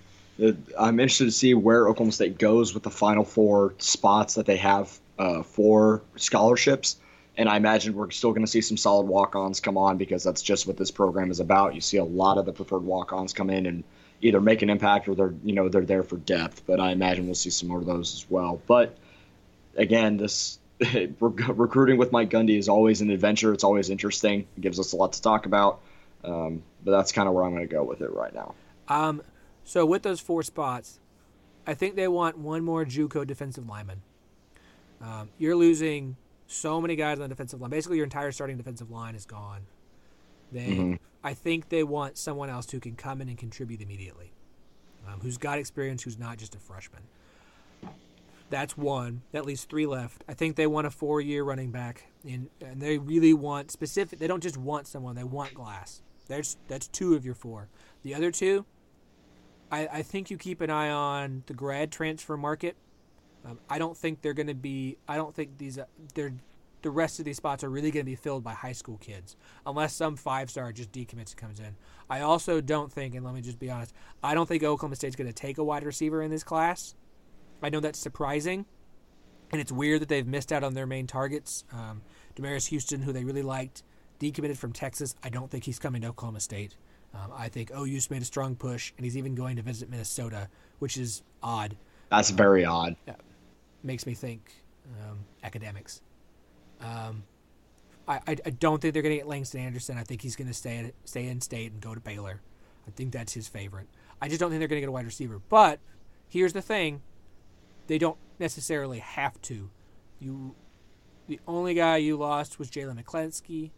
I'm 0.80 1.00
interested 1.00 1.26
to 1.26 1.32
see 1.32 1.54
where 1.54 1.88
Oklahoma 1.88 2.14
State 2.14 2.38
goes 2.38 2.74
with 2.74 2.84
the 2.84 2.90
final 2.90 3.24
four 3.24 3.74
spots 3.80 4.36
that 4.36 4.46
they 4.46 4.58
have 4.58 4.98
uh, 5.20 5.44
for 5.44 6.02
scholarships. 6.16 6.98
And 7.38 7.50
I 7.50 7.58
imagine 7.58 7.94
we're 7.94 8.12
still 8.12 8.32
going 8.32 8.46
to 8.46 8.52
see 8.52 8.62
some 8.62 8.78
solid 8.78 9.08
walk 9.08 9.36
ons 9.36 9.60
come 9.60 9.78
on 9.78 9.98
because 9.98 10.24
that's 10.24 10.42
just 10.42 10.68
what 10.68 10.78
this 10.78 10.92
program 10.92 11.32
is 11.32 11.40
about. 11.40 11.76
You 11.76 11.82
see 11.82 11.98
a 11.98 12.04
lot 12.04 12.38
of 12.38 12.46
the 12.46 12.54
preferred 12.54 12.84
walk 12.84 13.14
ons 13.14 13.34
come 13.34 13.50
in 13.50 13.66
and 13.66 13.84
either 14.22 14.40
make 14.40 14.62
an 14.62 14.70
impact 14.70 15.08
or 15.08 15.16
they're 15.16 15.34
you 15.44 15.54
know 15.54 15.70
they're 15.70 15.86
there 15.86 16.04
for 16.04 16.18
depth. 16.18 16.64
But 16.66 16.80
I 16.80 16.92
imagine 16.92 17.26
we'll 17.26 17.36
see 17.36 17.50
some 17.50 17.70
more 17.70 17.80
of 17.80 17.86
those 17.86 18.14
as 18.14 18.30
well. 18.30 18.62
But 18.68 18.98
again, 19.76 20.18
this 20.18 20.60
recruiting 21.20 21.98
with 21.98 22.12
Mike 22.12 22.30
Gundy 22.30 22.58
is 22.58 22.70
always 22.70 23.02
an 23.02 23.10
adventure. 23.10 23.54
It's 23.54 23.64
always 23.64 23.90
interesting. 23.90 24.48
It 24.58 24.62
gives 24.62 24.80
us 24.80 24.94
a 24.94 24.96
lot 24.96 25.14
to 25.14 25.22
talk 25.22 25.46
about. 25.46 25.82
Um, 26.24 26.64
but 26.84 26.92
that's 26.92 27.12
kind 27.12 27.28
of 27.28 27.34
where 27.34 27.44
I'm 27.44 27.52
going 27.52 27.68
to 27.68 27.74
go 27.74 27.84
with 27.84 28.02
it 28.02 28.14
right 28.14 28.34
now. 28.34 28.54
Um, 28.88 29.22
so 29.64 29.86
with 29.86 30.04
those 30.04 30.20
four 30.20 30.44
spots, 30.44 31.00
I 31.66 31.74
think 31.74 31.96
they 31.96 32.08
want 32.08 32.38
one 32.38 32.64
more 32.64 32.86
JUCO 32.86 33.26
defensive 33.26 33.68
lineman. 33.68 34.02
Um, 35.02 35.30
you're 35.38 35.56
losing 35.56 36.16
so 36.48 36.82
many 36.82 36.96
guys 36.96 37.18
on 37.18 37.24
the 37.24 37.30
defensive 37.30 37.62
line. 37.62 37.70
Basically, 37.70 37.98
your 37.98 38.04
entire 38.04 38.32
starting 38.32 38.58
defensive 38.58 38.92
line 38.92 39.16
is 39.16 39.26
gone. 39.26 39.62
They, 40.52 40.68
mm-hmm. 40.68 40.94
I 41.24 41.34
think 41.34 41.70
they 41.70 41.84
want 41.84 42.18
someone 42.18 42.50
else 42.50 42.70
who 42.70 42.80
can 42.80 42.96
come 42.96 43.22
in 43.22 43.30
and 43.30 43.38
contribute 43.38 43.82
immediately, 43.82 44.34
um, 45.08 45.20
who's 45.22 45.38
got 45.38 45.58
experience, 45.60 46.04
who's 46.04 46.20
not 46.20 46.38
just 46.38 46.56
a 46.56 46.60
freshman. 46.60 47.04
That's 48.52 48.78
one. 48.78 49.22
That 49.32 49.46
leaves 49.46 49.64
three 49.64 49.88
left. 49.88 50.24
I 50.28 50.34
think 50.34 50.58
they 50.58 50.68
want 50.68 50.86
a 50.86 50.92
four-year 50.92 51.44
running 51.44 51.72
back, 51.72 52.12
in, 52.26 52.50
and 52.62 52.82
they 52.82 52.98
really 52.98 53.34
want 53.34 53.72
specific. 53.72 54.20
They 54.20 54.28
don't 54.28 54.44
just 54.44 54.58
want 54.58 54.88
someone; 54.88 55.16
they 55.16 55.24
want 55.24 55.54
Glass. 55.54 56.04
There's 56.28 56.58
that's 56.68 56.88
two 56.88 57.16
of 57.16 57.26
your 57.26 57.34
four. 57.34 57.70
The 58.04 58.14
other 58.14 58.30
two, 58.30 58.66
I, 59.72 59.88
I 59.88 60.02
think 60.02 60.30
you 60.30 60.38
keep 60.38 60.60
an 60.60 60.70
eye 60.70 60.90
on 60.90 61.44
the 61.48 61.54
grad 61.54 61.92
transfer 61.92 62.36
market. 62.36 62.76
Um, 63.46 63.60
I 63.70 63.80
don't 63.80 63.98
think 63.98 64.22
they're 64.22 64.34
going 64.34 64.48
to 64.48 64.54
be. 64.54 64.98
I 65.08 65.16
don't 65.16 65.34
think 65.34 65.58
these. 65.58 65.80
Uh, 65.80 65.86
they're 66.14 66.34
the 66.82 66.90
rest 66.90 67.20
of 67.20 67.26
these 67.26 67.38
spots 67.38 67.64
are 67.64 67.70
really 67.70 67.92
going 67.92 68.06
to 68.06 68.10
be 68.10 68.16
filled 68.16 68.44
by 68.44 68.54
high 68.54 68.72
school 68.74 68.98
kids, 68.98 69.38
unless 69.66 69.94
some 69.96 70.18
five 70.18 70.50
star 70.50 70.74
just 70.74 70.92
decommits 70.92 71.32
and 71.32 71.38
comes 71.38 71.60
in. 71.60 71.76
I 72.10 72.20
also 72.20 72.60
don't 72.60 72.92
think, 72.92 73.16
and 73.16 73.24
let 73.26 73.34
me 73.34 73.42
just 73.42 73.60
be 73.60 73.70
honest, 73.70 73.94
I 74.22 74.34
don't 74.34 74.48
think 74.48 74.64
Oklahoma 74.64 74.96
State's 74.98 75.16
going 75.16 75.28
to 75.28 75.34
take 75.34 75.58
a 75.58 75.64
wide 75.64 75.84
receiver 75.84 76.22
in 76.22 76.32
this 76.32 76.44
class. 76.44 76.96
I 77.62 77.70
know 77.70 77.80
that's 77.80 78.00
surprising, 78.00 78.66
and 79.52 79.62
it's 79.62 79.72
weird 79.72 80.02
that 80.02 80.10
they've 80.10 80.28
missed 80.28 80.52
out 80.52 80.64
on 80.64 80.74
their 80.74 80.88
main 80.88 81.08
targets. 81.08 81.64
Um, 81.72 82.02
Demarius 82.36 82.68
Houston, 82.68 83.02
who 83.02 83.14
they 83.14 83.24
really 83.24 83.42
liked, 83.42 83.84
decommitted 84.20 84.58
from 84.58 84.74
Texas. 84.74 85.16
I 85.24 85.30
don't 85.30 85.50
think 85.50 85.64
he's 85.64 85.80
coming 85.80 86.02
to 86.02 86.10
Oklahoma 86.10 86.40
State. 86.40 86.76
Um, 87.14 87.32
I 87.36 87.50
think 87.50 87.72
OU's 87.72 88.10
made 88.10 88.22
a 88.22 88.26
strong 88.26 88.56
push, 88.56 88.94
and 88.98 89.04
he's 89.04 89.18
even 89.18 89.36
going 89.36 89.58
to 89.58 89.62
visit 89.62 89.90
Minnesota, 89.90 90.48
which 90.80 90.98
is 90.98 91.24
odd. 91.44 91.76
That's 92.10 92.30
very 92.30 92.64
odd. 92.64 92.96
Yeah, 93.08 93.16
makes 93.84 94.06
me 94.06 94.14
think 94.14 94.54
um, 95.02 95.20
academics. 95.44 96.02
Um, 96.80 97.24
I, 98.08 98.20
I, 98.28 98.38
I 98.46 98.50
don't 98.52 98.82
think 98.82 98.94
they're 98.94 99.04
going 99.04 99.14
to 99.14 99.18
get 99.18 99.28
Langston 99.28 99.62
Anderson. 99.62 99.98
I 99.98 100.04
think 100.04 100.22
he's 100.22 100.36
going 100.36 100.48
to 100.48 100.54
stay 100.54 100.92
stay 101.06 101.28
in 101.28 101.42
state 101.42 101.72
and 101.72 101.82
go 101.82 101.94
to 101.94 102.00
Baylor. 102.00 102.42
I 102.88 102.92
think 102.92 103.12
that's 103.12 103.34
his 103.34 103.48
favorite. 103.48 103.88
I 104.22 104.28
just 104.28 104.40
don't 104.40 104.50
think 104.50 104.60
they're 104.60 104.68
going 104.68 104.78
to 104.78 104.82
get 104.82 104.90
a 104.90 104.94
wide 104.94 105.06
receiver. 105.06 105.42
But 105.50 105.80
here's 106.30 106.54
the 106.54 106.62
thing: 106.62 107.02
they 107.88 107.98
don't 107.98 108.18
necessarily 108.40 109.00
have 109.00 109.42
to. 109.44 109.70
You, 110.20 110.56
the 111.28 111.40
only 111.48 111.74
guy 111.74 111.98
you 111.98 112.18
lost 112.18 112.60
was 112.60 112.70
Jalen 112.70 113.04
McCleskey. 113.04 113.72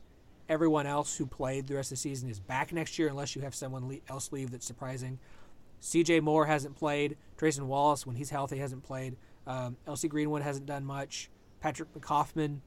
Everyone 0.50 0.86
else 0.86 1.18
who 1.18 1.26
played 1.26 1.68
the 1.68 1.76
rest 1.76 1.92
of 1.92 1.98
the 1.98 2.02
season 2.02 2.30
is 2.30 2.39
back 2.39 2.74
next 2.74 3.00
year, 3.00 3.08
unless 3.08 3.36
you 3.36 3.42
have 3.42 3.56
someone 3.56 4.00
else 4.10 4.32
leave 4.32 4.52
that's 4.52 4.66
surprising. 4.66 5.20
C.J. 5.80 6.22
Moore 6.22 6.46
hasn't 6.46 6.76
played. 6.76 7.18
Trayson 7.38 7.68
Wallace, 7.68 8.06
when 8.06 8.16
he's 8.16 8.30
healthy, 8.30 8.58
hasn't 8.58 8.84
played. 8.84 9.16
Um, 9.46 9.78
L.C. 9.88 10.08
Greenwood 10.08 10.42
hasn't 10.42 10.66
done 10.66 10.86
much. 10.86 11.30
Patrick 11.60 11.94
McCoffman 11.94 12.60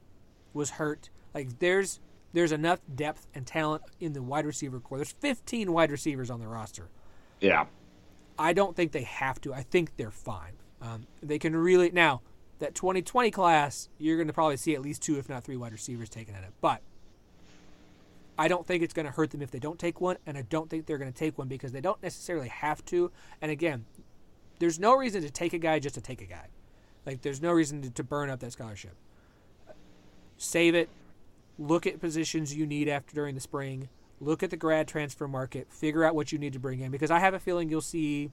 was 0.52 0.70
hurt. 0.70 1.10
Like 1.34 1.58
there's 1.58 2.00
there's 2.32 2.52
enough 2.52 2.80
depth 2.94 3.26
and 3.34 3.46
talent 3.46 3.82
in 4.00 4.12
the 4.12 4.22
wide 4.22 4.44
receiver 4.46 4.80
core. 4.80 4.98
There's 4.98 5.12
15 5.12 5.72
wide 5.72 5.90
receivers 5.90 6.30
on 6.30 6.40
the 6.40 6.48
roster. 6.48 6.90
Yeah. 7.40 7.66
I 8.38 8.52
don't 8.52 8.76
think 8.76 8.92
they 8.92 9.02
have 9.02 9.40
to. 9.42 9.54
I 9.54 9.62
think 9.62 9.96
they're 9.96 10.10
fine. 10.10 10.52
Um, 10.86 11.06
they 11.22 11.38
can 11.38 11.56
really 11.56 11.90
now 11.90 12.22
that 12.58 12.74
2020 12.74 13.30
class. 13.30 13.88
You're 13.98 14.16
going 14.16 14.28
to 14.28 14.32
probably 14.32 14.56
see 14.56 14.74
at 14.74 14.82
least 14.82 15.02
two, 15.02 15.18
if 15.18 15.28
not 15.28 15.44
three, 15.44 15.56
wide 15.56 15.72
receivers 15.72 16.08
taken 16.08 16.34
at 16.34 16.42
it. 16.42 16.52
But 16.60 16.80
I 18.38 18.48
don't 18.48 18.66
think 18.66 18.82
it's 18.82 18.94
going 18.94 19.06
to 19.06 19.12
hurt 19.12 19.30
them 19.30 19.42
if 19.42 19.50
they 19.50 19.58
don't 19.58 19.78
take 19.78 20.00
one, 20.00 20.16
and 20.26 20.36
I 20.36 20.42
don't 20.42 20.68
think 20.68 20.86
they're 20.86 20.98
going 20.98 21.12
to 21.12 21.18
take 21.18 21.38
one 21.38 21.48
because 21.48 21.72
they 21.72 21.80
don't 21.80 22.02
necessarily 22.02 22.48
have 22.48 22.84
to. 22.86 23.10
And 23.40 23.50
again, 23.50 23.86
there's 24.58 24.78
no 24.78 24.94
reason 24.94 25.22
to 25.22 25.30
take 25.30 25.52
a 25.52 25.58
guy 25.58 25.78
just 25.78 25.94
to 25.94 26.00
take 26.00 26.20
a 26.20 26.26
guy. 26.26 26.48
Like 27.04 27.22
there's 27.22 27.40
no 27.40 27.52
reason 27.52 27.82
to, 27.82 27.90
to 27.90 28.04
burn 28.04 28.30
up 28.30 28.40
that 28.40 28.52
scholarship 28.52 28.94
save 30.36 30.74
it, 30.74 30.88
look 31.58 31.86
at 31.86 32.00
positions 32.00 32.54
you 32.54 32.66
need 32.66 32.88
after 32.88 33.14
during 33.14 33.34
the 33.34 33.40
spring, 33.40 33.88
look 34.20 34.42
at 34.42 34.50
the 34.50 34.56
grad 34.56 34.88
transfer 34.88 35.26
market, 35.26 35.72
figure 35.72 36.04
out 36.04 36.14
what 36.14 36.32
you 36.32 36.38
need 36.38 36.52
to 36.52 36.58
bring 36.58 36.80
in 36.80 36.90
because 36.90 37.10
I 37.10 37.18
have 37.18 37.34
a 37.34 37.38
feeling 37.38 37.68
you'll 37.68 37.80
see 37.80 38.30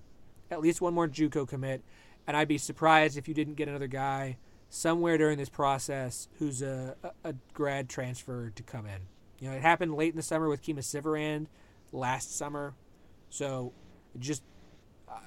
at 0.52 0.60
least 0.60 0.82
one 0.82 0.94
more 0.94 1.08
JUCO 1.08 1.48
commit, 1.48 1.82
and 2.28 2.38
I'd 2.38 2.48
be 2.48 2.58
surprised 2.58 3.18
if 3.18 3.28
you 3.28 3.34
didn't 3.34 3.56
get 3.56 3.68
another 3.68 3.88
guy 3.88 4.38
somewhere 4.70 5.18
during 5.18 5.38
this 5.38 5.50
process 5.50 6.28
who's 6.40 6.62
a, 6.62 6.96
a, 7.24 7.36
grad 7.54 7.88
transfer 7.90 8.50
to 8.56 8.64
come 8.64 8.88
in. 8.88 9.02
You 9.40 9.50
know, 9.50 9.56
it 9.56 9.62
happened 9.62 9.94
late 9.94 10.12
in 10.12 10.16
the 10.16 10.24
summer 10.24 10.50
with 10.50 10.64
Kemah 10.64 10.84
Siverand 10.84 11.48
last 11.92 12.36
summer, 12.36 12.74
so 13.30 13.74
just 14.18 14.42
uh, 15.08 15.18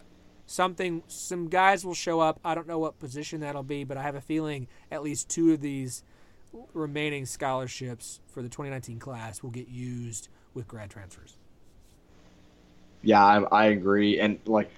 something. 0.47 1.03
Some 1.07 1.49
guys 1.49 1.85
will 1.85 1.95
show 1.95 2.19
up. 2.19 2.41
I 2.45 2.55
don't 2.55 2.67
know 2.67 2.79
what 2.79 2.99
position 2.99 3.41
that'll 3.41 3.63
be, 3.63 3.85
but 3.85 3.97
I 3.97 4.03
have 4.03 4.15
a 4.15 4.21
feeling 4.21 4.69
at 4.91 5.03
least 5.03 5.29
two 5.29 5.53
of 5.53 5.61
these 5.61 6.03
remaining 6.73 7.27
scholarships 7.27 8.21
for 8.27 8.43
the 8.43 8.49
2019 8.49 8.99
class 8.99 9.43
will 9.43 9.51
get 9.51 9.69
used 9.69 10.29
with 10.55 10.67
grad 10.67 10.91
transfers. 10.91 11.37
Yeah, 13.03 13.23
I, 13.25 13.43
I 13.45 13.65
agree, 13.67 14.19
and 14.19 14.39
like 14.47 14.71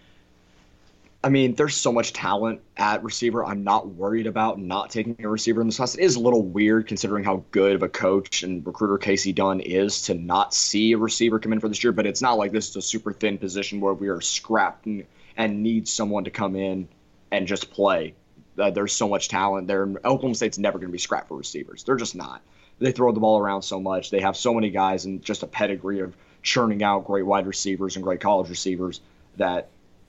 I 1.24 1.30
mean, 1.30 1.56
there's 1.56 1.76
so 1.76 1.90
much 1.90 2.12
talent 2.12 2.60
at 2.76 3.02
receiver. 3.02 3.44
I'm 3.44 3.64
not 3.64 3.88
worried 3.88 4.28
about 4.28 4.60
not 4.60 4.90
taking 4.90 5.16
a 5.24 5.28
receiver 5.28 5.60
in 5.60 5.66
this 5.66 5.76
class. 5.76 5.96
It 5.96 6.04
is 6.04 6.14
a 6.14 6.20
little 6.20 6.44
weird 6.44 6.86
considering 6.86 7.24
how 7.24 7.42
good 7.50 7.74
of 7.74 7.82
a 7.82 7.88
coach 7.88 8.44
and 8.44 8.64
recruiter 8.64 8.98
Kasey 8.98 9.34
Dunn 9.34 9.58
is 9.58 10.02
to 10.02 10.14
not 10.14 10.54
see 10.54 10.92
a 10.92 10.98
receiver 10.98 11.40
come 11.40 11.52
in 11.52 11.58
for 11.58 11.68
this 11.68 11.82
year. 11.82 11.92
But 11.92 12.06
it's 12.06 12.22
not 12.22 12.38
like 12.38 12.52
this 12.52 12.70
is 12.70 12.76
a 12.76 12.82
super 12.82 13.12
thin 13.12 13.36
position 13.36 13.80
where 13.80 13.94
we 13.94 14.08
are 14.08 14.20
scrapped 14.20 14.86
and, 14.86 15.04
and 15.36 15.60
need 15.60 15.88
someone 15.88 16.22
to 16.22 16.30
come 16.30 16.54
in 16.54 16.86
and 17.32 17.48
just 17.48 17.72
play. 17.72 18.14
Uh, 18.56 18.70
there's 18.70 18.92
so 18.92 19.08
much 19.08 19.28
talent 19.28 19.66
there. 19.66 19.82
Oklahoma 20.04 20.36
State's 20.36 20.58
never 20.58 20.78
going 20.78 20.88
to 20.88 20.92
be 20.92 20.98
scrapped 20.98 21.28
for 21.28 21.36
receivers. 21.36 21.82
They're 21.82 21.96
just 21.96 22.14
not. 22.14 22.42
They 22.78 22.92
throw 22.92 23.10
the 23.10 23.20
ball 23.20 23.40
around 23.40 23.62
so 23.62 23.80
much. 23.80 24.10
They 24.10 24.20
have 24.20 24.36
so 24.36 24.54
many 24.54 24.70
guys 24.70 25.04
and 25.04 25.20
just 25.20 25.42
a 25.42 25.48
pedigree 25.48 25.98
of 25.98 26.16
churning 26.42 26.84
out 26.84 27.06
great 27.06 27.26
wide 27.26 27.48
receivers 27.48 27.96
and 27.96 28.04
great 28.04 28.20
college 28.20 28.48
receivers 28.48 29.00
that 29.36 29.68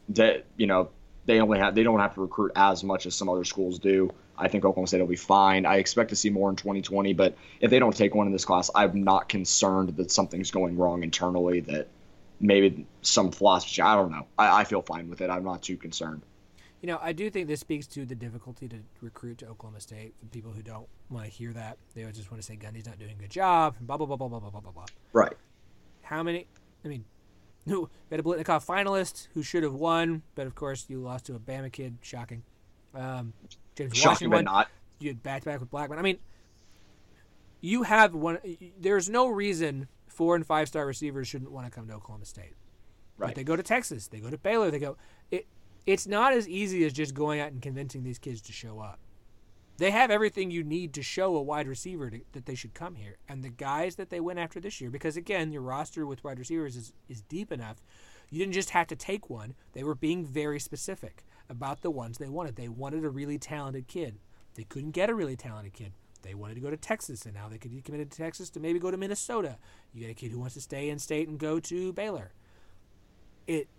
that 0.10 0.46
you 0.58 0.68
know 0.68 0.90
they 1.30 1.40
only 1.42 1.60
have 1.60 1.76
they 1.76 1.84
don't 1.84 2.00
have 2.00 2.16
to 2.16 2.22
recruit 2.22 2.52
as 2.56 2.84
much 2.84 3.06
as 3.06 3.14
some 3.14 3.30
other 3.30 3.44
schools 3.44 3.78
do. 3.78 4.10
I 4.36 4.48
think 4.48 4.66
Oklahoma 4.66 4.88
State 4.88 5.00
will 5.00 5.08
be 5.08 5.16
fine. 5.16 5.66
I 5.66 5.76
expect 5.76 6.10
to 6.10 6.16
see 6.16 6.32
more 6.32 6.50
in 6.50 6.56
2020, 6.56 7.14
but 7.14 7.38
if 7.62 7.70
they 7.70 7.78
don't 7.78 7.96
take 7.96 8.16
one 8.16 8.26
in 8.26 8.34
this 8.34 8.46
class, 8.46 8.72
I'm 8.74 9.04
not 9.04 9.30
concerned 9.30 9.90
that 9.98 10.10
something's 10.10 10.50
going 10.50 10.76
wrong 10.76 11.04
internally. 11.04 11.60
That 11.60 11.88
maybe 12.40 12.88
some 13.04 13.32
philosophy. 13.32 13.80
I 13.82 13.96
don't 13.96 14.12
know. 14.12 14.26
I, 14.40 14.62
I 14.62 14.64
feel 14.64 14.82
fine 14.82 15.08
with 15.08 15.22
it. 15.22 15.30
I'm 15.30 15.44
not 15.44 15.62
too 15.62 15.78
concerned. 15.78 16.24
You 16.82 16.88
know, 16.88 16.98
I 17.00 17.14
do 17.14 17.30
think 17.30 17.48
this 17.48 17.60
speaks 17.60 17.86
to 17.88 18.06
the 18.06 18.16
difficulty 18.16 18.68
to 18.70 18.78
recruit 19.02 19.38
to 19.40 19.50
Oklahoma 19.50 19.82
State. 19.82 20.16
For 20.20 20.26
people 20.28 20.52
who 20.52 20.64
don't 20.64 20.88
want 21.12 21.26
to 21.26 21.32
hear 21.32 21.54
that, 21.54 21.78
they 21.94 22.04
just 22.06 22.32
want 22.32 22.42
to 22.42 22.46
say 22.46 22.56
Gundy's 22.56 22.88
not 22.88 22.98
doing 22.98 23.12
a 23.12 23.22
good 23.22 23.30
job. 23.30 23.76
Blah 23.82 23.98
blah 23.98 24.08
blah 24.08 24.18
blah 24.18 24.30
blah 24.30 24.40
blah 24.40 24.62
blah 24.62 24.72
blah. 24.72 24.86
Right. 25.14 25.36
How 26.02 26.24
many? 26.24 26.48
I 26.84 26.88
mean, 26.88 27.06
who 27.70 27.90
had 28.10 28.20
a 28.20 28.24
Biletnikoff 28.24 28.66
finalist 28.66 29.28
who 29.34 29.44
should 29.44 29.64
have 29.64 29.74
won, 29.74 30.24
but 30.36 30.48
of 30.48 30.56
course 30.56 30.86
you 30.90 31.00
lost 31.00 31.26
to 31.28 31.36
a 31.36 31.40
Bama 31.40 31.72
kid. 31.72 31.98
Shocking. 32.02 32.44
Um, 32.94 33.34
James 33.76 33.96
Shocking, 33.96 34.30
Washington, 34.30 34.30
but 34.32 34.46
not. 34.46 34.68
You 35.00 35.10
had 35.10 35.24
back 35.24 35.44
to 35.44 35.50
back 35.50 35.60
with 35.60 35.72
Blackmon. 35.72 35.98
I 35.98 36.02
mean, 36.02 36.20
you 37.62 37.84
have 37.84 38.14
one. 38.14 38.40
There's 38.80 39.10
no 39.10 39.28
reason 39.28 39.88
four 40.08 40.36
and 40.36 40.46
five 40.46 40.68
star 40.68 40.86
receivers 40.86 41.28
shouldn't 41.28 41.52
want 41.52 41.66
to 41.66 41.72
come 41.72 41.88
to 41.88 41.94
Oklahoma 41.94 42.26
State. 42.26 42.56
Right. 43.18 43.28
But 43.28 43.36
they 43.36 43.44
go 43.44 43.56
to 43.56 43.64
Texas. 43.64 44.08
They 44.08 44.20
go 44.20 44.30
to 44.30 44.38
Baylor. 44.38 44.72
They 44.72 44.80
go. 44.80 44.98
It. 45.32 45.48
It's 45.86 46.06
not 46.06 46.34
as 46.34 46.48
easy 46.48 46.84
as 46.86 46.94
just 46.94 47.14
going 47.14 47.40
out 47.40 47.52
and 47.52 47.62
convincing 47.62 48.04
these 48.04 48.20
kids 48.20 48.42
to 48.42 48.52
show 48.52 48.80
up 48.80 49.00
they 49.80 49.92
have 49.92 50.12
everything 50.12 50.52
you 50.52 50.64
need 50.64 50.94
to 50.94 51.02
show 51.02 51.36
a 51.36 51.42
wide 51.42 51.68
receiver 51.68 52.10
to, 52.10 52.22
that 52.34 52.46
they 52.46 52.56
should 52.56 52.74
come 52.74 52.96
here. 52.96 53.18
And 53.28 53.44
the 53.44 53.50
guys 53.50 53.96
that 53.96 54.10
they 54.10 54.20
went 54.20 54.40
after 54.40 54.60
this 54.60 54.80
year, 54.80 54.90
because 54.90 55.18
again, 55.18 55.52
your 55.52 55.62
roster 55.62 56.06
with 56.06 56.24
wide 56.24 56.38
receivers 56.38 56.76
is, 56.76 56.94
is 57.08 57.22
deep 57.22 57.52
enough. 57.52 57.82
You 58.30 58.40
didn't 58.40 58.54
just 58.54 58.72
have 58.72 58.88
to 58.88 58.96
take 58.96 59.30
one. 59.30 59.56
They 59.74 59.84
were 59.84 59.96
being 59.96 60.26
very 60.26 60.60
specific 60.60 61.26
about 61.50 61.82
the 61.82 61.92
ones 61.92 62.18
they 62.18 62.30
wanted. 62.30 62.56
They 62.56 62.68
wanted 62.68 63.04
a 63.06 63.10
really 63.10 63.40
talented 63.40 63.88
kid. 63.88 64.20
They 64.56 64.66
couldn't 64.66 64.92
get 64.92 65.10
a 65.10 65.16
really 65.16 65.36
talented 65.36 65.74
kid. 65.74 65.94
They 66.22 66.34
wanted 66.34 66.56
to 66.56 66.62
go 66.62 66.70
to 66.70 66.78
Texas, 66.78 67.26
and 67.26 67.34
now 67.34 67.48
they 67.48 67.58
could 67.58 67.72
be 67.72 67.82
committed 67.82 68.12
to 68.12 68.18
Texas 68.18 68.50
to 68.52 68.60
maybe 68.60 68.78
go 68.78 68.92
to 68.92 68.98
Minnesota. 68.98 69.58
You 69.94 70.02
get 70.02 70.12
a 70.12 70.14
kid 70.14 70.32
who 70.32 70.40
wants 70.40 70.56
to 70.56 70.62
stay 70.62 70.90
in 70.90 71.00
state 71.00 71.30
and 71.30 71.40
go 71.40 71.60
to 71.62 71.94
Baylor. 71.94 72.34
It 73.48 73.70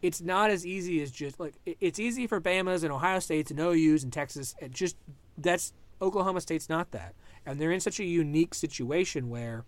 it's 0.00 0.20
not 0.20 0.50
as 0.50 0.64
easy 0.64 1.02
as 1.02 1.10
just 1.10 1.40
like 1.40 1.54
it's 1.64 1.98
easy 1.98 2.26
for 2.26 2.40
Bama's 2.40 2.82
and 2.82 2.92
Ohio 2.92 3.18
States 3.18 3.50
and 3.50 3.58
OU's 3.58 4.04
and 4.04 4.12
Texas. 4.12 4.54
It 4.60 4.72
just 4.72 4.96
that's 5.36 5.72
Oklahoma 6.00 6.40
State's 6.40 6.68
not 6.68 6.92
that, 6.92 7.14
and 7.44 7.60
they're 7.60 7.72
in 7.72 7.80
such 7.80 7.98
a 7.98 8.04
unique 8.04 8.54
situation 8.54 9.28
where 9.28 9.64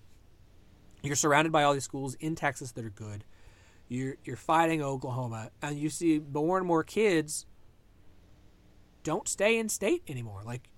you're 1.02 1.16
surrounded 1.16 1.52
by 1.52 1.62
all 1.62 1.72
these 1.72 1.84
schools 1.84 2.14
in 2.14 2.34
Texas 2.34 2.72
that 2.72 2.84
are 2.84 2.90
good. 2.90 3.24
You're 3.88 4.16
you're 4.24 4.36
fighting 4.36 4.82
Oklahoma, 4.82 5.50
and 5.60 5.78
you 5.78 5.90
see 5.90 6.20
more 6.32 6.58
and 6.58 6.66
more 6.66 6.84
kids 6.84 7.46
don't 9.02 9.26
stay 9.26 9.58
in 9.58 9.68
state 9.68 10.02
anymore. 10.06 10.42
Like 10.44 10.68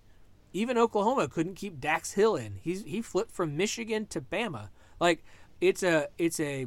even 0.52 0.78
Oklahoma 0.78 1.28
couldn't 1.28 1.56
keep 1.56 1.80
Dax 1.80 2.12
Hill 2.12 2.36
in. 2.36 2.58
He's 2.62 2.84
he 2.84 3.02
flipped 3.02 3.32
from 3.32 3.56
Michigan 3.56 4.06
to 4.06 4.20
Bama. 4.20 4.70
Like 4.98 5.24
it's 5.60 5.82
a 5.82 6.08
it's 6.16 6.40
a 6.40 6.66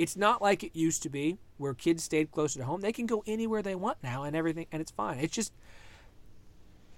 it's 0.00 0.16
not 0.16 0.40
like 0.40 0.64
it 0.64 0.74
used 0.74 1.02
to 1.02 1.10
be 1.10 1.36
where 1.58 1.74
kids 1.74 2.02
stayed 2.02 2.30
closer 2.30 2.58
to 2.58 2.64
home. 2.64 2.80
They 2.80 2.90
can 2.92 3.04
go 3.04 3.22
anywhere 3.26 3.60
they 3.60 3.74
want 3.74 3.98
now 4.02 4.22
and 4.24 4.34
everything, 4.34 4.66
and 4.72 4.80
it's 4.80 4.90
fine. 4.90 5.18
It's 5.18 5.34
just, 5.34 5.52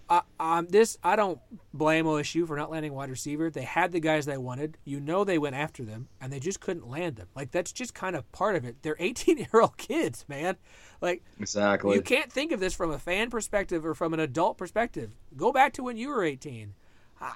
I, 0.08 0.22
um, 0.38 0.68
this 0.68 0.96
I 1.02 1.16
don't 1.16 1.40
blame 1.74 2.04
OSU 2.04 2.46
for 2.46 2.56
not 2.56 2.70
landing 2.70 2.94
wide 2.94 3.10
receiver. 3.10 3.50
They 3.50 3.64
had 3.64 3.90
the 3.90 3.98
guys 3.98 4.24
they 4.24 4.36
wanted. 4.36 4.78
You 4.84 5.00
know 5.00 5.24
they 5.24 5.36
went 5.36 5.56
after 5.56 5.82
them, 5.82 6.06
and 6.20 6.32
they 6.32 6.38
just 6.38 6.60
couldn't 6.60 6.88
land 6.88 7.16
them. 7.16 7.26
Like 7.34 7.50
that's 7.50 7.72
just 7.72 7.92
kind 7.92 8.14
of 8.14 8.30
part 8.30 8.54
of 8.54 8.64
it. 8.64 8.76
They're 8.82 8.94
18 9.00 9.36
year 9.36 9.48
old 9.52 9.76
kids, 9.76 10.24
man. 10.28 10.56
Like 11.00 11.24
exactly. 11.40 11.96
You 11.96 12.02
can't 12.02 12.30
think 12.30 12.52
of 12.52 12.60
this 12.60 12.72
from 12.72 12.92
a 12.92 13.00
fan 13.00 13.30
perspective 13.30 13.84
or 13.84 13.96
from 13.96 14.14
an 14.14 14.20
adult 14.20 14.58
perspective. 14.58 15.10
Go 15.36 15.50
back 15.50 15.72
to 15.72 15.82
when 15.82 15.96
you 15.96 16.10
were 16.10 16.22
18. 16.22 16.74
I, 17.20 17.34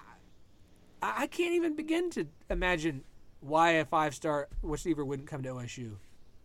I 1.03 1.27
can't 1.27 1.55
even 1.55 1.75
begin 1.75 2.11
to 2.11 2.29
imagine 2.49 3.03
why 3.47 3.73
a 3.73 3.85
five 3.85 4.15
star 4.15 4.49
receiver 4.63 5.05
wouldn't 5.05 5.29
come 5.29 5.43
to 5.43 5.51
OSU. 5.51 5.93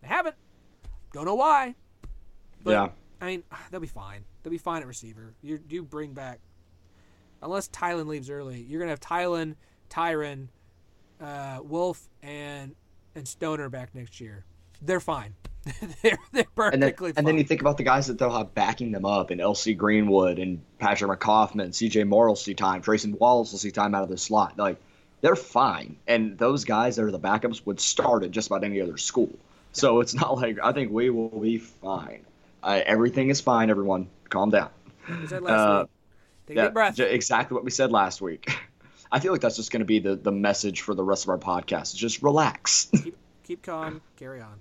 They 0.01 0.07
haven't. 0.07 0.35
Don't 1.13 1.25
know 1.25 1.35
why. 1.35 1.75
But, 2.63 2.71
yeah. 2.71 2.89
I 3.19 3.25
mean, 3.25 3.43
they'll 3.71 3.79
be 3.79 3.87
fine. 3.87 4.23
They'll 4.43 4.51
be 4.51 4.57
fine 4.57 4.81
at 4.81 4.87
receiver. 4.87 5.33
You 5.41 5.57
do 5.57 5.83
bring 5.83 6.13
back, 6.13 6.39
unless 7.41 7.69
Tylan 7.69 8.07
leaves 8.07 8.29
early, 8.29 8.61
you're 8.61 8.79
gonna 8.79 8.91
have 8.91 8.99
Tylan, 8.99 9.55
Tyron, 9.89 10.47
uh, 11.19 11.59
Wolf, 11.63 12.09
and 12.23 12.75
and 13.15 13.27
Stoner 13.27 13.69
back 13.69 13.93
next 13.93 14.19
year. 14.19 14.45
They're 14.81 14.99
fine. 14.99 15.35
they're 16.01 16.17
they're 16.31 16.45
perfectly 16.55 16.73
and 16.73 16.81
then, 16.81 16.93
fine. 16.95 17.13
And 17.17 17.27
then 17.27 17.37
you 17.37 17.43
think 17.43 17.61
about 17.61 17.77
the 17.77 17.83
guys 17.83 18.07
that 18.07 18.17
they'll 18.17 18.35
have 18.35 18.55
backing 18.55 18.91
them 18.91 19.05
up, 19.05 19.29
and 19.29 19.39
LC 19.39 19.77
Greenwood 19.77 20.39
and 20.39 20.61
Patrick 20.79 21.19
McCoffman, 21.19 21.75
C.J. 21.75 22.05
Moore 22.05 22.35
see 22.35 22.55
time, 22.55 22.81
Tracin 22.81 23.13
Wallace 23.19 23.51
will 23.51 23.59
see 23.59 23.71
time 23.71 23.93
out 23.93 24.01
of 24.03 24.09
the 24.09 24.17
slot. 24.17 24.57
Like 24.57 24.81
they're 25.21 25.35
fine. 25.35 25.97
And 26.07 26.37
those 26.37 26.65
guys 26.65 26.95
that 26.95 27.05
are 27.05 27.11
the 27.11 27.19
backups 27.19 27.65
would 27.65 27.79
start 27.79 28.23
at 28.23 28.31
just 28.31 28.47
about 28.47 28.63
any 28.63 28.81
other 28.81 28.97
school. 28.97 29.31
So 29.71 30.01
it's 30.01 30.13
not 30.13 30.35
like 30.35 30.57
I 30.61 30.73
think 30.73 30.91
we 30.91 31.09
will 31.09 31.39
be 31.39 31.57
fine. 31.57 32.25
Uh, 32.61 32.81
everything 32.85 33.29
is 33.29 33.41
fine. 33.41 33.69
Everyone, 33.69 34.07
calm 34.29 34.49
down. 34.49 34.69
Uh, 35.07 35.85
Take 36.47 36.57
yeah, 36.57 36.65
a 36.65 36.71
breath. 36.71 36.99
Exactly 36.99 37.55
what 37.55 37.63
we 37.63 37.71
said 37.71 37.91
last 37.91 38.21
week. 38.21 38.51
I 39.11 39.19
feel 39.19 39.31
like 39.31 39.41
that's 39.41 39.57
just 39.57 39.71
going 39.71 39.81
to 39.81 39.85
be 39.85 39.99
the, 39.99 40.15
the 40.15 40.31
message 40.31 40.81
for 40.81 40.93
the 40.93 41.03
rest 41.03 41.25
of 41.25 41.29
our 41.29 41.37
podcast. 41.37 41.95
Just 41.95 42.23
relax. 42.23 42.87
keep, 43.03 43.17
keep 43.43 43.61
calm. 43.61 44.01
Carry 44.17 44.41
on. 44.41 44.59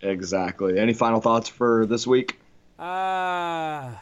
Exactly. 0.00 0.78
Any 0.78 0.92
final 0.92 1.20
thoughts 1.20 1.48
for 1.48 1.86
this 1.86 2.06
week? 2.06 2.40
Uh, 2.78 3.92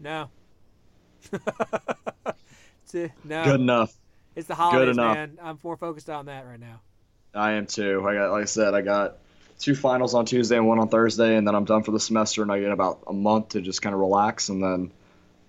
no. 0.00 0.30
no. 2.94 3.10
Good 3.44 3.60
enough. 3.60 3.94
It's 4.34 4.48
the 4.48 4.54
holidays, 4.54 4.96
man. 4.96 5.38
I'm 5.42 5.58
more 5.62 5.76
focused 5.76 6.08
on 6.08 6.26
that 6.26 6.46
right 6.46 6.60
now. 6.60 6.80
I 7.34 7.52
am 7.52 7.66
too. 7.66 8.04
I 8.06 8.14
got, 8.14 8.30
like 8.30 8.42
I 8.42 8.46
said, 8.46 8.74
I 8.74 8.82
got 8.82 9.18
two 9.58 9.74
finals 9.74 10.14
on 10.14 10.26
Tuesday 10.26 10.56
and 10.56 10.66
one 10.66 10.78
on 10.78 10.88
Thursday, 10.88 11.36
and 11.36 11.46
then 11.46 11.54
I'm 11.54 11.64
done 11.64 11.82
for 11.82 11.92
the 11.92 12.00
semester, 12.00 12.42
and 12.42 12.50
I 12.50 12.60
get 12.60 12.72
about 12.72 13.04
a 13.06 13.12
month 13.12 13.50
to 13.50 13.60
just 13.60 13.82
kind 13.82 13.94
of 13.94 14.00
relax, 14.00 14.48
and 14.48 14.62
then 14.62 14.92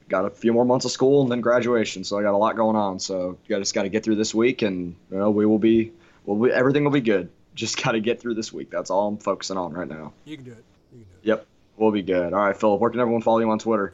got 0.10 0.26
a 0.26 0.30
few 0.30 0.54
more 0.54 0.66
months 0.66 0.86
of 0.86 0.92
school 0.92 1.24
and 1.24 1.32
then 1.32 1.42
graduation. 1.42 2.04
So 2.04 2.20
I 2.20 2.24
got 2.24 2.34
a 2.34 2.38
lot 2.38 2.56
going 2.56 2.76
on. 2.76 3.00
So 3.00 3.38
I 3.50 3.54
just 3.54 3.74
got 3.74 3.84
to 3.84 3.90
get 3.90 4.04
through 4.04 4.16
this 4.16 4.34
week, 4.34 4.62
and 4.62 4.96
you 5.12 5.18
know 5.18 5.32
we 5.32 5.46
will 5.46 5.60
be, 5.60 5.92
well, 6.26 6.38
we, 6.38 6.52
everything 6.52 6.84
will 6.84 6.92
be 6.92 7.02
good. 7.02 7.30
Just 7.56 7.82
got 7.84 7.92
to 7.94 8.00
get 8.00 8.22
through 8.22 8.36
this 8.36 8.52
week. 8.52 8.70
That's 8.70 8.90
all 8.90 9.08
I'm 9.08 9.18
focusing 9.18 9.58
on 9.58 9.74
right 9.74 9.88
now. 9.88 10.14
You 10.26 10.38
can 10.38 10.46
do 10.46 10.52
it. 10.52 10.64
You 10.92 11.00
can 11.00 11.00
do 11.00 11.16
it. 11.22 11.28
Yep, 11.28 11.48
we'll 11.78 11.92
be 11.92 12.02
good. 12.02 12.34
All 12.34 12.46
right, 12.46 12.56
Philip. 12.56 12.80
Where 12.80 12.90
can 12.90 13.00
everyone 13.00 13.22
follow 13.22 13.40
you 13.40 13.50
on 13.50 13.60
Twitter? 13.60 13.94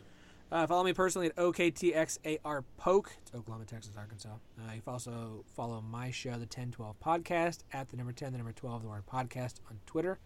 Uh, 0.52 0.66
follow 0.66 0.84
me 0.84 0.93
personally 0.93 1.28
at 1.28 1.36
OKTXAR 1.36 2.64
Poke. 2.78 3.12
It's 3.22 3.36
Oklahoma, 3.36 3.66
Texas, 3.66 3.93
Arkansas. 3.95 4.30
Uh, 4.58 4.74
you 4.74 4.82
can 4.82 4.93
also 4.93 5.45
follow 5.56 5.80
my 5.82 6.10
show, 6.10 6.32
the 6.32 6.39
1012 6.39 7.00
Podcast, 7.00 7.60
at 7.72 7.89
the 7.89 7.97
number 7.97 8.12
10, 8.12 8.32
the 8.32 8.39
number 8.39 8.54
12, 8.54 8.82
the 8.82 8.88
word 8.89 9.04
podcast 9.06 9.56
on 9.70 9.80
Twitter. 9.86 10.18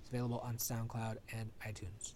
It's 0.00 0.10
available 0.10 0.38
on 0.40 0.56
SoundCloud 0.58 1.16
and 1.32 1.50
iTunes. 1.66 2.12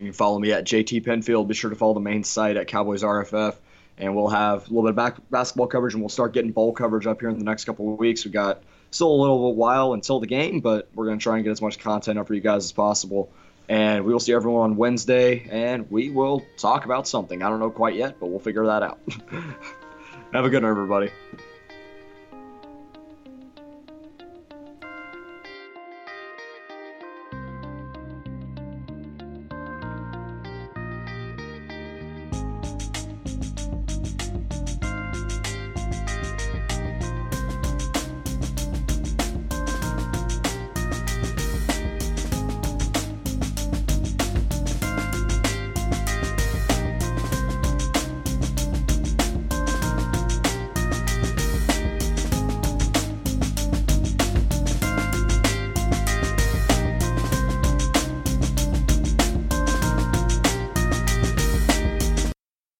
You 0.00 0.06
can 0.06 0.12
follow 0.12 0.40
me 0.40 0.50
at 0.52 0.64
JT 0.64 1.04
Penfield. 1.04 1.46
Be 1.46 1.54
sure 1.54 1.70
to 1.70 1.76
follow 1.76 1.94
the 1.94 2.00
main 2.00 2.24
site 2.24 2.56
at 2.56 2.66
Cowboys 2.66 3.04
RFF. 3.04 3.56
and 3.96 4.16
we'll 4.16 4.28
have 4.28 4.62
a 4.66 4.68
little 4.70 4.82
bit 4.82 4.90
of 4.90 4.96
back, 4.96 5.18
basketball 5.30 5.68
coverage, 5.68 5.94
and 5.94 6.02
we'll 6.02 6.08
start 6.08 6.32
getting 6.32 6.50
bowl 6.50 6.72
coverage 6.72 7.06
up 7.06 7.20
here 7.20 7.28
in 7.28 7.38
the 7.38 7.44
next 7.44 7.64
couple 7.64 7.92
of 7.92 7.98
weeks. 8.00 8.24
We've 8.24 8.34
got 8.34 8.64
still 8.90 9.12
a 9.12 9.14
little 9.14 9.54
while 9.54 9.92
until 9.92 10.18
the 10.18 10.26
game, 10.26 10.58
but 10.58 10.88
we're 10.96 11.06
going 11.06 11.20
to 11.20 11.22
try 11.22 11.36
and 11.36 11.44
get 11.44 11.52
as 11.52 11.62
much 11.62 11.78
content 11.78 12.18
up 12.18 12.26
for 12.26 12.34
you 12.34 12.40
guys 12.40 12.64
as 12.64 12.72
possible. 12.72 13.30
And 13.68 14.04
we 14.04 14.12
will 14.12 14.20
see 14.20 14.34
everyone 14.34 14.72
on 14.72 14.76
Wednesday, 14.76 15.46
and 15.50 15.90
we 15.90 16.10
will 16.10 16.44
talk 16.58 16.84
about 16.84 17.08
something. 17.08 17.42
I 17.42 17.48
don't 17.48 17.60
know 17.60 17.70
quite 17.70 17.94
yet, 17.94 18.20
but 18.20 18.26
we'll 18.26 18.38
figure 18.38 18.66
that 18.66 18.82
out. 18.82 18.98
have 20.32 20.44
a 20.44 20.50
good 20.50 20.62
one, 20.62 20.70
everybody. 20.70 21.10